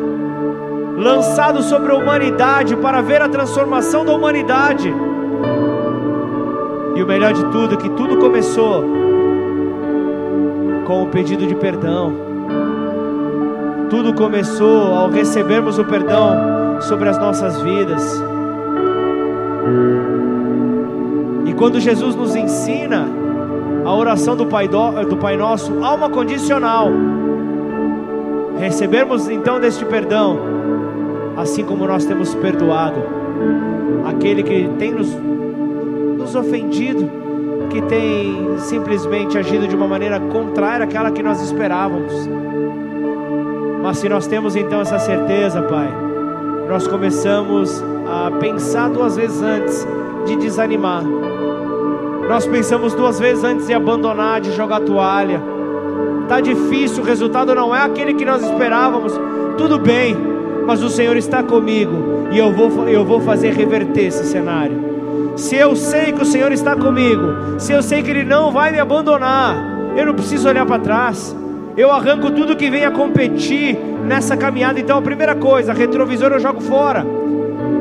lançado 0.98 1.62
sobre 1.62 1.92
a 1.92 1.96
humanidade 1.96 2.76
para 2.76 3.00
ver 3.00 3.22
a 3.22 3.30
transformação 3.30 4.04
da 4.04 4.12
humanidade. 4.12 4.92
E 6.96 7.04
o 7.04 7.06
melhor 7.06 7.32
de 7.32 7.46
tudo, 7.52 7.78
que 7.78 7.90
tudo 7.92 8.18
começou 8.18 8.84
com 10.88 11.04
o 11.04 11.08
pedido 11.08 11.46
de 11.46 11.54
perdão. 11.54 12.12
Tudo 13.88 14.16
começou 14.16 14.96
ao 14.96 15.12
recebermos 15.12 15.78
o 15.78 15.86
perdão 15.86 16.82
sobre 16.82 17.08
as 17.08 17.20
nossas 17.20 17.62
vidas. 17.62 18.20
E 21.46 21.54
quando 21.54 21.80
Jesus 21.80 22.16
nos 22.16 22.36
ensina 22.36 23.08
a 23.86 23.94
oração 23.94 24.36
do 24.36 24.48
Pai, 24.48 24.68
do, 24.68 25.06
do 25.06 25.18
Pai 25.18 25.38
Nosso, 25.38 25.72
há 25.84 25.94
uma 25.94 26.10
condicional. 26.10 26.90
Recebermos 28.60 29.30
então 29.30 29.60
deste 29.60 29.86
perdão, 29.86 30.40
assim 31.38 31.64
como 31.64 31.86
nós 31.86 32.06
temos 32.06 32.34
perdoado 32.36 33.02
aquele 34.06 34.44
que 34.44 34.70
tem 34.78 34.92
nos, 34.92 35.10
nos 36.18 36.36
ofendido, 36.36 37.10
que 37.70 37.82
tem 37.82 38.58
simplesmente 38.60 39.38
agido 39.38 39.68
de 39.68 39.76
uma 39.76 39.88
maneira 39.88 40.20
contrária 40.20 40.86
àquela 40.86 41.12
que 41.12 41.22
nós 41.22 41.42
esperávamos. 41.42 42.14
Mas 43.82 43.98
se 43.98 44.10
nós 44.10 44.26
temos 44.28 44.56
então 44.56 44.82
essa 44.82 44.98
certeza, 45.00 45.62
Pai, 45.62 45.90
nós 46.70 46.88
começamos 46.88 47.84
a 48.08 48.32
pensar 48.40 48.90
duas 48.90 49.16
vezes 49.16 49.42
antes 49.42 49.88
de 50.26 50.36
desanimar. 50.38 51.04
Nós 52.28 52.48
pensamos 52.48 52.94
duas 52.96 53.20
vezes 53.20 53.44
antes 53.44 53.68
de 53.68 53.74
abandonar, 53.74 54.42
de 54.42 54.52
jogar 54.54 54.80
toalha. 54.80 55.55
Tá 56.28 56.40
difícil, 56.40 57.04
o 57.04 57.06
resultado 57.06 57.54
não 57.54 57.76
é 57.76 57.82
aquele 57.82 58.14
que 58.14 58.26
nós 58.26 58.44
esperávamos. 58.44 59.14
Tudo 59.58 59.78
bem, 59.78 60.16
mas 60.66 60.82
o 60.82 60.90
Senhor 60.90 61.16
está 61.16 61.44
comigo 61.44 62.28
e 62.32 62.38
eu 62.38 62.52
vou, 62.52 62.90
eu 62.90 63.06
vou 63.06 63.22
fazer 63.22 63.54
reverter 63.54 64.08
esse 64.08 64.26
cenário. 64.26 64.96
Se 65.36 65.56
eu 65.56 65.76
sei 65.76 66.12
que 66.12 66.24
o 66.24 66.26
Senhor 66.26 66.52
está 66.52 66.76
comigo, 66.76 67.60
se 67.60 67.74
eu 67.74 67.84
sei 67.84 68.02
que 68.02 68.10
Ele 68.10 68.24
não 68.24 68.52
vai 68.52 68.72
me 68.72 68.80
abandonar, 68.80 69.56
eu 69.96 70.06
não 70.06 70.14
preciso 70.14 70.50
olhar 70.50 70.66
para 70.66 70.80
trás. 70.80 71.36
Eu 71.78 71.92
arranco 71.92 72.32
tudo 72.32 72.56
que 72.56 72.70
vem 72.70 72.86
a 72.86 72.92
competir 72.92 73.78
nessa 74.06 74.36
caminhada. 74.36 74.80
Então, 74.80 74.98
a 74.98 75.02
primeira 75.02 75.36
coisa, 75.36 75.74
retrovisor 75.74 76.32
eu 76.32 76.40
jogo 76.40 76.62
fora. 76.62 77.06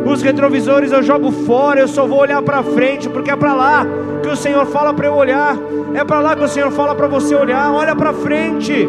Os 0.04 0.20
retrovisores 0.20 0.92
eu 0.92 1.02
jogo 1.02 1.30
fora, 1.30 1.80
eu 1.80 1.88
só 1.88 2.06
vou 2.06 2.18
olhar 2.18 2.42
para 2.42 2.62
frente, 2.62 3.08
porque 3.08 3.30
é 3.30 3.36
para 3.36 3.54
lá 3.54 3.86
que 4.24 4.32
o 4.32 4.36
Senhor 4.36 4.64
fala 4.66 4.94
para 4.94 5.06
eu 5.06 5.14
olhar. 5.14 5.56
É 5.94 6.02
para 6.02 6.20
lá 6.20 6.34
que 6.34 6.42
o 6.42 6.48
Senhor 6.48 6.70
fala 6.70 6.94
para 6.94 7.06
você 7.06 7.34
olhar. 7.34 7.70
Olha 7.70 7.94
para 7.94 8.12
frente. 8.12 8.88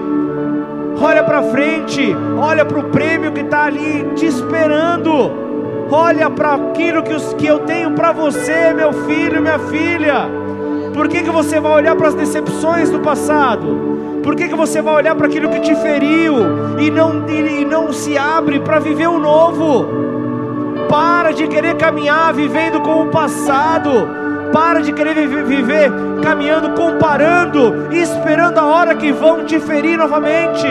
Olha 0.99 1.23
para 1.23 1.43
frente. 1.43 2.15
Olha 2.37 2.63
para 2.63 2.79
o 2.79 2.83
prêmio 2.85 3.31
que 3.33 3.41
está 3.41 3.65
ali 3.65 4.09
te 4.15 4.25
esperando. 4.25 5.31
Olha 5.91 6.29
para 6.29 6.53
aquilo 6.53 7.03
que, 7.03 7.13
os, 7.13 7.33
que 7.33 7.45
eu 7.45 7.59
tenho 7.59 7.91
para 7.91 8.11
você, 8.11 8.73
meu 8.73 8.93
filho, 8.93 9.41
minha 9.41 9.59
filha. 9.59 10.27
Por 10.93 11.09
que, 11.09 11.21
que 11.21 11.29
você 11.29 11.59
vai 11.59 11.73
olhar 11.73 11.95
para 11.95 12.07
as 12.07 12.15
decepções 12.15 12.89
do 12.89 12.99
passado? 12.99 14.21
Por 14.23 14.35
que, 14.35 14.47
que 14.47 14.55
você 14.55 14.81
vai 14.81 14.95
olhar 14.95 15.13
para 15.15 15.27
aquilo 15.27 15.49
que 15.49 15.59
te 15.59 15.75
feriu 15.75 16.79
e 16.79 16.89
não, 16.89 17.29
e, 17.29 17.61
e 17.61 17.65
não 17.65 17.93
se 17.93 18.17
abre 18.17 18.59
para 18.61 18.79
viver 18.79 19.07
o 19.07 19.19
novo? 19.19 19.85
Para 20.89 21.31
de 21.31 21.47
querer 21.47 21.75
caminhar 21.75 22.33
vivendo 22.33 22.79
com 22.81 23.03
o 23.03 23.07
passado. 23.07 24.24
Para 24.51 24.81
de 24.81 24.93
querer 24.93 25.13
viver 25.27 25.91
caminhando, 26.23 26.71
comparando 26.71 27.87
e 27.91 27.99
esperando 27.99 28.57
a 28.57 28.65
hora 28.65 28.95
que 28.95 29.11
vão 29.11 29.45
te 29.45 29.59
ferir 29.59 29.97
novamente, 29.97 30.67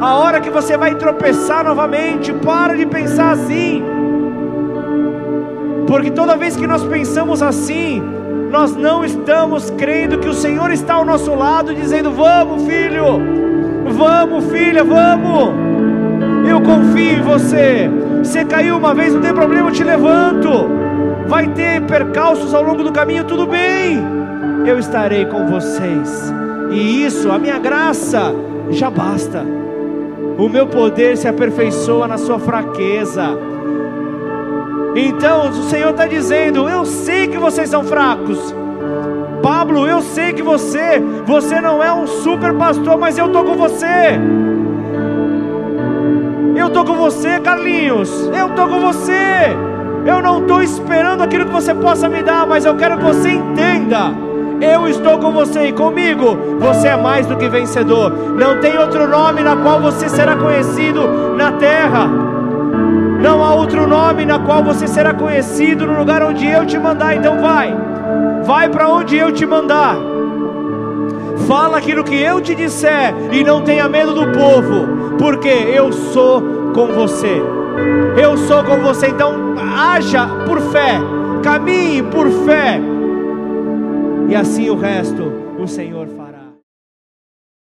a 0.00 0.14
hora 0.16 0.40
que 0.40 0.50
você 0.50 0.76
vai 0.76 0.94
tropeçar 0.94 1.64
novamente. 1.64 2.32
Para 2.32 2.76
de 2.76 2.86
pensar 2.86 3.32
assim, 3.32 3.82
porque 5.86 6.10
toda 6.10 6.36
vez 6.36 6.56
que 6.56 6.66
nós 6.66 6.82
pensamos 6.84 7.42
assim, 7.42 8.02
nós 8.50 8.74
não 8.76 9.04
estamos 9.04 9.70
crendo 9.70 10.18
que 10.18 10.28
o 10.28 10.34
Senhor 10.34 10.70
está 10.70 10.94
ao 10.94 11.04
nosso 11.04 11.34
lado, 11.34 11.74
dizendo: 11.74 12.10
Vamos, 12.10 12.62
filho, 12.64 13.20
vamos, 13.86 14.44
filha, 14.46 14.84
vamos. 14.84 15.54
Eu 16.48 16.60
confio 16.60 17.18
em 17.18 17.22
você. 17.22 17.90
Você 18.22 18.44
caiu 18.44 18.76
uma 18.76 18.94
vez, 18.94 19.12
não 19.12 19.20
tem 19.20 19.34
problema, 19.34 19.68
eu 19.68 19.72
te 19.72 19.84
levanto. 19.84 20.83
Vai 21.26 21.48
ter 21.48 21.82
percalços 21.82 22.52
ao 22.52 22.62
longo 22.62 22.82
do 22.82 22.92
caminho, 22.92 23.24
tudo 23.24 23.46
bem. 23.46 24.02
Eu 24.66 24.78
estarei 24.78 25.24
com 25.26 25.46
vocês. 25.46 26.32
E 26.70 27.04
isso, 27.04 27.30
a 27.30 27.38
minha 27.38 27.58
graça, 27.58 28.34
já 28.70 28.90
basta. 28.90 29.44
O 30.38 30.48
meu 30.48 30.66
poder 30.66 31.16
se 31.16 31.28
aperfeiçoa 31.28 32.08
na 32.08 32.18
sua 32.18 32.38
fraqueza. 32.38 33.38
Então 34.96 35.50
o 35.50 35.62
Senhor 35.64 35.90
está 35.90 36.06
dizendo: 36.06 36.68
Eu 36.68 36.84
sei 36.84 37.28
que 37.28 37.38
vocês 37.38 37.68
são 37.68 37.84
fracos. 37.84 38.54
Pablo, 39.42 39.86
eu 39.86 40.00
sei 40.00 40.32
que 40.32 40.42
você, 40.42 41.00
você 41.26 41.60
não 41.60 41.82
é 41.82 41.92
um 41.92 42.06
super 42.06 42.54
pastor, 42.54 42.96
mas 42.96 43.18
eu 43.18 43.26
estou 43.26 43.44
com 43.44 43.54
você. 43.54 44.18
Eu 46.56 46.68
estou 46.68 46.84
com 46.84 46.94
você, 46.94 47.38
Carlinhos. 47.40 48.30
Eu 48.34 48.48
estou 48.48 48.68
com 48.68 48.80
você. 48.80 49.73
Eu 50.04 50.20
não 50.20 50.40
estou 50.40 50.62
esperando 50.62 51.22
aquilo 51.22 51.46
que 51.46 51.52
você 51.52 51.74
possa 51.74 52.08
me 52.08 52.22
dar, 52.22 52.46
mas 52.46 52.64
eu 52.64 52.74
quero 52.76 52.98
que 52.98 53.04
você 53.04 53.30
entenda. 53.30 54.12
Eu 54.60 54.86
estou 54.88 55.18
com 55.18 55.32
você 55.32 55.68
e 55.68 55.72
comigo 55.72 56.36
você 56.60 56.88
é 56.88 56.96
mais 56.96 57.26
do 57.26 57.36
que 57.36 57.48
vencedor. 57.48 58.10
Não 58.10 58.60
tem 58.60 58.78
outro 58.78 59.08
nome 59.08 59.42
na 59.42 59.56
qual 59.56 59.80
você 59.80 60.08
será 60.08 60.36
conhecido 60.36 61.34
na 61.36 61.52
terra. 61.52 62.06
Não 63.20 63.42
há 63.42 63.54
outro 63.54 63.86
nome 63.86 64.26
na 64.26 64.38
qual 64.38 64.62
você 64.62 64.86
será 64.86 65.14
conhecido 65.14 65.86
no 65.86 65.98
lugar 65.98 66.22
onde 66.22 66.46
eu 66.46 66.66
te 66.66 66.78
mandar. 66.78 67.16
Então 67.16 67.40
vai. 67.40 67.74
Vai 68.44 68.68
para 68.68 68.88
onde 68.88 69.16
eu 69.16 69.32
te 69.32 69.46
mandar. 69.46 69.96
Fala 71.48 71.78
aquilo 71.78 72.04
que 72.04 72.14
eu 72.14 72.40
te 72.40 72.54
disser 72.54 73.14
e 73.32 73.42
não 73.42 73.62
tenha 73.62 73.88
medo 73.88 74.14
do 74.14 74.26
povo, 74.38 75.16
porque 75.18 75.48
eu 75.48 75.92
sou 75.92 76.42
com 76.74 76.88
você. 76.88 77.63
Eu 78.20 78.36
sou 78.36 78.62
com 78.64 78.78
você. 78.80 79.08
Então, 79.08 79.54
haja 79.58 80.26
por 80.46 80.60
fé, 80.60 80.98
caminhe 81.42 82.02
por 82.02 82.28
fé, 82.46 82.80
e 84.28 84.34
assim 84.34 84.70
o 84.70 84.76
resto 84.76 85.22
o 85.58 85.66
Senhor 85.66 86.06
fará. 86.08 86.23